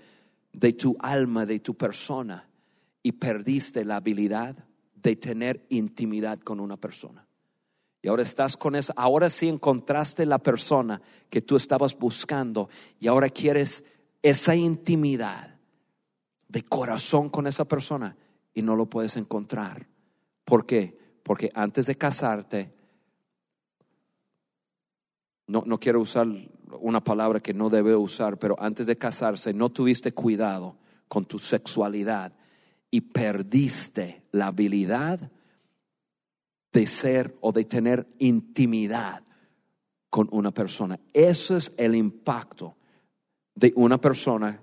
de 0.52 0.74
tu 0.74 0.96
alma, 1.00 1.46
de 1.46 1.60
tu 1.60 1.76
persona 1.76 2.48
y 3.04 3.12
perdiste 3.12 3.86
la 3.86 3.98
habilidad 3.98 4.56
de 4.96 5.16
tener 5.16 5.66
intimidad 5.70 6.40
con 6.40 6.60
una 6.60 6.78
persona. 6.78 7.28
Y 8.02 8.08
ahora 8.08 8.24
estás 8.24 8.58
con 8.58 8.76
eso, 8.76 8.94
ahora 8.96 9.30
sí 9.30 9.48
encontraste 9.48 10.26
la 10.26 10.40
persona 10.40 11.00
que 11.30 11.42
tú 11.42 11.56
estabas 11.56 11.98
buscando 11.98 12.70
y 13.00 13.08
ahora 13.08 13.30
quieres 13.30 13.84
esa 14.24 14.56
intimidad 14.56 15.56
de 16.48 16.64
corazón 16.64 17.30
con 17.30 17.46
esa 17.46 17.66
persona 17.66 18.16
y 18.56 18.64
no 18.64 18.76
lo 18.76 18.88
puedes 18.88 19.18
encontrar. 19.18 19.86
¿Por 20.46 20.66
qué? 20.66 20.98
Porque 21.22 21.52
antes 21.54 21.86
de 21.86 21.96
casarte, 21.96 22.74
no, 25.46 25.64
no 25.66 25.80
quiero 25.80 26.00
usar 26.00 26.26
una 26.80 27.04
palabra 27.04 27.42
que 27.42 27.54
no 27.54 27.70
debe 27.70 27.96
usar, 27.96 28.40
pero 28.40 28.56
antes 28.58 28.88
de 28.88 28.98
casarse 28.98 29.54
no 29.54 29.70
tuviste 29.70 30.14
cuidado 30.14 30.78
con 31.08 31.26
tu 31.26 31.38
sexualidad 31.38 32.34
y 32.90 33.02
perdiste 33.02 34.24
la 34.32 34.48
habilidad 34.48 35.32
de 36.72 36.88
ser 36.88 37.38
o 37.42 37.52
de 37.52 37.66
tener 37.66 38.08
intimidad 38.20 39.22
con 40.10 40.30
una 40.32 40.52
persona. 40.52 41.00
Eso 41.14 41.58
es 41.58 41.74
el 41.78 41.94
impacto 41.94 42.78
de 43.54 43.74
una 43.76 44.00
persona 44.00 44.62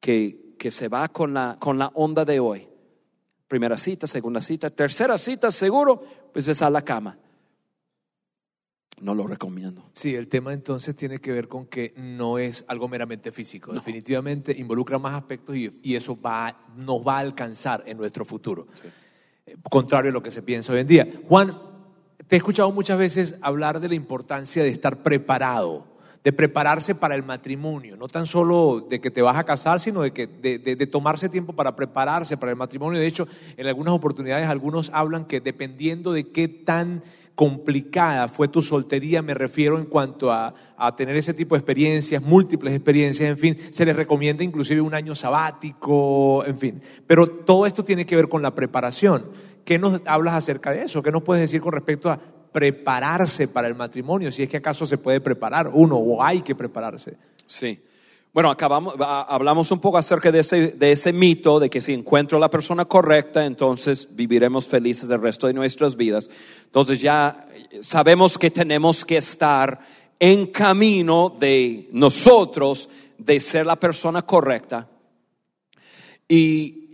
que, 0.00 0.54
que 0.58 0.70
se 0.70 0.88
va 0.88 1.08
con 1.08 1.34
la, 1.34 1.56
con 1.58 1.78
la 1.78 1.88
onda 1.94 2.24
de 2.24 2.38
hoy 2.40 2.68
Primera 3.48 3.76
cita, 3.76 4.06
segunda 4.06 4.40
cita, 4.40 4.70
tercera 4.70 5.16
cita, 5.16 5.50
seguro, 5.50 6.02
pues 6.32 6.48
es 6.48 6.62
a 6.62 6.70
la 6.70 6.82
cama. 6.82 7.18
No 9.00 9.14
lo 9.14 9.26
recomiendo. 9.26 9.90
Sí, 9.92 10.14
el 10.14 10.26
tema 10.26 10.54
entonces 10.54 10.96
tiene 10.96 11.18
que 11.20 11.30
ver 11.30 11.48
con 11.48 11.66
que 11.66 11.92
no 11.96 12.38
es 12.38 12.64
algo 12.66 12.88
meramente 12.88 13.30
físico. 13.30 13.72
Definitivamente 13.72 14.52
involucra 14.56 14.98
más 14.98 15.14
aspectos 15.14 15.54
y, 15.54 15.94
eso 15.94 16.18
va, 16.18 16.66
nos 16.76 17.06
va 17.06 17.18
a 17.18 17.20
alcanzar 17.20 17.82
en 17.86 17.98
nuestro 17.98 18.24
futuro. 18.24 18.66
Eh, 19.44 19.56
contrario 19.70 20.10
a 20.10 20.14
lo 20.14 20.22
que 20.22 20.30
se 20.30 20.42
piensa 20.42 20.72
hoy 20.72 20.80
en 20.80 20.86
día. 20.86 21.08
Juan, 21.28 21.60
Te 22.26 22.36
he 22.36 22.38
escuchado 22.38 22.72
muchas 22.72 22.98
veces 22.98 23.36
hablar 23.42 23.80
de 23.80 23.88
la 23.88 23.94
importancia 23.94 24.62
de 24.62 24.70
estar 24.70 25.02
preparado, 25.02 25.86
de 26.26 26.32
prepararse 26.32 26.96
para 26.96 27.14
el 27.14 27.22
matrimonio, 27.22 27.96
no 27.96 28.08
tan 28.08 28.26
solo 28.26 28.84
de 28.90 29.00
que 29.00 29.12
te 29.12 29.22
vas 29.22 29.36
a 29.36 29.44
casar, 29.44 29.78
sino 29.78 30.02
de, 30.02 30.10
que, 30.10 30.26
de, 30.26 30.58
de- 30.58 30.86
tomarse 30.88 31.28
tiempo 31.28 31.52
para 31.52 31.76
prepararse 31.76 32.36
para 32.36 32.50
el 32.50 32.56
matrimonio. 32.56 32.98
De 32.98 33.06
hecho, 33.06 33.28
en 33.56 33.68
algunas 33.68 33.94
oportunidades 33.94 34.48
algunos 34.48 34.90
hablan 34.92 35.26
que 35.26 35.38
dependiendo 35.40 36.12
de 36.12 36.24
qué 36.32 36.48
tan 36.48 37.04
complicada 37.36 38.26
fue 38.26 38.48
tu 38.48 38.60
soltería, 38.60 39.22
me 39.22 39.34
refiero 39.34 39.78
en 39.78 39.84
cuanto 39.84 40.32
a, 40.32 40.52
a 40.76 40.96
tener 40.96 41.14
ese 41.14 41.32
tipo 41.32 41.54
de 41.54 41.60
experiencias, 41.60 42.20
múltiples 42.20 42.74
experiencias, 42.74 43.30
en 43.30 43.38
fin, 43.38 43.56
se 43.70 43.84
les 43.86 43.94
recomienda 43.94 44.42
inclusive 44.42 44.80
un 44.80 44.94
año 44.94 45.14
sabático, 45.14 46.44
en 46.44 46.58
fin. 46.58 46.82
Pero 47.06 47.28
todo 47.28 47.66
esto 47.66 47.84
tiene 47.84 48.04
que 48.04 48.16
ver 48.16 48.28
con 48.28 48.42
la 48.42 48.52
preparación. 48.52 49.26
¿Qué 49.64 49.78
nos 49.78 50.00
hablas 50.06 50.34
acerca 50.34 50.72
de 50.72 50.82
eso? 50.82 51.04
¿Qué 51.04 51.12
nos 51.12 51.22
puedes 51.22 51.40
decir 51.40 51.60
con 51.60 51.72
respecto 51.72 52.10
a 52.10 52.18
prepararse 52.56 53.48
para 53.48 53.68
el 53.68 53.74
matrimonio? 53.74 54.32
Si 54.32 54.42
es 54.42 54.48
que 54.48 54.56
acaso 54.56 54.86
se 54.86 54.96
puede 54.96 55.20
preparar 55.20 55.68
uno 55.74 55.96
o 55.98 56.22
hay 56.22 56.40
que 56.40 56.54
prepararse. 56.54 57.18
Sí. 57.46 57.78
Bueno, 58.32 58.50
acabamos, 58.50 58.94
a- 58.98 59.24
hablamos 59.28 59.70
un 59.72 59.78
poco 59.78 59.98
acerca 59.98 60.32
de 60.32 60.38
ese, 60.38 60.68
de 60.68 60.90
ese 60.90 61.12
mito 61.12 61.60
de 61.60 61.68
que 61.68 61.82
si 61.82 61.92
encuentro 61.92 62.38
la 62.38 62.48
persona 62.48 62.86
correcta, 62.86 63.44
entonces 63.44 64.08
viviremos 64.10 64.66
felices 64.66 65.10
el 65.10 65.20
resto 65.20 65.46
de 65.48 65.52
nuestras 65.52 65.96
vidas. 65.96 66.30
Entonces 66.64 66.98
ya 66.98 67.46
sabemos 67.82 68.38
que 68.38 68.50
tenemos 68.50 69.04
que 69.04 69.18
estar 69.18 69.78
en 70.18 70.46
camino 70.46 71.36
de 71.38 71.90
nosotros 71.92 72.88
de 73.18 73.38
ser 73.38 73.66
la 73.66 73.76
persona 73.76 74.22
correcta. 74.22 74.88
Y, 76.26 76.88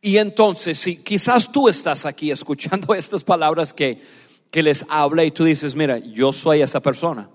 y 0.00 0.16
entonces, 0.16 0.78
si 0.78 0.96
quizás 0.96 1.52
tú 1.52 1.68
estás 1.68 2.06
aquí 2.06 2.32
escuchando 2.32 2.92
estas 2.96 3.22
palabras 3.22 3.72
que, 3.72 4.02
que 4.50 4.62
les 4.62 4.84
habla 4.88 5.24
y 5.24 5.30
tú 5.30 5.44
dices, 5.44 5.74
mira, 5.74 5.98
yo 5.98 6.32
soy 6.32 6.62
esa 6.62 6.80
persona. 6.80 7.30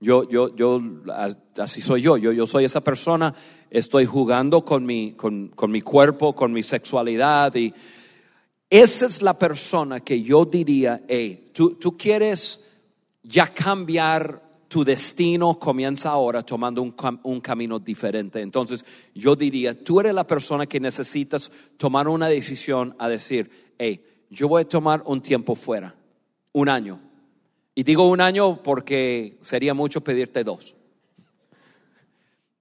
Yo, 0.00 0.28
yo, 0.28 0.54
yo, 0.54 0.80
as- 1.12 1.38
así 1.58 1.80
soy 1.80 2.02
yo. 2.02 2.16
yo, 2.16 2.32
yo 2.32 2.46
soy 2.46 2.64
esa 2.64 2.82
persona, 2.82 3.34
estoy 3.70 4.04
jugando 4.04 4.64
con 4.64 4.84
mi, 4.84 5.12
con, 5.14 5.48
con 5.48 5.70
mi 5.70 5.80
cuerpo, 5.80 6.34
con 6.34 6.52
mi 6.52 6.62
sexualidad 6.62 7.54
y 7.54 7.72
esa 8.68 9.06
es 9.06 9.22
la 9.22 9.38
persona 9.38 10.00
que 10.00 10.20
yo 10.20 10.44
diría, 10.44 11.02
hey, 11.06 11.50
tú, 11.54 11.74
tú 11.76 11.96
quieres 11.96 12.60
ya 13.22 13.46
cambiar 13.46 14.42
tu 14.66 14.82
destino, 14.84 15.58
comienza 15.60 16.10
ahora 16.10 16.42
tomando 16.42 16.82
un, 16.82 16.94
un 17.22 17.40
camino 17.40 17.78
diferente. 17.78 18.40
Entonces 18.40 18.84
yo 19.14 19.36
diría, 19.36 19.78
tú 19.84 20.00
eres 20.00 20.12
la 20.12 20.26
persona 20.26 20.66
que 20.66 20.80
necesitas 20.80 21.52
tomar 21.76 22.08
una 22.08 22.26
decisión 22.26 22.96
a 22.98 23.08
decir, 23.08 23.48
hey, 23.78 24.04
yo 24.28 24.48
voy 24.48 24.62
a 24.62 24.68
tomar 24.68 25.02
un 25.06 25.20
tiempo 25.20 25.54
fuera, 25.54 25.94
un 26.54 26.68
año. 26.68 26.98
Y 27.74 27.82
digo 27.82 28.08
un 28.08 28.20
año 28.20 28.62
porque 28.62 29.36
sería 29.42 29.74
mucho 29.74 30.00
pedirte 30.02 30.42
dos. 30.42 30.74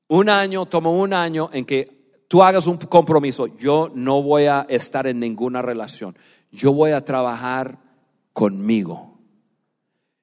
Un 0.09 0.29
año, 0.29 0.65
tomo 0.65 0.91
un 0.99 1.13
año 1.13 1.49
en 1.53 1.65
que 1.65 1.85
tú 2.27 2.43
hagas 2.43 2.67
un 2.67 2.77
compromiso. 2.77 3.47
Yo 3.57 3.91
no 3.93 4.21
voy 4.21 4.45
a 4.45 4.65
estar 4.67 5.07
en 5.07 5.19
ninguna 5.19 5.61
relación. 5.61 6.15
Yo 6.51 6.73
voy 6.73 6.91
a 6.91 7.05
trabajar 7.05 7.77
conmigo. 8.33 9.17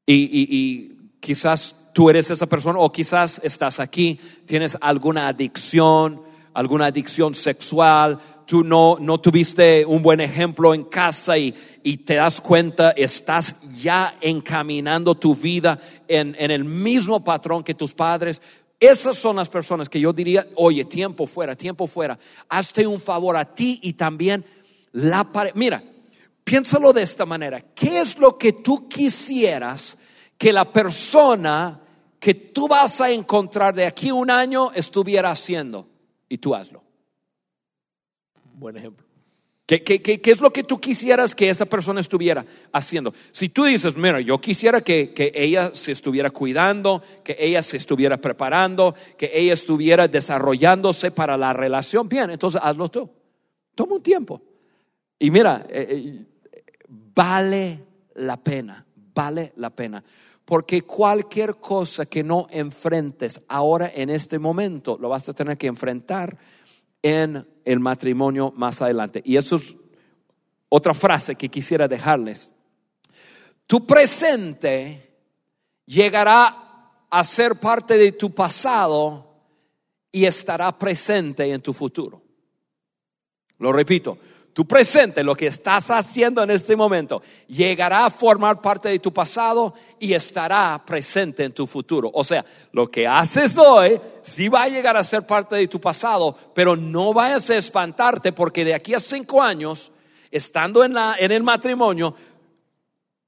Y, 0.07 0.29
y- 0.33 0.97
quizás 1.21 1.77
tú 1.93 2.09
eres 2.09 2.31
esa 2.31 2.47
persona 2.47 2.79
o 2.79 2.91
quizás 2.91 3.41
estás 3.45 3.79
aquí, 3.79 4.18
tienes 4.47 4.77
alguna 4.81 5.29
adicción, 5.29 6.23
alguna 6.55 6.86
adicción 6.86 7.34
sexual, 7.34 8.18
tú 8.46 8.64
no, 8.64 8.96
no 9.01 9.18
tuviste 9.20 9.84
un 9.84 10.03
buen 10.03 10.20
ejemplo 10.20 10.74
en 10.74 10.84
casa 10.84 11.38
y, 11.38 11.55
y 11.82 11.98
te 11.98 12.14
das 12.14 12.40
cuenta, 12.40 12.90
estás 12.90 13.57
ya 13.78 14.16
encaminando 14.20 15.14
tu 15.14 15.34
vida 15.34 15.78
en, 16.09 16.36
en 16.38 16.51
el 16.51 16.64
mismo 16.64 17.22
patrón 17.22 17.62
que 17.62 17.74
tus 17.74 17.94
padres. 17.94 18.42
Esas 18.78 19.16
son 19.16 19.36
las 19.36 19.48
personas 19.48 19.88
que 19.88 20.01
yo 20.01 20.12
diría, 20.12 20.46
oye, 20.57 20.84
tiempo 20.84 21.26
fuera, 21.26 21.55
tiempo 21.55 21.86
fuera, 21.86 22.18
hazte 22.48 22.86
un 22.86 22.98
favor 22.98 23.36
a 23.36 23.44
ti 23.44 23.78
y 23.82 23.92
también 23.92 24.44
la 24.92 25.24
pareja. 25.30 25.55
Mira, 25.57 25.82
Piénsalo 26.51 26.92
de 26.92 27.03
esta 27.03 27.24
manera. 27.24 27.61
¿Qué 27.61 28.01
es 28.01 28.18
lo 28.18 28.36
que 28.36 28.55
tú 28.55 28.88
quisieras 28.88 29.96
que 30.36 30.53
la 30.53 30.64
persona 30.72 31.80
que 32.18 32.34
tú 32.34 32.66
vas 32.66 33.01
a 33.01 33.09
encontrar 33.11 33.72
de 33.72 33.86
aquí 33.86 34.11
un 34.11 34.32
año 34.32 34.72
estuviera 34.72 35.30
haciendo? 35.30 35.86
Y 36.31 36.39
tú 36.39 36.55
hazlo. 36.55 36.83
Buen 38.55 38.76
ejemplo. 38.78 39.05
¿Qué, 39.66 39.85
qué- 39.85 40.01
qué- 40.03 40.20
qué 40.20 40.31
es 40.33 40.41
lo 40.41 40.53
que 40.53 40.64
tú 40.64 40.81
quisieras 40.81 41.35
que 41.35 41.49
esa 41.49 41.66
persona 41.66 42.01
estuviera 42.01 42.45
haciendo? 42.72 43.12
Si 43.31 43.51
tú 43.51 43.64
dices, 43.64 43.97
mira, 43.97 44.20
yo 44.20 44.41
quisiera 44.41 44.81
que, 44.81 45.12
que 45.12 45.31
ella 45.35 45.72
se 45.74 45.93
estuviera 45.93 46.31
cuidando, 46.31 47.03
que 47.22 47.37
ella 47.39 47.62
se 47.62 47.76
estuviera 47.76 48.16
preparando, 48.16 48.95
que 49.18 49.31
ella 49.33 49.53
estuviera 49.53 50.09
desarrollándose 50.09 51.11
para 51.12 51.37
la 51.37 51.53
relación, 51.53 52.09
bien, 52.09 52.31
entonces 52.31 52.61
hazlo 52.64 52.89
tú. 52.89 53.09
Toma 53.74 53.97
un 53.97 54.03
tiempo. 54.03 54.43
Y 55.20 55.31
mira, 55.31 55.66
eh, 55.68 55.87
eh, 55.91 56.64
vale 56.89 57.78
la 58.14 58.37
pena, 58.39 58.85
vale 59.14 59.53
la 59.57 59.70
pena. 59.70 60.03
Porque 60.51 60.82
cualquier 60.82 61.59
cosa 61.61 62.07
que 62.07 62.24
no 62.24 62.48
enfrentes 62.51 63.40
ahora 63.46 63.88
en 63.94 64.11
este 64.11 64.36
momento, 64.40 64.98
lo 64.98 65.09
vas 65.09 65.28
a 65.28 65.32
tener 65.32 65.57
que 65.57 65.68
enfrentar 65.68 66.36
en 67.01 67.46
el 67.64 67.78
matrimonio 67.78 68.53
más 68.57 68.82
adelante. 68.82 69.22
Y 69.24 69.36
eso 69.36 69.55
es 69.55 69.76
otra 70.68 70.92
frase 70.92 71.36
que 71.36 71.48
quisiera 71.48 71.86
dejarles. 71.86 72.53
Tu 73.68 73.86
presente 73.86 75.20
llegará 75.86 77.05
a 77.09 77.22
ser 77.22 77.55
parte 77.61 77.96
de 77.96 78.11
tu 78.11 78.34
pasado 78.34 79.32
y 80.11 80.24
estará 80.24 80.76
presente 80.76 81.48
en 81.48 81.62
tu 81.62 81.72
futuro. 81.72 82.22
Lo 83.59 83.72
repito, 83.72 84.18
tu 84.53 84.66
presente, 84.66 85.22
lo 85.22 85.34
que 85.34 85.46
estás 85.46 85.90
haciendo 85.90 86.42
en 86.42 86.51
este 86.51 86.74
momento, 86.74 87.22
llegará 87.46 88.07
a 88.07 88.11
formar 88.11 88.61
parte 88.61 88.88
de 88.88 88.98
tu 88.98 89.12
pasado 89.12 89.74
y 89.98 90.12
estará 90.12 90.82
presente 90.84 91.44
en 91.44 91.53
tu 91.53 91.66
futuro. 91.66 92.11
O 92.12 92.24
sea, 92.24 92.44
lo 92.72 92.90
que 92.90 93.07
haces 93.07 93.57
hoy 93.59 94.01
sí 94.22 94.48
va 94.48 94.64
a 94.64 94.68
llegar 94.68 94.96
a 94.96 95.05
ser 95.05 95.26
parte 95.26 95.57
de 95.57 95.68
tu 95.68 95.80
pasado, 95.80 96.36
pero 96.55 96.76
no 96.76 97.14
vayas 97.14 97.48
a 97.51 97.57
espantarte 97.57 98.32
porque 98.32 98.64
de 98.64 98.74
aquí 98.74 98.94
a 98.94 99.01
cinco 99.01 99.42
años, 99.42 99.92
estando 100.30 100.84
en, 100.84 100.94
la, 100.94 101.16
en 101.18 101.30
el 101.32 101.42
matrimonio, 101.42 102.14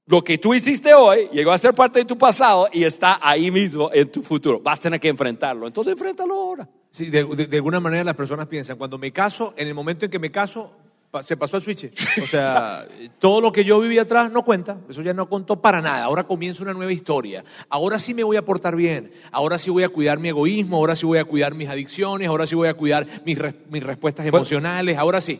lo 0.05 0.21
que 0.21 0.37
tú 0.37 0.53
hiciste 0.53 0.93
hoy 0.93 1.29
llegó 1.31 1.51
a 1.51 1.57
ser 1.57 1.73
parte 1.73 1.99
de 1.99 2.05
tu 2.05 2.17
pasado 2.17 2.67
y 2.73 2.83
está 2.83 3.19
ahí 3.21 3.49
mismo 3.49 3.89
en 3.93 4.11
tu 4.11 4.21
futuro. 4.21 4.59
Vas 4.59 4.79
a 4.79 4.81
tener 4.83 4.99
que 4.99 5.07
enfrentarlo. 5.07 5.65
Entonces, 5.65 5.93
enfréntalo 5.93 6.33
ahora. 6.33 6.69
Sí, 6.89 7.09
de, 7.09 7.21
alguna 7.53 7.79
manera 7.79 8.03
las 8.03 8.15
personas 8.15 8.47
piensan, 8.47 8.77
cuando 8.77 8.97
me 8.97 9.11
caso, 9.11 9.53
en 9.57 9.67
el 9.67 9.73
momento 9.73 10.05
en 10.05 10.11
que 10.11 10.19
me 10.19 10.29
caso, 10.29 10.73
se 11.21 11.37
pasó 11.37 11.57
el 11.57 11.63
switch. 11.63 11.91
O 12.23 12.27
sea, 12.27 12.87
todo 13.19 13.39
lo 13.41 13.51
que 13.51 13.63
yo 13.63 13.79
viví 13.79 13.99
atrás 13.99 14.31
no 14.31 14.43
cuenta, 14.43 14.77
eso 14.89 15.01
ya 15.01 15.13
no 15.13 15.29
contó 15.29 15.61
para 15.61 15.81
nada. 15.81 16.03
Ahora 16.03 16.23
comienza 16.25 16.63
una 16.63 16.73
nueva 16.73 16.91
historia. 16.91 17.43
Ahora 17.69 17.99
sí 17.99 18.13
me 18.13 18.23
voy 18.23 18.37
a 18.37 18.43
portar 18.45 18.75
bien. 18.75 19.11
Ahora 19.31 19.57
sí 19.59 19.69
voy 19.69 19.83
a 19.83 19.89
cuidar 19.89 20.19
mi 20.19 20.29
egoísmo. 20.29 20.77
Ahora 20.77 20.95
sí 20.95 21.05
voy 21.05 21.19
a 21.19 21.25
cuidar 21.25 21.53
mis 21.53 21.69
adicciones. 21.69 22.27
Ahora 22.27 22.45
sí 22.47 22.55
voy 22.55 22.67
a 22.67 22.73
cuidar 22.73 23.05
mis, 23.25 23.37
res- 23.37 23.55
mis 23.69 23.83
respuestas 23.83 24.25
emocionales. 24.25 24.97
Ahora 24.97 25.21
sí. 25.21 25.39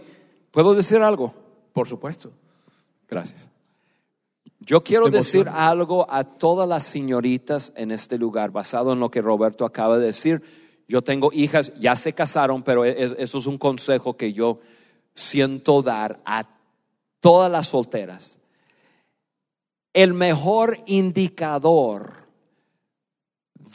¿Puedo 0.51 0.76
decir 0.76 0.97
algo? 1.01 1.34
Por 1.74 1.88
supuesto. 1.88 2.32
Gracias. 3.09 3.49
Yo 4.59 4.84
quiero 4.84 5.09
decir 5.09 5.49
algo 5.49 6.05
a 6.09 6.24
todas 6.24 6.69
las 6.69 6.84
señoritas 6.84 7.74
en 7.76 7.91
este 7.91 8.17
lugar, 8.17 8.51
basado 8.51 8.93
en 8.93 8.99
lo 8.99 9.09
que 9.11 9.21
Roberto 9.21 9.65
acaba 9.65 9.97
de 9.97 10.05
decir. 10.05 10.41
Yo 10.88 11.01
tengo 11.01 11.32
hijas, 11.34 11.74
ya 11.80 11.95
se 11.95 12.13
casaron, 12.13 12.63
pero 12.63 12.86
es- 12.86 13.13
eso 13.17 13.38
es 13.39 13.45
un 13.45 13.57
consejo 13.57 14.15
que 14.15 14.32
yo 14.32 14.59
siento 15.14 15.82
dar 15.82 16.20
a 16.26 16.45
todas 17.20 17.51
las 17.51 17.68
solteras. 17.68 18.39
El 19.93 20.14
mejor 20.14 20.80
indicador 20.88 22.14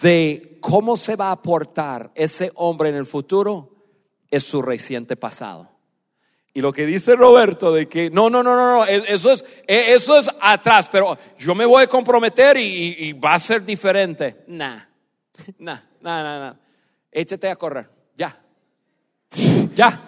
de 0.03 0.59
cómo 0.61 0.97
se 0.97 1.17
va 1.17 1.31
a 1.31 1.41
portar 1.43 2.11
ese 2.15 2.51
hombre 2.57 2.89
en 2.91 2.97
el 2.97 3.07
futuro 3.07 3.75
es 4.31 4.45
su 4.45 4.61
reciente 4.63 5.17
pasado. 5.17 5.71
Y 6.55 6.61
lo 6.61 6.73
que 6.73 6.87
dice 6.87 7.15
Roberto 7.15 7.73
de 7.73 7.89
que 7.89 8.11
no, 8.11 8.29
no, 8.29 8.43
no, 8.43 8.57
no, 8.57 8.79
no, 8.79 8.85
e- 8.87 9.05
eso 9.13 9.31
es, 9.31 9.45
e- 9.67 9.95
eso 9.95 10.19
es 10.19 10.29
atrás, 10.41 10.89
pero 10.91 11.17
yo 11.39 11.55
me 11.55 11.65
voy 11.65 11.85
a 11.85 11.87
comprometer 11.87 12.57
y, 12.57 12.97
y- 13.09 13.13
va 13.13 13.35
a 13.35 13.39
ser 13.39 13.65
diferente. 13.65 14.45
Nah, 14.49 14.79
nah, 15.59 15.79
nah, 16.01 16.23
nah, 16.23 16.41
nah. 16.41 16.55
Échate 17.13 17.49
a 17.49 17.57
correr, 17.57 17.89
ya, 18.17 18.41
ya. 19.75 20.08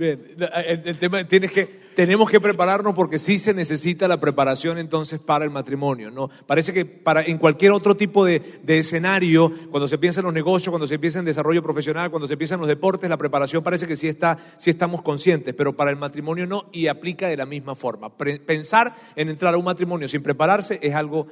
Bien, 0.00 0.18
el, 0.66 0.96
tema 0.96 1.22
tienes 1.24 1.52
que 1.52 1.66
tenemos 1.94 2.30
que 2.30 2.40
prepararnos 2.40 2.94
porque 2.94 3.18
sí 3.18 3.38
se 3.38 3.52
necesita 3.52 4.08
la 4.08 4.18
preparación 4.18 4.78
entonces 4.78 5.20
para 5.20 5.44
el 5.44 5.50
matrimonio. 5.50 6.10
¿no? 6.10 6.30
Parece 6.46 6.72
que 6.72 6.86
para, 6.86 7.22
en 7.22 7.36
cualquier 7.36 7.72
otro 7.72 7.94
tipo 7.94 8.24
de, 8.24 8.40
de 8.62 8.78
escenario, 8.78 9.52
cuando 9.70 9.88
se 9.88 9.98
piensa 9.98 10.20
en 10.20 10.24
los 10.24 10.32
negocios, 10.32 10.70
cuando 10.70 10.86
se 10.86 10.98
piensa 10.98 11.18
en 11.18 11.26
desarrollo 11.26 11.62
profesional, 11.62 12.08
cuando 12.08 12.26
se 12.26 12.38
piensa 12.38 12.54
en 12.54 12.60
los 12.60 12.68
deportes, 12.68 13.10
la 13.10 13.18
preparación 13.18 13.62
parece 13.62 13.86
que 13.86 13.94
sí, 13.94 14.08
está, 14.08 14.38
sí 14.56 14.70
estamos 14.70 15.02
conscientes, 15.02 15.52
pero 15.52 15.76
para 15.76 15.90
el 15.90 15.98
matrimonio 15.98 16.46
no 16.46 16.70
y 16.72 16.86
aplica 16.86 17.28
de 17.28 17.36
la 17.36 17.44
misma 17.44 17.74
forma. 17.74 18.16
Pensar 18.16 18.94
en 19.16 19.28
entrar 19.28 19.52
a 19.52 19.58
un 19.58 19.66
matrimonio 19.66 20.08
sin 20.08 20.22
prepararse 20.22 20.78
es 20.80 20.94
algo 20.94 21.26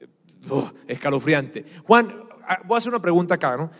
eh, 0.00 0.06
escalofriante. 0.88 1.66
Juan, 1.86 2.22
ah, 2.48 2.62
voy 2.64 2.76
a 2.76 2.78
hacer 2.78 2.88
una 2.88 3.02
pregunta 3.02 3.34
acá, 3.34 3.58
¿no? 3.58 3.70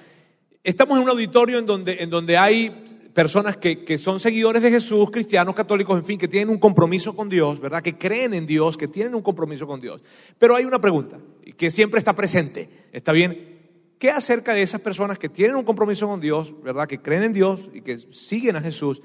Estamos 0.62 0.98
en 0.98 1.04
un 1.04 1.08
auditorio 1.08 1.58
en 1.58 1.64
donde, 1.64 2.02
en 2.02 2.10
donde 2.10 2.36
hay 2.36 3.03
personas 3.14 3.56
que, 3.56 3.84
que 3.84 3.96
son 3.96 4.20
seguidores 4.20 4.62
de 4.62 4.70
Jesús, 4.70 5.08
cristianos, 5.10 5.54
católicos, 5.54 5.96
en 5.96 6.04
fin, 6.04 6.18
que 6.18 6.28
tienen 6.28 6.50
un 6.50 6.58
compromiso 6.58 7.14
con 7.14 7.28
Dios, 7.28 7.60
¿verdad? 7.60 7.82
Que 7.82 7.96
creen 7.96 8.34
en 8.34 8.46
Dios, 8.46 8.76
que 8.76 8.88
tienen 8.88 9.14
un 9.14 9.22
compromiso 9.22 9.66
con 9.66 9.80
Dios. 9.80 10.02
Pero 10.38 10.56
hay 10.56 10.64
una 10.64 10.80
pregunta 10.80 11.18
que 11.56 11.70
siempre 11.70 11.98
está 11.98 12.14
presente, 12.14 12.68
¿está 12.92 13.12
bien? 13.12 13.54
¿Qué 13.98 14.10
acerca 14.10 14.52
de 14.52 14.62
esas 14.62 14.80
personas 14.80 15.18
que 15.18 15.28
tienen 15.28 15.56
un 15.56 15.64
compromiso 15.64 16.08
con 16.08 16.20
Dios, 16.20 16.52
¿verdad? 16.62 16.88
Que 16.88 17.00
creen 17.00 17.22
en 17.22 17.32
Dios 17.32 17.70
y 17.72 17.80
que 17.80 17.98
siguen 17.98 18.56
a 18.56 18.60
Jesús 18.60 19.00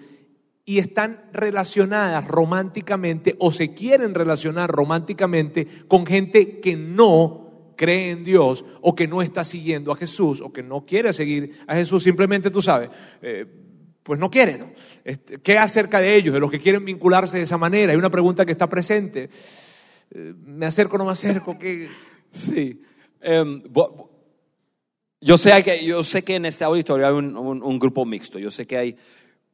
y 0.66 0.80
están 0.80 1.30
relacionadas 1.32 2.28
románticamente 2.28 3.36
o 3.40 3.52
se 3.52 3.74
quieren 3.74 4.14
relacionar 4.14 4.70
románticamente 4.70 5.68
con 5.88 6.06
gente 6.06 6.60
que 6.60 6.76
no 6.76 7.74
cree 7.76 8.12
en 8.12 8.24
Dios 8.24 8.66
o 8.82 8.94
que 8.94 9.08
no 9.08 9.22
está 9.22 9.46
siguiendo 9.46 9.92
a 9.92 9.96
Jesús 9.96 10.42
o 10.42 10.52
que 10.52 10.64
no 10.64 10.86
quiere 10.86 11.14
seguir 11.14 11.60
a 11.66 11.76
Jesús, 11.76 12.04
simplemente 12.04 12.52
tú 12.52 12.62
sabes, 12.62 12.90
eh, 13.22 13.46
pues 14.04 14.20
no 14.20 14.30
quiere, 14.30 14.58
¿no? 14.58 14.72
Este, 15.04 15.40
¿Qué 15.40 15.58
acerca 15.58 16.00
de 16.00 16.16
ellos, 16.16 16.34
de 16.34 16.40
los 16.40 16.52
que 16.52 16.60
quieren 16.60 16.86
vincularse 16.86 17.38
de 17.38 17.44
esa 17.44 17.58
manera? 17.58 17.92
Hay 17.92 17.98
una 17.98 18.10
pregunta 18.10 18.46
que 18.46 18.52
está 18.52 18.68
presente. 18.68 19.30
Eh, 20.12 20.34
¿Me 20.38 20.66
acerco 20.66 20.96
o 20.96 21.00
no 21.00 21.06
me 21.06 21.12
acerco? 21.12 21.58
¿Qué? 21.58 21.90
Sí. 22.32 22.80
Em, 23.22 23.64
yo, 25.20 25.38
sé 25.40 25.64
que, 25.64 25.84
yo 25.84 26.04
sé 26.04 26.24
que 26.24 26.36
en 26.36 26.46
este 26.46 26.64
auditorio 26.64 27.08
hay 27.08 27.14
un 27.14 27.80
grupo 27.80 28.06
mixto. 28.06 28.38
Yo 28.38 28.52
sé 28.52 28.68
que 28.68 28.78
hay 28.78 28.98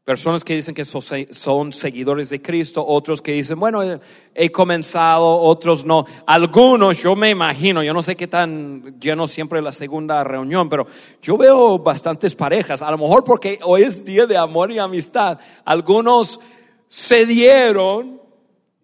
personas 0.06 0.44
que 0.44 0.54
dicen 0.56 0.76
que 0.76 0.86
so- 0.86 1.02
son 1.02 1.74
seguidores 1.74 2.30
de 2.30 2.40
Cristo, 2.40 2.86
otros 2.86 3.24
que 3.24 3.32
dicen, 3.32 3.60
bueno, 3.60 3.82
eh, 3.82 4.00
he 4.36 4.52
comenzado, 4.52 5.26
otros 5.40 5.84
no. 5.84 6.06
Algunos, 6.28 7.02
yo 7.02 7.16
me 7.16 7.32
imagino, 7.32 7.82
yo 7.84 7.92
no 7.92 8.04
sé 8.04 8.16
qué 8.16 8.28
tan 8.28 9.00
lleno 9.00 9.26
siempre 9.26 9.64
la 9.64 9.72
segunda 9.72 10.24
reunión, 10.24 10.70
pero 10.70 10.86
yo 11.24 11.36
veo 11.38 11.80
bastantes 11.80 12.36
parejas. 12.36 12.84
A 12.84 12.92
lo 12.92 13.00
mejor 13.00 13.24
porque 13.24 13.58
hoy 13.64 13.82
es 13.82 14.06
día 14.06 14.28
de 14.28 14.38
amor 14.38 14.72
y 14.72 14.78
amistad. 14.78 15.40
Algunos 15.66 16.40
se 16.88 17.26
dieron 17.26 18.22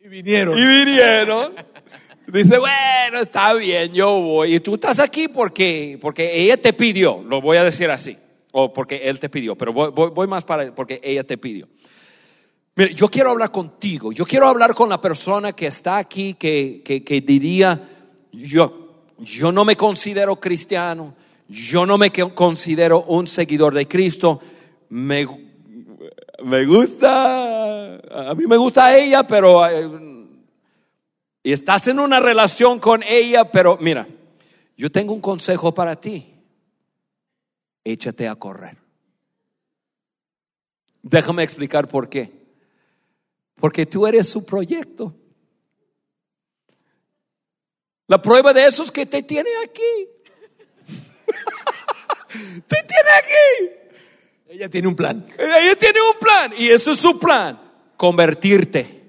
Y 0.04 0.08
vinieron. 0.08 0.58
y 0.58 0.66
vinieron. 0.66 1.54
Dice, 2.26 2.58
bueno, 2.58 3.20
está 3.22 3.54
bien, 3.54 3.94
yo 3.94 4.20
voy. 4.22 4.56
Y 4.56 4.60
tú 4.60 4.74
estás 4.74 5.00
aquí 5.00 5.28
porque, 5.28 6.00
porque 6.02 6.42
ella 6.42 6.58
te 6.60 6.74
pidió, 6.74 7.22
lo 7.28 7.42
voy 7.42 7.58
a 7.58 7.64
decir 7.64 7.90
así. 7.92 8.18
O 8.52 8.74
porque 8.74 8.98
él 8.98 9.20
te 9.20 9.30
pidió, 9.30 9.56
pero 9.56 9.72
voy, 9.74 10.28
más 10.28 10.44
para 10.44 10.74
porque 10.74 11.00
ella 11.04 11.24
te 11.24 11.38
pidió. 11.38 11.68
Mire, 12.76 12.94
yo 12.94 13.08
quiero 13.08 13.32
hablar 13.32 13.52
contigo. 13.52 14.12
Yo 14.12 14.26
quiero 14.26 14.48
hablar 14.48 14.74
con 14.74 14.90
la 14.90 15.00
persona 15.00 15.54
que 15.54 15.68
está 15.68 15.98
aquí, 15.98 16.34
que, 16.36 16.82
que, 16.84 17.04
que 17.04 17.22
diría, 17.22 17.80
yo, 18.32 19.06
yo 19.20 19.52
no 19.52 19.64
me 19.66 19.76
considero 19.76 20.38
cristiano, 20.38 21.16
yo 21.48 21.86
no 21.86 21.98
me 21.98 22.12
considero 22.12 23.04
un 23.04 23.28
seguidor 23.28 23.74
de 23.74 23.88
Cristo. 23.88 24.40
Me, 24.90 25.28
me 26.44 26.66
gusta, 26.66 27.96
a 27.96 28.36
mí 28.36 28.46
me 28.48 28.58
gusta 28.58 28.98
ella, 28.98 29.26
pero... 29.26 29.66
eh, 29.68 30.12
y 31.44 31.52
estás 31.52 31.88
en 31.88 32.00
una 32.00 32.20
relación 32.20 32.80
con 32.80 33.02
ella, 33.04 33.50
pero 33.52 33.78
mira, 33.80 34.08
yo 34.78 34.92
tengo 34.92 35.14
un 35.14 35.22
consejo 35.22 35.74
para 35.74 35.96
ti. 35.96 36.31
Échate 37.84 38.28
a 38.28 38.36
correr. 38.36 38.78
Déjame 41.02 41.44
explicar 41.44 41.88
por 41.88 42.10
qué. 42.10 42.32
Porque 43.56 43.86
tú 43.86 44.06
eres 44.06 44.30
su 44.30 44.46
proyecto. 44.46 45.16
La 48.08 48.22
prueba 48.22 48.54
de 48.54 48.66
eso 48.66 48.84
es 48.84 48.92
que 48.92 49.06
te 49.06 49.24
tiene 49.24 49.50
aquí. 49.64 50.10
te 52.68 52.76
tiene 52.84 53.10
aquí. 53.18 53.72
Ella 54.50 54.70
tiene 54.70 54.88
un 54.88 54.96
plan. 54.96 55.26
Ella 55.38 55.76
tiene 55.76 56.00
un 56.02 56.20
plan 56.20 56.54
y 56.58 56.70
ese 56.70 56.92
es 56.92 56.98
su 56.98 57.18
plan, 57.18 57.62
convertirte. 57.96 59.01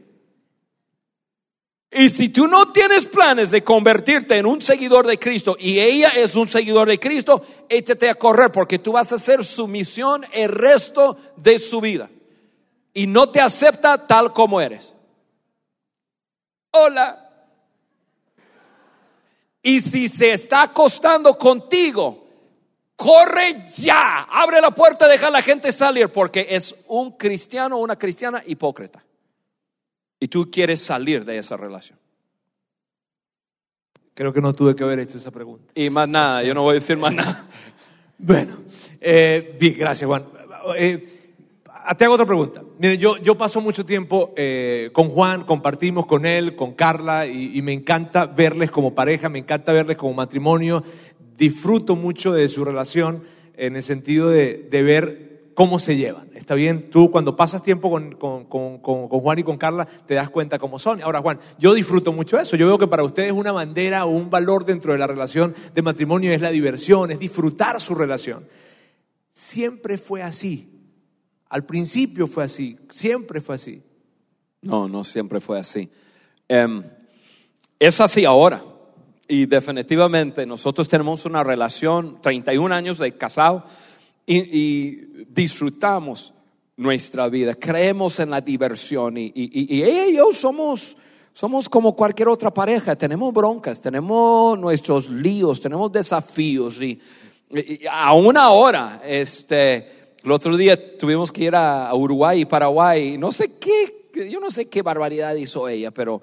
Y 1.94 2.08
si 2.08 2.30
tú 2.30 2.46
no 2.46 2.66
tienes 2.68 3.04
planes 3.04 3.50
de 3.50 3.62
convertirte 3.62 4.38
en 4.38 4.46
un 4.46 4.62
seguidor 4.62 5.06
de 5.06 5.18
Cristo 5.18 5.56
y 5.58 5.78
ella 5.78 6.08
es 6.08 6.34
un 6.36 6.48
seguidor 6.48 6.88
de 6.88 6.98
Cristo, 6.98 7.44
échate 7.68 8.08
a 8.08 8.14
correr 8.14 8.50
porque 8.50 8.78
tú 8.78 8.92
vas 8.92 9.12
a 9.12 9.16
hacer 9.16 9.44
su 9.44 9.68
misión 9.68 10.24
el 10.32 10.48
resto 10.48 11.18
de 11.36 11.58
su 11.58 11.82
vida. 11.82 12.08
Y 12.94 13.06
no 13.06 13.28
te 13.28 13.42
acepta 13.42 14.06
tal 14.06 14.32
como 14.32 14.58
eres. 14.58 14.94
Hola. 16.70 17.30
Y 19.62 19.80
si 19.80 20.08
se 20.08 20.32
está 20.32 20.62
acostando 20.62 21.36
contigo, 21.36 22.26
corre 22.96 23.66
ya, 23.76 24.28
abre 24.30 24.62
la 24.62 24.70
puerta, 24.70 25.06
deja 25.06 25.26
a 25.26 25.30
la 25.30 25.42
gente 25.42 25.70
salir, 25.70 26.08
porque 26.08 26.46
es 26.48 26.74
un 26.88 27.18
cristiano 27.18 27.76
o 27.76 27.80
una 27.80 27.96
cristiana 27.96 28.42
hipócrita. 28.46 29.04
Y 30.22 30.28
tú 30.28 30.48
quieres 30.52 30.80
salir 30.80 31.24
de 31.24 31.36
esa 31.36 31.56
relación. 31.56 31.98
Creo 34.14 34.32
que 34.32 34.40
no 34.40 34.52
tuve 34.54 34.76
que 34.76 34.84
haber 34.84 35.00
hecho 35.00 35.18
esa 35.18 35.32
pregunta. 35.32 35.72
Y 35.74 35.90
más 35.90 36.08
nada, 36.08 36.44
yo 36.44 36.54
no 36.54 36.62
voy 36.62 36.70
a 36.70 36.74
decir 36.74 36.96
más 36.96 37.12
nada. 37.12 37.48
Bueno, 38.18 38.58
eh, 39.00 39.56
bien, 39.58 39.74
gracias 39.76 40.06
Juan. 40.06 40.24
Eh, 40.78 41.32
te 41.98 42.04
hago 42.04 42.14
otra 42.14 42.24
pregunta. 42.24 42.62
Mire, 42.78 42.96
yo, 42.98 43.16
yo 43.16 43.36
paso 43.36 43.60
mucho 43.60 43.84
tiempo 43.84 44.32
eh, 44.36 44.90
con 44.92 45.08
Juan, 45.08 45.42
compartimos 45.42 46.06
con 46.06 46.24
él, 46.24 46.54
con 46.54 46.74
Carla, 46.74 47.26
y, 47.26 47.58
y 47.58 47.62
me 47.62 47.72
encanta 47.72 48.26
verles 48.26 48.70
como 48.70 48.94
pareja, 48.94 49.28
me 49.28 49.40
encanta 49.40 49.72
verles 49.72 49.96
como 49.96 50.14
matrimonio. 50.14 50.84
Disfruto 51.36 51.96
mucho 51.96 52.32
de 52.32 52.46
su 52.46 52.64
relación 52.64 53.24
en 53.56 53.74
el 53.74 53.82
sentido 53.82 54.30
de, 54.30 54.68
de 54.70 54.82
ver 54.84 55.31
cómo 55.54 55.78
se 55.78 55.96
llevan. 55.96 56.30
¿Está 56.34 56.54
bien? 56.54 56.90
Tú 56.90 57.10
cuando 57.10 57.36
pasas 57.36 57.62
tiempo 57.62 57.90
con, 57.90 58.12
con- 58.16 58.44
con- 58.46 58.78
con- 58.78 59.08
Juan 59.08 59.38
y 59.38 59.42
con 59.44 59.58
Carla 59.58 59.86
te 60.06 60.14
das 60.14 60.30
cuenta 60.30 60.58
cómo 60.58 60.78
son. 60.78 61.02
Ahora, 61.02 61.20
Juan, 61.20 61.38
yo 61.58 61.74
disfruto 61.74 62.12
mucho 62.12 62.38
eso. 62.38 62.56
Yo 62.56 62.66
veo 62.66 62.78
que 62.78 62.86
para 62.88 63.04
ustedes 63.04 63.32
una 63.32 63.52
bandera 63.52 64.04
o 64.04 64.10
un 64.10 64.30
valor 64.30 64.64
dentro 64.64 64.92
de 64.92 64.98
la 64.98 65.06
relación 65.06 65.54
de 65.74 65.82
matrimonio 65.82 66.32
es 66.32 66.40
la 66.40 66.50
diversión, 66.50 67.10
es 67.10 67.18
disfrutar 67.18 67.80
su 67.80 67.94
relación. 67.94 68.46
Siempre 69.32 69.98
fue 69.98 70.22
así. 70.22 70.68
Al 71.48 71.64
principio 71.66 72.26
fue 72.26 72.44
así, 72.44 72.78
siempre 72.90 73.40
fue 73.40 73.56
así. 73.56 73.82
No, 74.62 74.88
no 74.88 75.04
siempre 75.04 75.40
fue 75.40 75.58
así. 75.58 75.90
Em, 76.48 76.82
es 77.78 78.00
así 78.00 78.24
ahora. 78.24 78.64
Y 79.28 79.46
definitivamente 79.46 80.44
nosotros 80.46 80.88
tenemos 80.88 81.24
una 81.24 81.42
relación, 81.44 82.20
31 82.22 82.74
años 82.74 82.98
de 82.98 83.16
casado, 83.16 83.64
y, 84.26 85.24
disfrutamos 85.28 86.32
nuestra 86.76 87.28
vida. 87.28 87.54
Creemos 87.54 88.18
en 88.20 88.30
la 88.30 88.40
diversión. 88.40 89.16
Y, 89.16 89.32
y- 89.34 89.82
ella 89.82 90.06
y 90.06 90.16
yo 90.16 90.32
somos, 90.32 90.96
somos 91.32 91.68
como 91.68 91.94
cualquier 91.94 92.28
otra 92.28 92.52
pareja. 92.52 92.96
Tenemos 92.96 93.32
broncas, 93.32 93.80
tenemos 93.80 94.58
nuestros 94.58 95.08
líos, 95.08 95.60
tenemos 95.60 95.90
desafíos. 95.90 96.80
Y, 96.82 97.00
y- 97.50 97.80
aún 97.90 98.36
ahora, 98.36 99.00
este, 99.04 100.16
el 100.22 100.30
otro 100.30 100.56
día 100.56 100.98
tuvimos 100.98 101.32
que 101.32 101.44
ir 101.44 101.54
a, 101.56 101.92
Uruguay 101.94 102.42
y 102.42 102.44
Paraguay. 102.44 103.16
No 103.18 103.32
sé 103.32 103.52
qué, 103.58 104.28
yo 104.30 104.40
no 104.40 104.50
sé 104.50 104.66
qué 104.66 104.82
barbaridad 104.82 105.34
hizo 105.34 105.68
ella, 105.68 105.90
pero 105.90 106.22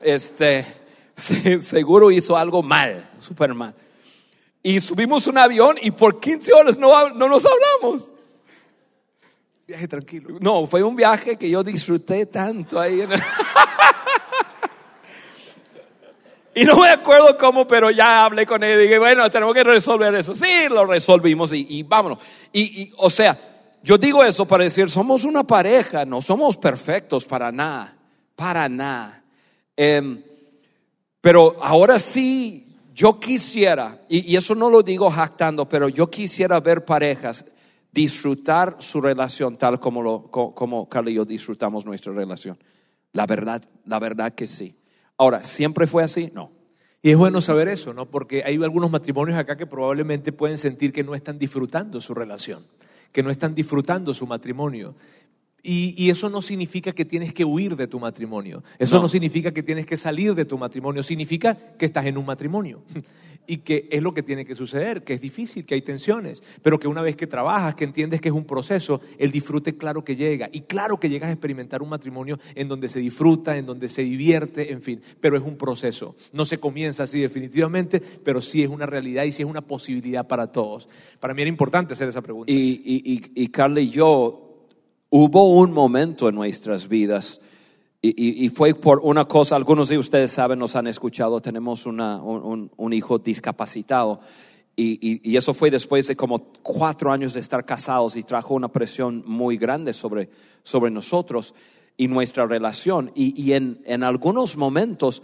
este, 0.00 0.64
se- 1.16 1.60
seguro 1.60 2.10
hizo 2.10 2.36
algo 2.36 2.62
mal, 2.62 3.10
súper 3.18 3.54
mal. 3.54 3.74
Y 4.66 4.80
subimos 4.80 5.26
un 5.26 5.36
avión 5.36 5.76
y 5.80 5.90
por 5.90 6.18
15 6.18 6.52
horas 6.54 6.78
no, 6.78 7.10
no 7.10 7.28
nos 7.28 7.44
hablamos. 7.46 8.08
Viaje 9.68 9.86
tranquilo. 9.86 10.38
No, 10.40 10.66
fue 10.66 10.82
un 10.82 10.96
viaje 10.96 11.36
que 11.36 11.50
yo 11.50 11.62
disfruté 11.62 12.24
tanto 12.26 12.80
ahí. 12.80 13.02
en 13.02 13.12
el- 13.12 13.22
y 16.54 16.64
no 16.64 16.78
me 16.78 16.88
acuerdo 16.88 17.36
cómo, 17.36 17.66
pero 17.66 17.90
ya 17.90 18.24
hablé 18.24 18.46
con 18.46 18.62
él 18.62 18.78
y 18.78 18.82
dije, 18.84 18.98
bueno, 18.98 19.28
tenemos 19.30 19.54
que 19.54 19.64
resolver 19.64 20.14
eso. 20.14 20.34
Sí, 20.34 20.66
lo 20.70 20.86
resolvimos 20.86 21.52
y, 21.52 21.66
y 21.68 21.82
vámonos. 21.82 22.18
Y, 22.50 22.84
y, 22.84 22.92
o 22.96 23.10
sea, 23.10 23.38
yo 23.82 23.98
digo 23.98 24.24
eso 24.24 24.46
para 24.46 24.64
decir, 24.64 24.88
somos 24.88 25.24
una 25.24 25.44
pareja, 25.44 26.06
no 26.06 26.22
somos 26.22 26.56
perfectos 26.56 27.26
para 27.26 27.52
nada, 27.52 27.94
para 28.34 28.66
nada. 28.68 29.22
Em, 29.76 30.22
pero 31.20 31.56
ahora 31.60 31.98
sí, 31.98 32.63
yo 32.94 33.18
quisiera, 33.18 34.00
y, 34.08 34.32
y 34.32 34.36
eso 34.36 34.54
no 34.54 34.70
lo 34.70 34.82
digo 34.82 35.10
jactando, 35.10 35.68
pero 35.68 35.88
yo 35.88 36.08
quisiera 36.08 36.60
ver 36.60 36.84
parejas 36.84 37.44
disfrutar 37.90 38.76
su 38.78 39.00
relación 39.00 39.56
tal 39.56 39.80
como, 39.80 40.02
lo, 40.02 40.22
co- 40.30 40.54
como 40.54 40.88
Carla 40.88 41.10
y 41.10 41.14
yo 41.14 41.24
disfrutamos 41.24 41.84
nuestra 41.84 42.12
relación. 42.12 42.56
La 43.12 43.26
verdad, 43.26 43.62
la 43.84 43.98
verdad 43.98 44.32
que 44.34 44.46
sí. 44.46 44.76
Ahora, 45.16 45.44
¿siempre 45.44 45.86
fue 45.86 46.02
así? 46.02 46.30
No. 46.34 46.50
Y 47.02 47.10
es 47.10 47.16
bueno 47.16 47.40
saber 47.40 47.68
eso, 47.68 47.92
¿no? 47.92 48.10
Porque 48.10 48.42
hay 48.44 48.54
algunos 48.62 48.90
matrimonios 48.90 49.38
acá 49.38 49.56
que 49.56 49.66
probablemente 49.66 50.32
pueden 50.32 50.58
sentir 50.58 50.92
que 50.92 51.04
no 51.04 51.14
están 51.14 51.38
disfrutando 51.38 52.00
su 52.00 52.14
relación, 52.14 52.66
que 53.12 53.22
no 53.22 53.30
están 53.30 53.54
disfrutando 53.54 54.14
su 54.14 54.26
matrimonio. 54.26 54.94
Y, 55.66 55.94
y 55.96 56.10
eso 56.10 56.28
no 56.28 56.42
significa 56.42 56.92
que 56.92 57.04
tienes 57.06 57.32
que 57.32 57.44
huir 57.44 57.74
de 57.74 57.86
tu 57.88 57.98
matrimonio. 57.98 58.62
Eso 58.78 58.96
No. 58.96 59.02
no 59.02 59.08
significa 59.08 59.52
que 59.52 59.62
tienes 59.62 59.86
que 59.86 59.96
salir 59.96 60.34
de 60.34 60.44
tu 60.44 60.58
matrimonio. 60.58 61.02
Significa 61.02 61.56
que 61.78 61.86
estás 61.86 62.04
en 62.06 62.18
un 62.18 62.26
matrimonio. 62.26 62.82
Y 63.46 63.58
que 63.58 63.88
es 63.92 64.02
lo 64.02 64.14
que 64.14 64.22
tiene 64.22 64.46
que 64.46 64.54
suceder, 64.54 65.04
que 65.04 65.12
es 65.12 65.20
difícil, 65.20 65.66
que 65.66 65.74
hay 65.74 65.82
tensiones, 65.82 66.42
pero 66.62 66.78
que 66.78 66.88
una 66.88 67.02
vez 67.02 67.14
que 67.14 67.26
trabajas, 67.26 67.74
que 67.74 67.84
entiendes 67.84 68.22
que 68.22 68.30
es 68.30 68.34
un 68.34 68.46
proceso, 68.46 69.02
el 69.18 69.30
disfrute 69.32 69.76
claro 69.76 70.02
que 70.02 70.16
llega. 70.16 70.48
Y 70.50 70.62
claro 70.62 70.98
que 70.98 71.10
llegas 71.10 71.28
a 71.28 71.32
experimentar 71.32 71.82
un 71.82 71.90
matrimonio 71.90 72.38
en 72.54 72.68
donde 72.68 72.88
se 72.88 73.00
disfruta, 73.00 73.58
en 73.58 73.66
donde 73.66 73.90
se 73.90 74.00
divierte, 74.02 74.72
en 74.72 74.80
fin, 74.80 75.02
pero 75.20 75.36
es 75.36 75.42
un 75.42 75.58
proceso. 75.58 76.16
No 76.32 76.46
se 76.46 76.56
comienza 76.58 77.02
así 77.02 77.20
definitivamente, 77.20 78.00
pero 78.00 78.40
sí 78.40 78.62
es 78.62 78.70
una 78.70 78.86
realidad 78.86 79.24
y 79.24 79.32
sí 79.32 79.42
es 79.42 79.48
una 79.48 79.60
posibilidad 79.60 80.26
para 80.26 80.46
todos. 80.50 80.88
Para 81.20 81.34
mí 81.34 81.42
era 81.42 81.48
importante 81.50 81.92
hacer 81.92 82.08
esa 82.08 82.22
pregunta. 82.22 82.50
Y, 82.50 82.80
y, 82.82 83.12
y, 83.34 83.42
y 83.44 83.48
Carla 83.48 83.80
y 83.82 83.90
yo, 83.90 84.43
hubo 85.16 85.44
un 85.44 85.70
momento 85.72 86.28
en 86.28 86.34
nuestras 86.34 86.88
vidas, 86.88 87.40
y, 88.02 88.44
y- 88.44 88.48
fue 88.48 88.74
por 88.74 88.98
una 89.04 89.26
cosa, 89.26 89.54
algunos 89.54 89.88
de 89.88 89.96
ustedes 89.96 90.32
saben, 90.32 90.58
nos 90.58 90.74
han 90.74 90.88
escuchado, 90.88 91.40
tenemos 91.40 91.86
una- 91.86 92.20
un, 92.20 92.68
un- 92.76 92.92
hijo 92.92 93.18
discapacitado, 93.20 94.18
y, 94.74 94.98
y- 95.00 95.20
y 95.22 95.36
eso 95.36 95.54
fue 95.54 95.70
después 95.70 96.08
de 96.08 96.16
como 96.16 96.48
cuatro 96.62 97.12
años 97.12 97.32
de 97.32 97.38
estar 97.38 97.64
casados 97.64 98.16
y 98.16 98.24
trajo 98.24 98.54
una 98.54 98.66
presión 98.72 99.22
muy 99.24 99.56
grande 99.56 99.92
sobre, 99.92 100.30
sobre 100.64 100.90
nosotros 100.90 101.54
y 101.96 102.08
nuestra 102.08 102.44
relación. 102.44 103.12
Y, 103.14 103.40
y 103.40 103.52
en, 103.52 103.80
en 103.84 104.02
algunos 104.02 104.56
momentos 104.56 105.22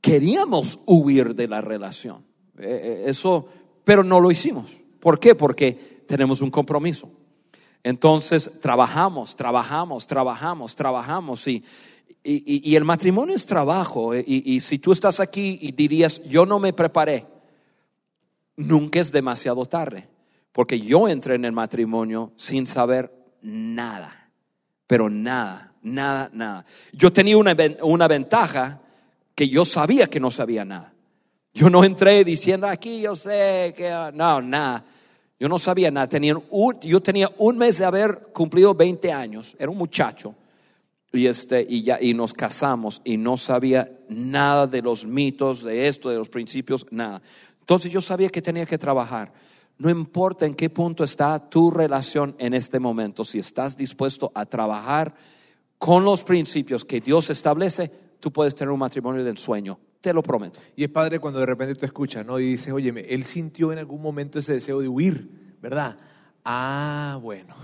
queríamos 0.00 0.80
huir 0.86 1.36
de 1.36 1.46
la 1.46 1.60
relación. 1.60 2.24
Eh, 2.58 2.64
eh, 2.82 3.04
Eso, 3.06 3.46
pero 3.84 4.02
no 4.02 4.18
lo 4.18 4.32
hicimos. 4.32 4.76
¿Por 4.98 5.20
qué? 5.20 5.36
Porque 5.36 6.02
tenemos 6.08 6.40
un 6.40 6.50
compromiso. 6.50 7.08
Entonces 7.84 8.50
trabajamos, 8.60 9.36
trabajamos, 9.36 10.06
trabajamos, 10.06 10.74
trabajamos 10.74 11.46
y, 11.46 11.62
y- 12.24 12.70
y- 12.70 12.74
el 12.76 12.84
matrimonio 12.84 13.36
es 13.36 13.44
trabajo. 13.46 14.14
eh, 14.14 14.24
Y, 14.26 14.54
y 14.54 14.60
si 14.60 14.78
tú 14.78 14.90
estás 14.90 15.20
aquí 15.20 15.58
y 15.60 15.70
dirías, 15.72 16.22
yo 16.24 16.46
no 16.46 16.58
me 16.58 16.72
preparé, 16.72 17.26
nunca 18.56 19.00
es 19.00 19.12
demasiado 19.12 19.66
tarde, 19.66 20.08
porque 20.50 20.80
yo 20.80 21.08
entré 21.08 21.34
en 21.34 21.44
el 21.44 21.52
matrimonio 21.52 22.32
sin 22.36 22.66
saber 22.66 23.12
nada, 23.42 24.30
pero 24.86 25.10
nada, 25.10 25.74
nada, 25.82 26.30
nada. 26.32 26.64
Yo 26.92 27.12
tenía 27.12 27.36
una, 27.36 27.54
una 27.82 28.08
ventaja 28.08 28.80
que 29.34 29.48
yo 29.48 29.64
sabía 29.66 30.06
que 30.06 30.20
no 30.20 30.30
sabía 30.30 30.64
nada. 30.64 30.92
Yo 31.52 31.68
no 31.68 31.84
entré 31.84 32.24
diciendo 32.24 32.66
aquí 32.66 33.00
yo 33.02 33.14
sé 33.14 33.74
que 33.76 33.90
ah", 33.90 34.10
no, 34.14 34.40
nada. 34.40 34.84
Yo 35.38 35.48
no 35.48 35.58
sabía 35.58 35.90
nada. 35.90 36.08
Tenía 36.08 36.34
un- 36.36 36.80
yo 36.80 37.00
tenía 37.00 37.30
un 37.38 37.58
mes 37.58 37.78
de 37.78 37.84
haber 37.84 38.28
cumplido 38.32 38.74
20 38.74 39.12
años. 39.12 39.56
Era 39.58 39.70
un 39.70 39.78
muchacho. 39.78 40.34
Y, 41.12 41.26
este, 41.26 41.64
y, 41.68 41.82
ya, 41.82 41.98
y 42.00 42.12
nos 42.12 42.32
casamos 42.32 43.00
y 43.04 43.16
no 43.16 43.36
sabía 43.36 43.88
nada 44.08 44.66
de 44.66 44.82
los 44.82 45.06
mitos, 45.06 45.62
de 45.62 45.86
esto, 45.86 46.10
de 46.10 46.16
los 46.16 46.28
principios, 46.28 46.86
nada. 46.90 47.22
Entonces 47.60 47.92
yo 47.92 48.00
sabía 48.00 48.28
que 48.30 48.42
tenía 48.42 48.66
que 48.66 48.78
trabajar. 48.78 49.32
No 49.78 49.90
importa 49.90 50.44
en 50.44 50.54
qué 50.54 50.70
punto 50.70 51.04
está 51.04 51.38
tu 51.48 51.70
relación 51.70 52.34
en 52.38 52.52
este 52.54 52.78
momento, 52.80 53.24
si 53.24 53.38
estás 53.38 53.76
dispuesto 53.76 54.32
a 54.34 54.44
trabajar 54.46 55.14
con 55.78 56.04
los 56.04 56.22
principios 56.22 56.84
que 56.84 57.00
Dios 57.00 57.30
establece, 57.30 57.90
tú 58.24 58.32
puedes 58.32 58.54
tener 58.54 58.72
un 58.72 58.78
matrimonio 58.78 59.22
del 59.22 59.36
sueño. 59.36 59.78
Te 60.00 60.14
lo 60.14 60.22
prometo. 60.22 60.58
Y 60.74 60.84
es 60.84 60.88
padre 60.88 61.18
cuando 61.18 61.40
de 61.40 61.44
repente 61.44 61.74
tú 61.74 61.84
escuchas, 61.84 62.24
¿no? 62.24 62.40
Y 62.40 62.52
dices, 62.52 62.72
oye, 62.72 62.90
él 63.06 63.24
sintió 63.24 63.70
en 63.70 63.78
algún 63.78 64.00
momento 64.00 64.38
ese 64.38 64.54
deseo 64.54 64.80
de 64.80 64.88
huir, 64.88 65.28
¿verdad? 65.60 65.98
Ah, 66.42 67.18
bueno. 67.20 67.54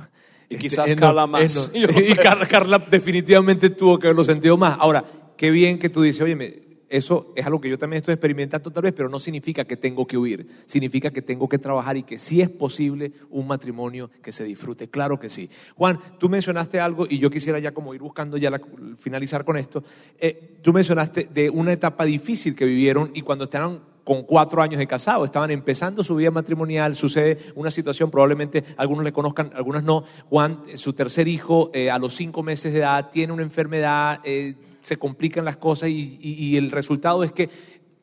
Y 0.50 0.56
quizás 0.56 0.90
eh, 0.90 0.96
no, 0.96 1.00
Carla 1.00 1.26
más. 1.26 1.72
no. 1.72 1.78
Y 1.98 2.14
Carla 2.50 2.78
definitivamente 2.90 3.70
tuvo 3.70 3.98
que 3.98 4.08
haberlo 4.08 4.22
sentido 4.22 4.58
más. 4.58 4.76
Ahora, 4.78 5.02
qué 5.38 5.50
bien 5.50 5.78
que 5.78 5.88
tú 5.88 6.02
dices, 6.02 6.20
oye, 6.20 6.69
eso 6.90 7.32
es 7.36 7.46
algo 7.46 7.60
que 7.60 7.70
yo 7.70 7.78
también 7.78 7.98
estoy 7.98 8.14
experimentando 8.14 8.70
tal 8.70 8.82
vez, 8.82 8.92
pero 8.92 9.08
no 9.08 9.18
significa 9.20 9.64
que 9.64 9.76
tengo 9.76 10.06
que 10.06 10.18
huir. 10.18 10.46
Significa 10.66 11.10
que 11.10 11.22
tengo 11.22 11.48
que 11.48 11.58
trabajar 11.58 11.96
y 11.96 12.02
que 12.02 12.18
sí 12.18 12.40
es 12.42 12.50
posible 12.50 13.12
un 13.30 13.46
matrimonio 13.46 14.10
que 14.22 14.32
se 14.32 14.44
disfrute. 14.44 14.88
Claro 14.88 15.18
que 15.18 15.30
sí. 15.30 15.48
Juan, 15.76 15.98
tú 16.18 16.28
mencionaste 16.28 16.80
algo 16.80 17.06
y 17.08 17.18
yo 17.18 17.30
quisiera 17.30 17.58
ya 17.60 17.72
como 17.72 17.94
ir 17.94 18.00
buscando 18.00 18.36
ya 18.36 18.50
la- 18.50 18.60
finalizar 18.98 19.44
con 19.44 19.56
esto. 19.56 19.84
Eh, 20.18 20.58
tú 20.62 20.72
mencionaste 20.72 21.28
de 21.32 21.48
una 21.48 21.72
etapa 21.72 22.04
difícil 22.04 22.54
que 22.54 22.64
vivieron 22.64 23.10
y 23.14 23.22
cuando 23.22 23.44
estaban 23.44 23.80
con 24.10 24.24
cuatro 24.24 24.60
años 24.60 24.80
de 24.80 24.88
casado, 24.88 25.24
estaban 25.24 25.52
empezando 25.52 26.02
su 26.02 26.16
vida 26.16 26.32
matrimonial, 26.32 26.96
sucede 26.96 27.38
una 27.54 27.70
situación, 27.70 28.10
probablemente 28.10 28.64
algunos 28.76 29.04
le 29.04 29.12
conozcan, 29.12 29.52
algunos 29.54 29.84
no. 29.84 30.02
Juan, 30.28 30.64
eh, 30.66 30.76
su 30.76 30.94
tercer 30.94 31.28
hijo, 31.28 31.70
eh, 31.72 31.92
a 31.92 31.98
los 32.00 32.16
cinco 32.16 32.42
meses 32.42 32.72
de 32.72 32.80
edad, 32.80 33.10
tiene 33.12 33.32
una 33.32 33.44
enfermedad, 33.44 34.18
eh, 34.24 34.56
se 34.80 34.96
complican 34.96 35.44
las 35.44 35.58
cosas 35.58 35.90
y, 35.90 36.56
el 36.56 36.72
resultado 36.72 37.22
es 37.22 37.30
que 37.30 37.50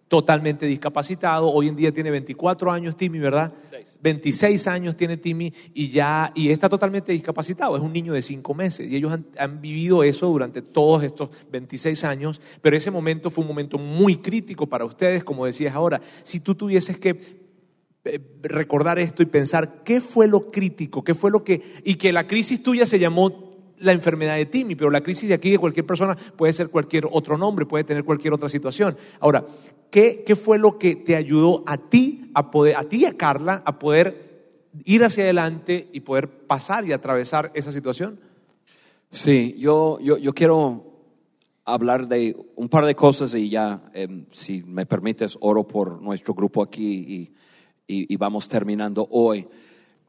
totalmente 0.07 0.65
discapacitado, 0.65 1.51
hoy 1.51 1.67
en 1.67 1.75
día 1.75 1.91
tiene 1.91 2.11
24 2.11 2.71
años 2.71 2.95
Timmy, 2.95 3.19
¿verdad? 3.19 3.53
26 4.01 4.67
años 4.67 4.95
tiene 4.95 5.17
Timmy 5.17 5.53
y 5.73 5.89
ya 5.89 6.31
y 6.33 6.49
está 6.49 6.69
totalmente 6.69 7.11
discapacitado, 7.11 7.75
es 7.75 7.83
un 7.83 7.91
niño 7.91 8.13
de 8.13 8.21
5 8.21 8.53
meses 8.53 8.89
y 8.89 8.95
ellos 8.95 9.11
han, 9.11 9.25
han 9.37 9.61
vivido 9.61 10.03
eso 10.03 10.27
durante 10.27 10.61
todos 10.61 11.03
estos 11.03 11.29
26 11.51 12.03
años, 12.03 12.41
pero 12.61 12.77
ese 12.77 12.91
momento 12.91 13.29
fue 13.29 13.43
un 13.43 13.49
momento 13.49 13.77
muy 13.77 14.17
crítico 14.17 14.67
para 14.67 14.85
ustedes, 14.85 15.23
como 15.23 15.45
decías 15.45 15.75
ahora, 15.75 16.01
si 16.23 16.39
tú 16.39 16.55
tuvieses 16.55 16.97
que 16.97 17.47
eh, 18.05 18.19
recordar 18.43 18.99
esto 18.99 19.21
y 19.21 19.25
pensar 19.25 19.83
qué 19.83 19.99
fue 19.99 20.27
lo 20.27 20.51
crítico, 20.51 21.03
qué 21.03 21.13
fue 21.13 21.31
lo 21.31 21.43
que 21.43 21.61
y 21.83 21.95
que 21.95 22.13
la 22.13 22.27
crisis 22.27 22.63
tuya 22.63 22.85
se 22.85 22.99
llamó 22.99 23.46
la 23.79 23.91
enfermedad 23.91 24.35
de 24.35 24.45
Timmy, 24.45 24.75
pero 24.75 24.89
la 24.89 25.01
crisis 25.01 25.29
de 25.29 25.35
aquí 25.35 25.51
de 25.51 25.57
cualquier 25.59 25.85
persona 25.85 26.15
puede 26.15 26.53
ser 26.53 26.69
cualquier 26.69 27.07
otro 27.11 27.37
nombre, 27.37 27.65
puede 27.65 27.83
tener 27.83 28.03
cualquier 28.03 28.33
otra 28.33 28.49
situación. 28.49 28.97
Ahora, 29.19 29.45
¿qué, 29.91 30.23
qué 30.25 30.35
fue 30.35 30.57
lo 30.57 30.77
que 30.79 30.95
te 30.95 31.15
ayudó 31.15 31.63
a 31.67 31.77
ti, 31.77 32.31
a 32.33 32.49
poder, 32.51 32.75
a 32.75 32.83
ti 32.83 33.05
a 33.05 33.15
Carla, 33.17 33.61
a 33.65 33.77
poder 33.79 34.25
ir 34.85 35.03
hacia 35.03 35.23
adelante 35.23 35.87
y 35.93 36.01
poder 36.01 36.29
pasar 36.47 36.85
y 36.85 36.91
atravesar 36.93 37.51
esa 37.55 37.71
situación? 37.71 38.19
Sí, 39.09 39.55
yo, 39.57 39.99
yo, 40.01 40.17
yo 40.17 40.33
quiero 40.33 40.83
hablar 41.63 42.07
de 42.07 42.35
un 42.55 42.69
par 42.69 42.85
de 42.85 42.95
cosas 42.95 43.33
y 43.35 43.49
ya, 43.49 43.89
em, 43.93 44.25
si 44.31 44.63
me 44.63 44.85
permites, 44.85 45.37
oro 45.41 45.65
por 45.67 46.01
nuestro 46.01 46.33
grupo 46.33 46.61
aquí 46.63 46.85
y, 47.07 47.33
y- 47.87 48.13
y 48.13 48.17
vamos 48.17 48.47
terminando 48.47 49.07
hoy. 49.11 49.47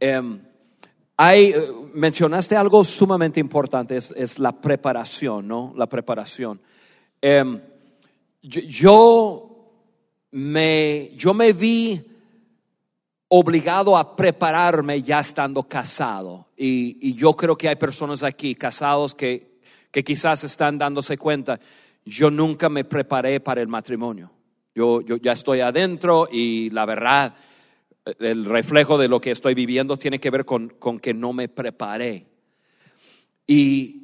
Em, 0.01 0.41
hay, 1.21 1.51
eh, 1.51 1.73
mencionaste 1.95 2.57
algo 2.57 2.85
sumamente 2.85 3.41
importante, 3.41 3.97
es, 3.97 4.14
es 4.16 4.39
la 4.39 4.53
preparación, 4.53 5.49
¿no? 5.49 5.75
La 5.77 5.89
preparación. 5.89 6.61
Em, 7.21 7.61
yo, 8.41 8.61
yo 8.62 9.49
me, 10.31 11.11
yo 11.16 11.35
me 11.35 11.53
vi 11.53 12.01
obligado 13.31 13.97
a 13.97 14.14
prepararme 14.14 15.03
ya 15.03 15.19
estando 15.19 15.64
casado. 15.64 16.47
Y, 16.57 17.09
y 17.09 17.14
yo 17.14 17.35
creo 17.35 17.57
que 17.57 17.69
hay 17.69 17.77
personas 17.77 18.23
aquí 18.23 18.55
casados 18.55 19.14
que, 19.16 19.59
que 19.91 20.05
quizás 20.05 20.45
están 20.45 20.79
dándose 20.79 21.19
cuenta, 21.19 21.59
yo 22.05 22.31
nunca 22.31 22.69
me 22.69 22.85
preparé 22.85 23.41
para 23.41 23.61
el 23.61 23.69
matrimonio. 23.69 24.31
Yo, 24.73 25.01
yo 25.01 25.16
ya 25.16 25.33
estoy 25.33 25.61
adentro 25.61 26.29
y 26.31 26.71
la 26.71 26.87
verdad, 26.87 27.35
el 28.19 28.45
reflejo 28.45 28.99
de 28.99 29.09
lo 29.09 29.21
que 29.21 29.31
estoy 29.31 29.55
viviendo 29.55 29.97
tiene 29.97 30.19
que 30.19 30.31
ver 30.31 30.45
con, 30.45 30.69
con 30.79 30.99
que 30.99 31.15
no 31.15 31.33
me 31.33 31.49
preparé. 31.49 32.27
Y, 33.47 34.03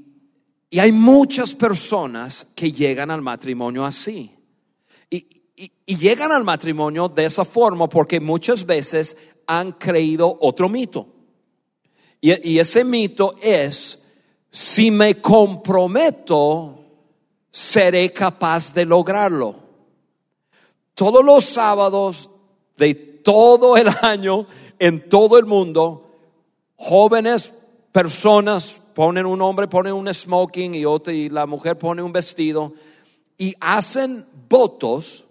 y 0.70 0.78
hay 0.78 0.92
muchas 0.92 1.54
personas 1.54 2.46
que 2.54 2.72
llegan 2.72 3.10
al 3.10 3.22
matrimonio 3.22 3.84
así. 3.84 4.30
Y, 5.10 5.26
y- 5.86 5.96
llegan 5.96 6.32
al 6.32 6.44
matrimonio 6.44 7.08
de 7.08 7.26
esa 7.26 7.44
forma 7.44 7.88
porque 7.88 8.18
muchas 8.20 8.66
veces 8.66 9.16
han 9.46 9.72
creído 9.72 10.36
otro 10.40 10.68
mito. 10.68 11.06
Y, 12.20 12.52
y 12.52 12.58
ese 12.58 12.84
mito 12.84 13.36
es, 13.40 14.02
si 14.50 14.90
me 14.90 15.20
comprometo, 15.20 16.80
seré 17.50 18.12
capaz 18.12 18.74
de 18.74 18.84
lograrlo. 18.84 19.62
Todos 20.94 21.24
los 21.24 21.44
sábados 21.44 22.30
de 22.76 23.13
todo 23.24 23.76
el 23.76 23.88
año, 24.02 24.46
en 24.78 25.08
todo 25.08 25.36
el 25.38 25.46
mundo, 25.46 26.08
jóvenes 26.76 27.52
personas 27.90 28.80
ponen 28.94 29.26
un 29.26 29.42
hombre, 29.42 29.66
pone 29.66 29.92
un 29.92 30.12
smoking 30.12 30.76
y, 30.76 30.84
otro, 30.84 31.12
y 31.12 31.28
la 31.28 31.46
mujer 31.46 31.76
pone 31.76 32.02
un 32.02 32.12
vestido 32.12 32.72
y 33.36 33.54
hacen 33.60 34.26
votos, 34.48 35.24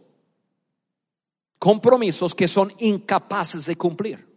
compromisos 1.57 2.35
que 2.35 2.47
son 2.47 2.73
incapaces 2.79 3.65
de 3.65 3.77
cumplir. 3.77 4.33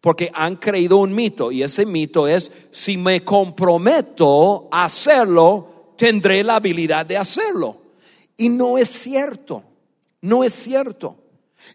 Porque 0.00 0.30
han 0.32 0.56
creído 0.56 0.96
un 0.96 1.14
mito 1.14 1.52
y 1.52 1.62
ese 1.62 1.84
mito 1.84 2.26
es, 2.26 2.50
si 2.70 2.96
me 2.96 3.22
comprometo 3.22 4.68
a 4.72 4.84
hacerlo, 4.84 5.92
tendré 5.96 6.42
la 6.42 6.56
habilidad 6.56 7.04
de 7.04 7.18
hacerlo. 7.18 7.76
Y 8.36 8.48
no 8.48 8.78
es 8.78 8.88
cierto, 8.88 9.62
no 10.22 10.42
es 10.42 10.54
cierto. 10.54 11.16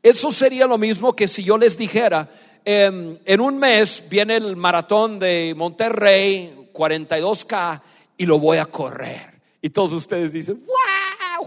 Eso 0.05 0.31
sería 0.31 0.67
lo 0.67 0.77
mismo 0.77 1.15
que 1.15 1.27
si 1.27 1.43
yo 1.43 1.57
les 1.57 1.79
dijera, 1.79 2.29
em, 2.63 3.17
en 3.25 3.41
un 3.41 3.57
mes 3.57 4.03
viene 4.07 4.37
el 4.37 4.55
maratón 4.55 5.17
de 5.17 5.55
Monterrey, 5.55 6.69
42K, 6.71 7.81
y 8.15 8.27
lo 8.27 8.37
voy 8.37 8.59
a 8.59 8.67
correr. 8.67 9.33
Y 9.63 9.71
todos 9.71 9.93
ustedes 9.93 10.31
dicen, 10.31 10.63
¡wow! 10.63 10.84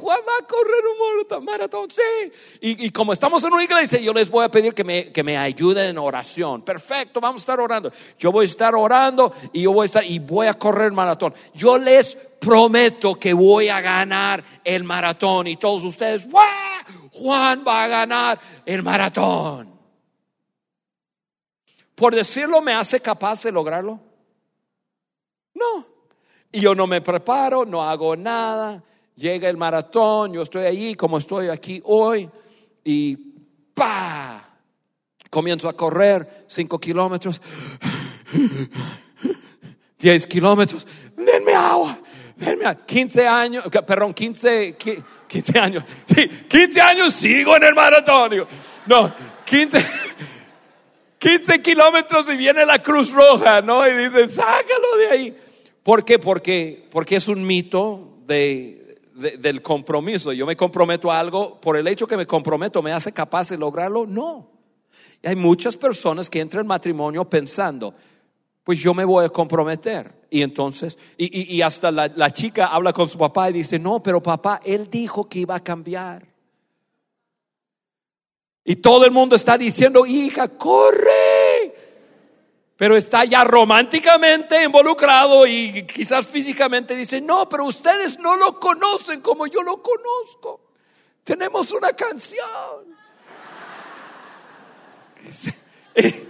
Juan 0.01 0.21
va 0.27 0.33
a 0.41 0.47
correr 0.47 0.85
un 0.87 1.45
maratón, 1.45 1.91
sí. 1.91 2.33
Y, 2.61 2.91
como 2.91 3.13
estamos 3.13 3.43
en 3.45 3.53
una 3.53 3.65
iglesia, 3.65 3.99
yo 3.99 4.13
les 4.13 4.31
voy 4.31 4.45
a 4.45 4.49
pedir 4.49 4.75
que 4.75 4.85
me, 4.85 5.13
que 5.13 5.23
me 5.23 5.37
ayuden 5.37 5.91
en 5.91 5.99
oración. 5.99 6.63
Perfecto, 6.63 7.21
vamos 7.21 7.43
a 7.43 7.45
estar 7.45 7.61
orando. 7.61 7.93
Yo 8.19 8.31
voy 8.31 8.45
a 8.45 8.49
estar 8.49 8.75
orando 8.75 9.33
y 9.53 9.63
yo 9.63 9.73
voy 9.73 9.85
a 9.85 9.87
estar 9.87 10.05
y 10.05 10.19
voy 10.19 10.47
a 10.47 10.55
correr 10.55 10.93
maratón. 10.93 11.35
Yo 11.55 11.77
les 11.79 12.15
prometo 12.15 13.15
que 13.17 13.33
voy 13.33 13.69
a 13.69 13.81
ganar 13.81 14.43
el 14.65 14.85
maratón. 14.85 15.49
Y 15.49 15.57
todos 15.57 15.85
ustedes. 15.85 16.29
Juan 17.13 17.65
va 17.67 17.85
a 17.85 17.89
ganar 17.89 18.41
el 18.65 18.83
maratón. 18.83 19.79
Por 21.95 22.15
decirlo, 22.15 22.61
¿me 22.61 22.75
hace 22.75 23.01
capaz 23.01 23.43
de 23.43 23.51
lograrlo? 23.51 23.99
No. 25.55 25.85
Y 26.53 26.61
yo 26.61 26.75
no 26.75 26.87
me 26.87 27.01
preparo, 27.01 27.65
no 27.65 27.83
hago 27.83 28.15
nada. 28.15 28.83
Llega 29.19 29.49
el 29.49 29.57
maratón, 29.57 30.33
yo 30.33 30.43
estoy 30.43 30.67
allí 30.67 30.95
como 30.95 31.19
estoy 31.19 31.49
aquí 31.49 31.83
hoy 31.87 32.31
y 32.85 33.17
¡pa! 33.75 34.49
Comienzo 35.29 35.69
a 35.69 35.73
correr 35.73 36.45
cinco 36.47 36.79
kilómetros, 36.79 37.43
diez 39.99 40.25
kilómetros, 40.25 40.87
denme 41.17 41.53
agua, 41.53 41.99
denme 42.37 42.67
agua. 42.67 42.87
15 42.87 43.27
años, 43.27 43.65
perdón, 43.85 44.15
15, 44.15 44.77
15 45.27 45.59
años, 45.59 45.83
sí, 46.05 46.29
15 46.49 46.81
años 46.81 47.13
sigo 47.13 47.57
en 47.57 47.65
el 47.65 47.75
maratón. 47.75 48.47
No, 48.87 49.13
15, 49.45 49.85
15 51.19 51.61
kilómetros 51.61 52.29
y 52.29 52.37
viene 52.37 52.65
la 52.65 52.81
Cruz 52.81 53.11
Roja, 53.13 53.63
¿no? 53.63 53.85
Y 53.85 53.97
dicen, 53.97 54.31
sácalo 54.31 54.97
de 54.97 55.07
ahí. 55.09 55.37
¿Por 55.83 56.05
qué? 56.05 56.21
Porque, 56.21 56.87
porque 56.89 57.17
es 57.17 57.27
un 57.27 57.45
mito 57.45 58.19
de, 58.25 58.78
del 59.19 59.63
compromiso. 59.63 60.33
Yo 60.33 60.47
me 60.47 60.57
comprometo 60.57 61.11
a 61.11 61.19
algo, 61.19 61.61
por 61.61 61.77
el 61.77 61.87
hecho 61.89 62.07
que 62.07 62.17
me 62.17 62.27
comprometo, 62.27 62.83
¿me 62.83 62.93
hace 62.93 63.13
capaz 63.13 63.49
de 63.51 63.59
lograrlo? 63.59 64.07
No. 64.07 64.49
Y 65.23 65.29
hay 65.29 65.37
muchas 65.37 65.77
personas 65.77 66.31
que 66.31 66.41
entran 66.41 66.63
en 66.63 66.69
matrimonio 66.69 67.25
pensando, 67.25 67.95
pues 68.63 68.79
yo 68.79 68.95
me 68.95 69.05
voy 69.05 69.25
a 69.25 69.29
comprometer. 69.29 70.13
Y 70.31 70.43
entonces, 70.43 70.99
y, 71.17 71.57
y, 71.57 71.63
hasta 71.63 71.91
la, 71.91 72.07
la, 72.09 72.31
chica 72.31 72.67
habla 72.67 72.93
con 72.93 73.09
su 73.09 73.17
papá 73.17 73.49
y 73.49 73.55
dice, 73.55 73.79
no, 73.79 74.03
pero 74.03 74.23
papá, 74.23 74.61
él 74.63 74.89
dijo 74.91 75.29
que 75.29 75.41
iba 75.41 75.57
a 75.57 75.65
cambiar. 75.65 76.27
Y 78.63 78.77
todo 78.77 79.07
el 79.07 79.11
mundo 79.11 79.35
está 79.35 79.57
diciendo, 79.57 80.05
hija, 80.05 80.49
corre, 80.49 81.75
pero 82.79 82.97
está 82.97 83.25
ya 83.25 83.43
románticamente 83.43 84.63
involucrado 84.63 85.45
y 85.49 85.85
quizás 85.85 86.29
físicamente 86.29 86.95
dice, 86.95 87.21
no, 87.21 87.49
pero 87.49 87.65
ustedes 87.65 88.21
no 88.21 88.37
lo 88.37 88.61
conocen 88.61 89.21
como 89.21 89.49
yo 89.49 89.65
lo 89.65 89.83
conozco. 89.83 90.61
Tenemos 91.25 91.73
una 91.73 91.93
canción. 91.93 92.47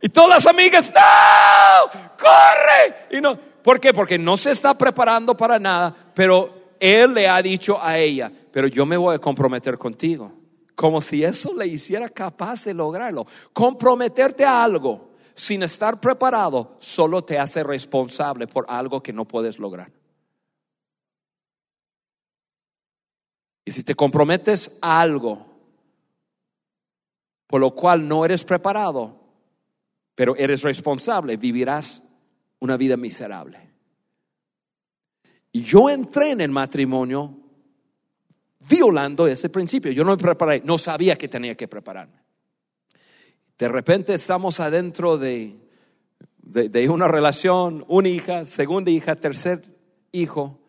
Y, 0.00 0.08
todas 0.10 0.30
las 0.30 0.46
amigas, 0.46 0.92
no, 0.94 1.90
corre. 2.16 3.06
Y 3.10 3.20
no, 3.20 3.36
¿por 3.36 3.80
qué? 3.80 3.92
Porque 3.92 4.16
no 4.16 4.36
se 4.36 4.52
está 4.52 4.78
preparando 4.78 5.36
para 5.36 5.58
nada, 5.58 5.92
pero 6.14 6.74
él 6.78 7.14
le 7.14 7.28
ha 7.28 7.42
dicho 7.42 7.76
a 7.80 7.98
ella, 7.98 8.30
pero 8.52 8.68
yo 8.68 8.86
me 8.86 8.96
voy 8.96 9.16
a 9.16 9.18
comprometer 9.18 9.76
contigo 9.76 10.37
como 10.78 11.00
si 11.00 11.24
eso 11.24 11.52
le 11.54 11.66
hiciera 11.66 12.08
capaz 12.08 12.66
de 12.66 12.72
lograrlo. 12.72 13.26
Comprometerte 13.52 14.44
a 14.44 14.62
algo 14.62 15.10
sin 15.34 15.64
estar 15.64 15.98
preparado 15.98 16.76
solo 16.78 17.24
te 17.24 17.36
hace 17.36 17.64
responsable 17.64 18.46
por 18.46 18.64
algo 18.68 19.02
que 19.02 19.12
no 19.12 19.24
puedes 19.24 19.58
lograr. 19.58 19.90
Y 23.64 23.72
si 23.72 23.82
te 23.82 23.96
comprometes 23.96 24.70
a 24.80 25.00
algo 25.00 25.46
por 27.48 27.60
lo 27.60 27.74
cual 27.74 28.06
no 28.06 28.24
eres 28.24 28.44
preparado, 28.44 29.18
pero 30.14 30.36
eres 30.36 30.62
responsable, 30.62 31.36
vivirás 31.38 32.04
una 32.60 32.76
vida 32.76 32.96
miserable. 32.96 33.58
Y 35.50 35.62
yo 35.62 35.90
entré 35.90 36.30
en 36.30 36.40
el 36.40 36.52
matrimonio 36.52 37.47
violando 38.60 39.26
ese 39.26 39.48
principio. 39.48 39.92
Yo 39.92 40.04
no 40.04 40.12
me 40.12 40.16
preparé, 40.16 40.62
no 40.64 40.78
sabía 40.78 41.16
que 41.16 41.28
tenía 41.28 41.54
que 41.54 41.68
prepararme. 41.68 42.22
De 43.58 43.68
repente 43.68 44.14
estamos 44.14 44.60
adentro 44.60 45.18
de, 45.18 45.56
de, 46.38 46.88
una 46.88 47.08
relación, 47.08 47.84
una 47.88 48.08
hija, 48.08 48.46
segunda 48.46 48.90
hija, 48.90 49.16
tercer 49.16 49.64
hijo, 50.12 50.60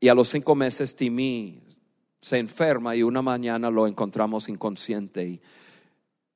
y 0.00 0.08
a 0.08 0.14
los 0.14 0.28
cinco 0.28 0.54
meses 0.54 0.96
Timmy 0.96 1.62
se 2.20 2.38
enferma 2.38 2.94
y 2.94 3.02
una 3.02 3.22
mañana 3.22 3.70
lo 3.70 3.86
encontramos 3.86 4.48
inconsciente. 4.48 5.26
Y, 5.26 5.40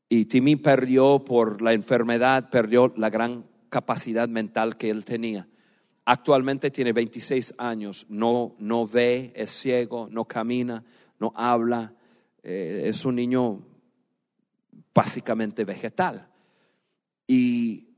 y 0.08 0.24
Timmy 0.24 0.56
perdió 0.56 1.22
por 1.24 1.60
la 1.60 1.74
enfermedad, 1.74 2.48
perdió 2.50 2.92
la 2.96 3.10
gran 3.10 3.44
capacidad 3.68 4.28
mental 4.28 4.78
que 4.78 4.88
él 4.88 5.04
tenía. 5.04 5.46
Actualmente 6.10 6.70
tiene 6.70 6.94
26 6.94 7.56
años, 7.58 8.06
no, 8.08 8.56
no 8.60 8.86
ve, 8.86 9.30
es 9.36 9.50
ciego, 9.50 10.08
no 10.10 10.24
camina, 10.24 10.82
no 11.18 11.34
habla, 11.36 11.92
eh, 12.42 12.84
es 12.86 13.04
un 13.04 13.16
niño 13.16 13.62
básicamente 14.94 15.66
vegetal. 15.66 16.26
Y 17.26 17.88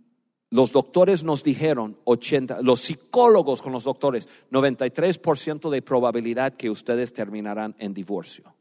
los 0.50 0.72
doctores 0.72 1.22
nos 1.22 1.44
dijeron, 1.44 1.98
80, 2.02 2.62
los 2.62 2.80
psicólogos 2.80 3.62
con 3.62 3.70
los 3.70 3.84
doctores, 3.84 4.28
93% 4.50 5.70
de 5.70 5.80
probabilidad 5.80 6.54
que 6.54 6.68
ustedes 6.68 7.12
terminarán 7.12 7.76
en 7.78 7.94
divorcio. 7.94 8.56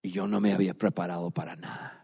Y 0.00 0.12
yo 0.12 0.28
no 0.28 0.40
me 0.40 0.52
había 0.52 0.74
preparado 0.74 1.32
para 1.32 1.56
nada. 1.56 2.03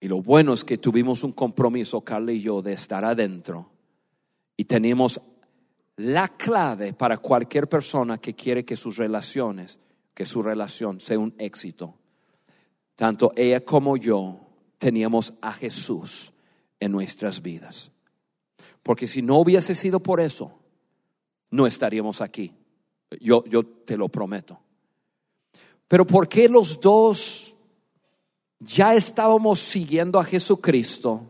Y 0.00 0.08
lo 0.08 0.22
bueno 0.22 0.52
es 0.52 0.64
que 0.64 0.78
tuvimos 0.78 1.24
un 1.24 1.32
compromiso, 1.32 2.00
Carla 2.02 2.32
y 2.32 2.40
yo, 2.40 2.62
de 2.62 2.72
estar 2.72 3.04
adentro. 3.04 3.70
Y 4.56 4.64
tenemos 4.64 5.20
la 5.96 6.28
clave 6.28 6.92
para 6.92 7.18
cualquier 7.18 7.68
persona 7.68 8.18
que 8.18 8.34
quiere 8.34 8.64
que 8.64 8.76
sus 8.76 8.96
relaciones, 8.96 9.78
que 10.14 10.24
su 10.24 10.42
relación 10.42 11.00
sea 11.00 11.18
un 11.18 11.34
éxito. 11.38 11.94
Tanto 12.94 13.32
ella 13.36 13.60
como 13.64 13.96
yo 13.96 14.40
teníamos 14.78 15.34
a 15.40 15.52
Jesús 15.52 16.32
en 16.78 16.92
nuestras 16.92 17.42
vidas. 17.42 17.90
Porque 18.82 19.06
si 19.06 19.22
no 19.22 19.38
hubiese 19.38 19.74
sido 19.74 20.00
por 20.00 20.20
eso, 20.20 20.52
no 21.50 21.66
estaríamos 21.66 22.20
aquí. 22.20 22.52
Yo, 23.20 23.44
yo 23.44 23.64
te 23.64 23.96
lo 23.96 24.08
prometo. 24.08 24.60
Pero 25.88 26.06
¿por 26.06 26.28
qué 26.28 26.48
los 26.48 26.80
dos 26.80 27.47
ya 28.60 28.94
estábamos 28.94 29.58
siguiendo 29.60 30.18
a 30.18 30.24
Jesucristo, 30.24 31.22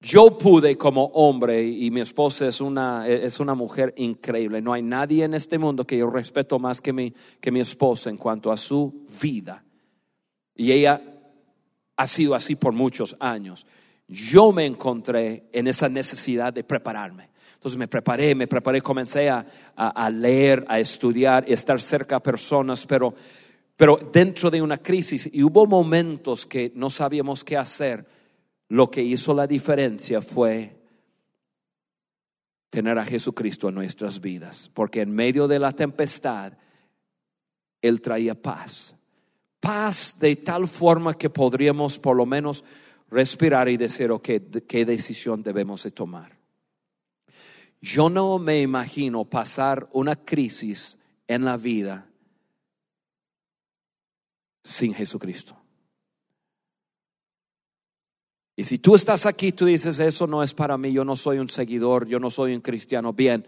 yo 0.00 0.38
pude 0.38 0.76
como 0.76 1.06
hombre, 1.06 1.66
y 1.66 1.90
mi 1.90 2.00
esposa 2.00 2.46
es 2.46 2.60
una, 2.60 3.08
es 3.08 3.40
una 3.40 3.54
mujer 3.54 3.94
increíble, 3.96 4.60
no 4.60 4.72
hay 4.72 4.82
nadie 4.82 5.24
en 5.24 5.34
este 5.34 5.58
mundo 5.58 5.86
que 5.86 5.98
yo 5.98 6.08
respeto 6.10 6.58
más 6.58 6.80
que 6.80 6.92
mi, 6.92 7.12
que 7.40 7.50
mi 7.50 7.60
esposa 7.60 8.10
en 8.10 8.16
cuanto 8.16 8.52
a 8.52 8.56
su 8.56 9.06
vida. 9.20 9.64
Y 10.54 10.72
ella 10.72 11.02
ha 11.96 12.06
sido 12.06 12.34
así 12.34 12.56
por 12.56 12.72
muchos 12.72 13.16
años. 13.20 13.66
Yo 14.06 14.52
me 14.52 14.66
encontré 14.66 15.48
en 15.52 15.66
esa 15.66 15.88
necesidad 15.88 16.52
de 16.52 16.62
prepararme. 16.62 17.30
Entonces 17.54 17.78
me 17.78 17.88
preparé, 17.88 18.34
me 18.34 18.46
preparé, 18.46 18.80
comencé 18.80 19.28
a, 19.28 19.44
a, 19.74 20.10
leer, 20.10 20.64
a 20.68 20.78
estudiar, 20.78 21.44
a 21.44 21.52
estar 21.52 21.80
cerca 21.80 22.16
a 22.16 22.22
personas, 22.22 22.86
pero 22.86 23.14
pero 23.76 23.98
dentro 24.12 24.50
de 24.50 24.62
una 24.62 24.78
crisis 24.78 25.28
y 25.30 25.42
hubo 25.42 25.66
momentos 25.66 26.46
que 26.46 26.72
no 26.74 26.88
sabíamos 26.88 27.44
qué 27.44 27.56
hacer, 27.58 28.06
lo 28.68 28.90
que 28.90 29.02
hizo 29.02 29.34
la 29.34 29.46
diferencia 29.46 30.22
fue 30.22 30.74
tener 32.70 32.98
a 32.98 33.04
Jesucristo 33.04 33.68
en 33.68 33.74
nuestras 33.74 34.20
vidas, 34.20 34.70
porque 34.72 35.02
en 35.02 35.10
medio 35.10 35.46
de 35.46 35.58
la 35.58 35.72
tempestad, 35.72 36.54
Él 37.80 38.00
traía 38.00 38.34
paz. 38.34 38.94
Paz 39.60 40.16
de 40.18 40.36
tal 40.36 40.68
forma 40.68 41.14
que 41.14 41.30
podríamos 41.30 41.98
por 41.98 42.16
lo 42.16 42.26
menos 42.26 42.64
respirar 43.10 43.68
y 43.68 43.76
decir, 43.76 44.10
ok, 44.10 44.28
¿qué 44.66 44.84
decisión 44.84 45.42
debemos 45.42 45.82
de 45.82 45.90
tomar? 45.90 46.36
Yo 47.80 48.08
no 48.08 48.38
me 48.38 48.60
imagino 48.62 49.24
pasar 49.26 49.88
una 49.92 50.16
crisis 50.16 50.98
en 51.28 51.44
la 51.44 51.56
vida 51.56 52.08
sin 54.66 54.92
Jesucristo. 54.92 55.56
Y 58.56 58.64
si 58.64 58.78
tú 58.78 58.94
estás 58.94 59.26
aquí, 59.26 59.52
tú 59.52 59.66
dices, 59.66 60.00
eso 60.00 60.26
no 60.26 60.42
es 60.42 60.54
para 60.54 60.76
mí, 60.76 60.90
yo 60.90 61.04
no 61.04 61.14
soy 61.14 61.38
un 61.38 61.48
seguidor, 61.48 62.06
yo 62.08 62.18
no 62.18 62.30
soy 62.30 62.54
un 62.54 62.62
cristiano, 62.62 63.12
bien, 63.12 63.46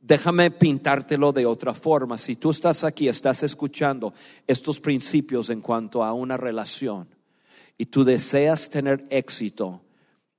déjame 0.00 0.50
pintártelo 0.50 1.32
de 1.32 1.46
otra 1.46 1.72
forma. 1.72 2.18
Si 2.18 2.36
tú 2.36 2.50
estás 2.50 2.82
aquí, 2.84 3.06
estás 3.06 3.42
escuchando 3.42 4.12
estos 4.46 4.80
principios 4.80 5.50
en 5.50 5.60
cuanto 5.60 6.02
a 6.02 6.12
una 6.14 6.36
relación 6.36 7.06
y 7.78 7.86
tú 7.86 8.02
deseas 8.02 8.70
tener 8.70 9.06
éxito 9.08 9.82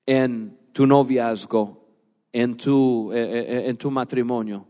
en 0.06 0.58
tu 0.74 0.86
noviazgo, 0.86 1.88
en 2.34 2.58
tu, 2.58 3.14
eh, 3.14 3.22
eh, 3.22 3.70
en 3.70 3.78
tu 3.78 3.92
matrimonio, 3.92 4.68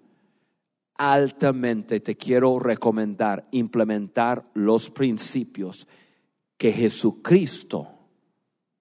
altamente 1.12 2.00
te 2.00 2.16
quiero 2.16 2.60
recomendar 2.60 3.48
implementar 3.52 4.50
los 4.54 4.90
principios 4.90 5.86
que 6.58 6.72
Jesucristo 6.72 7.90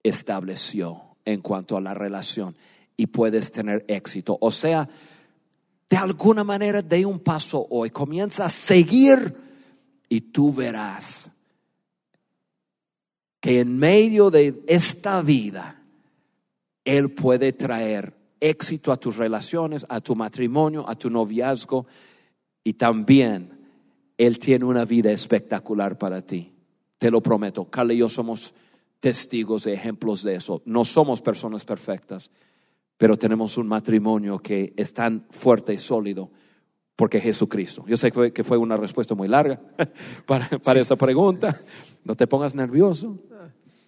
estableció 0.04 1.16
en 1.24 1.40
cuanto 1.40 1.76
a 1.76 1.80
la 1.80 1.94
relación 1.94 2.54
y 2.96 3.08
puedes 3.08 3.50
tener 3.50 3.84
éxito. 3.88 4.38
O 4.40 4.52
sea, 4.52 4.88
de 5.90 5.96
alguna 5.96 6.44
manera 6.44 6.80
de 6.80 7.04
un 7.04 7.18
paso 7.18 7.66
hoy, 7.70 7.90
comienza 7.90 8.44
a 8.44 8.50
seguir 8.50 9.36
y 10.08 10.20
tú 10.20 10.52
verás 10.52 11.28
que 13.40 13.58
en 13.58 13.76
medio 13.76 14.30
de 14.30 14.62
esta 14.68 15.22
vida 15.22 15.82
Él 16.84 17.10
puede 17.10 17.52
traer 17.52 18.14
éxito 18.38 18.92
a 18.92 18.96
tus 18.96 19.16
relaciones, 19.16 19.84
a 19.88 20.00
tu 20.00 20.14
matrimonio, 20.14 20.88
a 20.88 20.94
tu 20.94 21.10
noviazgo 21.10 21.86
y 22.64 22.74
también 22.74 23.50
Él 24.16 24.38
tiene 24.38 24.64
una 24.64 24.84
vida 24.84 25.10
espectacular 25.10 25.98
para 25.98 26.22
ti. 26.22 26.52
Te 26.98 27.10
lo 27.10 27.20
prometo. 27.20 27.64
Carla 27.64 27.94
y 27.94 27.98
yo 27.98 28.08
somos 28.08 28.54
testigos 29.00 29.64
de 29.64 29.72
ejemplos 29.72 30.22
de 30.22 30.36
eso. 30.36 30.62
No 30.64 30.84
somos 30.84 31.20
personas 31.20 31.64
perfectas, 31.64 32.30
pero 32.96 33.16
tenemos 33.16 33.58
un 33.58 33.66
matrimonio 33.66 34.38
que 34.38 34.72
es 34.76 34.92
tan 34.92 35.26
fuerte 35.30 35.74
y 35.74 35.78
sólido 35.78 36.30
porque 36.94 37.20
Jesucristo. 37.20 37.84
Yo 37.88 37.96
sé 37.96 38.12
que 38.12 38.44
fue 38.44 38.56
una 38.56 38.76
respuesta 38.76 39.14
muy 39.14 39.26
larga 39.26 39.60
para, 40.26 40.48
para 40.60 40.80
esa 40.80 40.94
pregunta. 40.94 41.60
No 42.04 42.14
te 42.14 42.26
pongas 42.26 42.54
nervioso. 42.54 43.18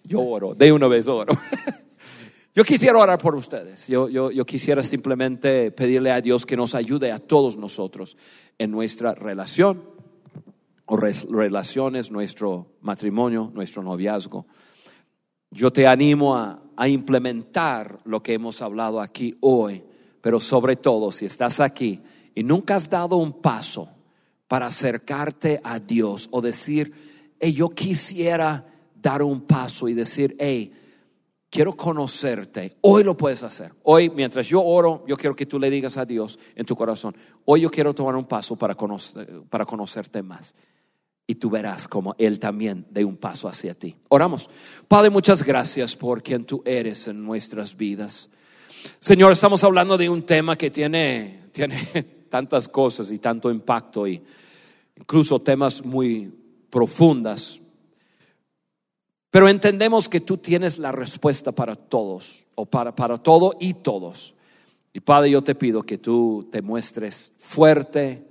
Yo 0.03 0.21
oro, 0.21 0.53
de 0.53 0.71
una 0.71 0.87
vez 0.87 1.07
oro. 1.07 1.33
Yo 2.55 2.63
quisiera 2.63 2.97
orar 2.97 3.19
por 3.19 3.35
ustedes. 3.35 3.85
Yo, 3.85 4.07
yo, 4.07 4.31
yo, 4.31 4.45
quisiera 4.45 4.81
simplemente 4.81 5.71
pedirle 5.71 6.09
a 6.09 6.21
Dios 6.21 6.45
que 6.45 6.55
nos 6.55 6.73
ayude 6.73 7.11
a 7.11 7.19
todos 7.19 7.57
nosotros 7.57 8.15
en 8.57 8.71
nuestra 8.71 9.13
relación 9.13 9.83
o 10.85 10.95
relaciones, 10.95 12.11
nuestro 12.11 12.77
matrimonio, 12.79 13.51
nuestro 13.53 13.83
noviazgo. 13.83 14.45
Yo 15.51 15.69
te 15.69 15.85
animo 15.85 16.37
a, 16.37 16.63
a 16.77 16.87
implementar 16.87 17.97
lo 18.05 18.23
que 18.23 18.35
hemos 18.35 18.61
hablado 18.61 19.01
aquí 19.01 19.35
hoy, 19.41 19.83
pero 20.21 20.39
sobre 20.39 20.77
todo 20.77 21.11
si 21.11 21.25
estás 21.25 21.59
aquí 21.59 22.01
y 22.33 22.41
nunca 22.41 22.75
has 22.75 22.89
dado 22.89 23.17
un 23.17 23.41
paso 23.41 23.89
para 24.47 24.67
acercarte 24.67 25.59
a 25.61 25.77
Dios 25.77 26.29
o 26.31 26.39
decir, 26.39 26.93
hey, 27.37 27.51
yo 27.51 27.67
quisiera 27.71 28.65
dar 28.95 29.23
un 29.23 29.41
paso 29.41 29.89
y 29.89 29.93
decir, 29.93 30.37
hey, 30.39 30.71
quiero 31.55 31.73
conocerte. 31.73 32.73
Hoy 32.81 33.05
lo 33.05 33.15
puedes 33.15 33.41
hacer. 33.41 33.71
Hoy, 33.83 34.09
mientras 34.09 34.45
yo 34.45 34.61
oro, 34.61 35.05
yo 35.07 35.15
quiero 35.15 35.37
que 35.37 35.45
tú 35.45 35.57
le 35.57 35.69
digas 35.69 35.95
a 35.95 36.03
Dios 36.03 36.37
en 36.53 36.65
tu 36.65 36.75
corazón, 36.75 37.15
hoy 37.45 37.61
yo 37.61 37.71
quiero 37.71 37.93
tomar 37.93 38.13
un 38.17 38.25
paso 38.25 38.57
para, 38.57 38.75
para 38.75 39.63
conocerte 39.63 40.21
más. 40.21 40.53
Y 41.25 41.35
tú 41.35 41.49
verás 41.49 41.87
como 41.87 42.13
Él 42.17 42.39
también 42.39 42.85
dé 42.89 43.05
un 43.05 43.15
paso 43.15 43.47
hacia 43.47 43.73
ti. 43.73 43.95
Oramos. 44.09 44.49
Padre, 44.89 45.09
muchas 45.09 45.43
gracias 45.43 45.95
por 45.95 46.21
quien 46.21 46.43
tú 46.43 46.61
eres 46.65 47.07
en 47.07 47.23
nuestras 47.23 47.77
vidas. 47.77 48.29
Señor, 48.99 49.31
estamos 49.31 49.63
hablando 49.63 49.97
de 49.97 50.09
un 50.09 50.23
tema 50.23 50.57
que 50.57 50.69
tiene, 50.69 51.45
tiene 51.53 51.77
tantas 52.29 52.67
cosas 52.67 53.09
y 53.11 53.19
tanto 53.19 53.49
impacto 53.49 54.05
y 54.05 54.21
incluso 54.97 55.39
temas 55.39 55.85
muy 55.85 56.33
profundas 56.69 57.61
pero 59.35 59.49
entendemos 59.49 60.07
que 60.07 60.21
tú 60.21 60.37
tienes 60.37 60.77
la 60.77 60.93
respuesta 60.93 61.51
para 61.51 61.75
todos, 61.75 62.47
o 62.55 62.65
para, 62.65 62.95
para 62.95 63.17
todo 63.17 63.57
y 63.59 63.73
todos. 63.73 64.33
Y 64.93 65.01
Padre, 65.01 65.31
yo 65.31 65.43
te 65.43 65.55
pido 65.55 65.83
que 65.83 65.97
tú 65.97 66.47
te 66.49 66.61
muestres 66.61 67.33
fuerte 67.37 68.25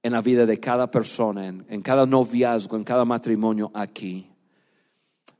en 0.00 0.12
la 0.12 0.22
vida 0.22 0.46
de 0.46 0.60
cada 0.60 0.88
persona, 0.88 1.48
en, 1.48 1.66
en 1.68 1.82
cada 1.82 2.06
noviazgo, 2.06 2.76
en 2.76 2.84
cada 2.84 3.04
matrimonio 3.04 3.72
aquí. 3.74 4.30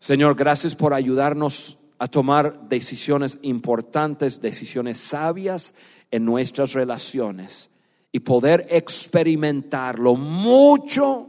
Señor, 0.01 0.35
gracias 0.35 0.75
por 0.75 0.95
ayudarnos 0.95 1.79
a 2.01 2.09
tomar 2.09 2.69
decisiones 2.69 3.39
importantes, 3.43 4.41
decisiones 4.41 4.99
sabias 4.99 5.77
en 6.11 6.25
nuestras 6.25 6.73
relaciones 6.73 7.71
y 8.11 8.19
poder 8.19 8.67
experimentar 8.69 10.01
lo 10.01 10.17
mucho 10.17 11.29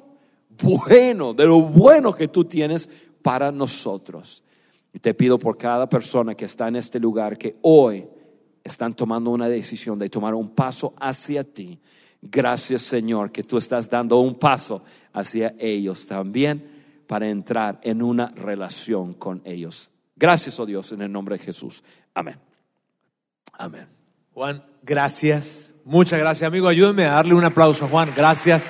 bueno, 0.59 1.35
de 1.35 1.45
lo 1.45 1.61
bueno 1.61 2.13
que 2.13 2.27
tú 2.27 2.45
tienes 2.45 2.89
para 3.23 3.51
nosotros. 3.51 4.43
Y 4.93 4.99
te 4.99 5.15
pido 5.15 5.39
por 5.39 5.57
cada 5.57 5.89
persona 5.89 6.35
que 6.35 6.45
está 6.45 6.67
en 6.67 6.75
este 6.75 6.99
lugar 6.99 7.37
que 7.37 7.55
hoy 7.63 8.05
están 8.63 8.93
tomando 8.93 9.31
una 9.31 9.49
decisión 9.49 9.97
de 9.97 10.09
tomar 10.09 10.35
un 10.35 10.51
paso 10.51 10.93
hacia 10.99 11.43
ti. 11.43 11.79
Gracias 12.21 12.83
Señor 12.83 13.31
que 13.31 13.43
tú 13.43 13.57
estás 13.57 13.89
dando 13.89 14.19
un 14.19 14.35
paso 14.35 14.83
hacia 15.13 15.55
ellos 15.57 16.05
también 16.05 16.71
para 17.07 17.27
entrar 17.27 17.79
en 17.81 18.01
una 18.01 18.27
relación 18.27 19.15
con 19.15 19.41
ellos. 19.43 19.89
Gracias, 20.15 20.59
oh 20.59 20.65
Dios, 20.65 20.91
en 20.91 21.01
el 21.01 21.11
nombre 21.11 21.37
de 21.37 21.43
Jesús. 21.43 21.83
Amén. 22.13 22.37
Amén. 23.53 23.87
Juan, 24.33 24.63
gracias. 24.83 25.73
Muchas 25.83 26.19
gracias, 26.19 26.47
amigo. 26.47 26.67
Ayúdenme 26.67 27.05
a 27.05 27.13
darle 27.13 27.33
un 27.33 27.43
aplauso 27.43 27.85
a 27.85 27.87
Juan. 27.87 28.09
Gracias. 28.15 28.69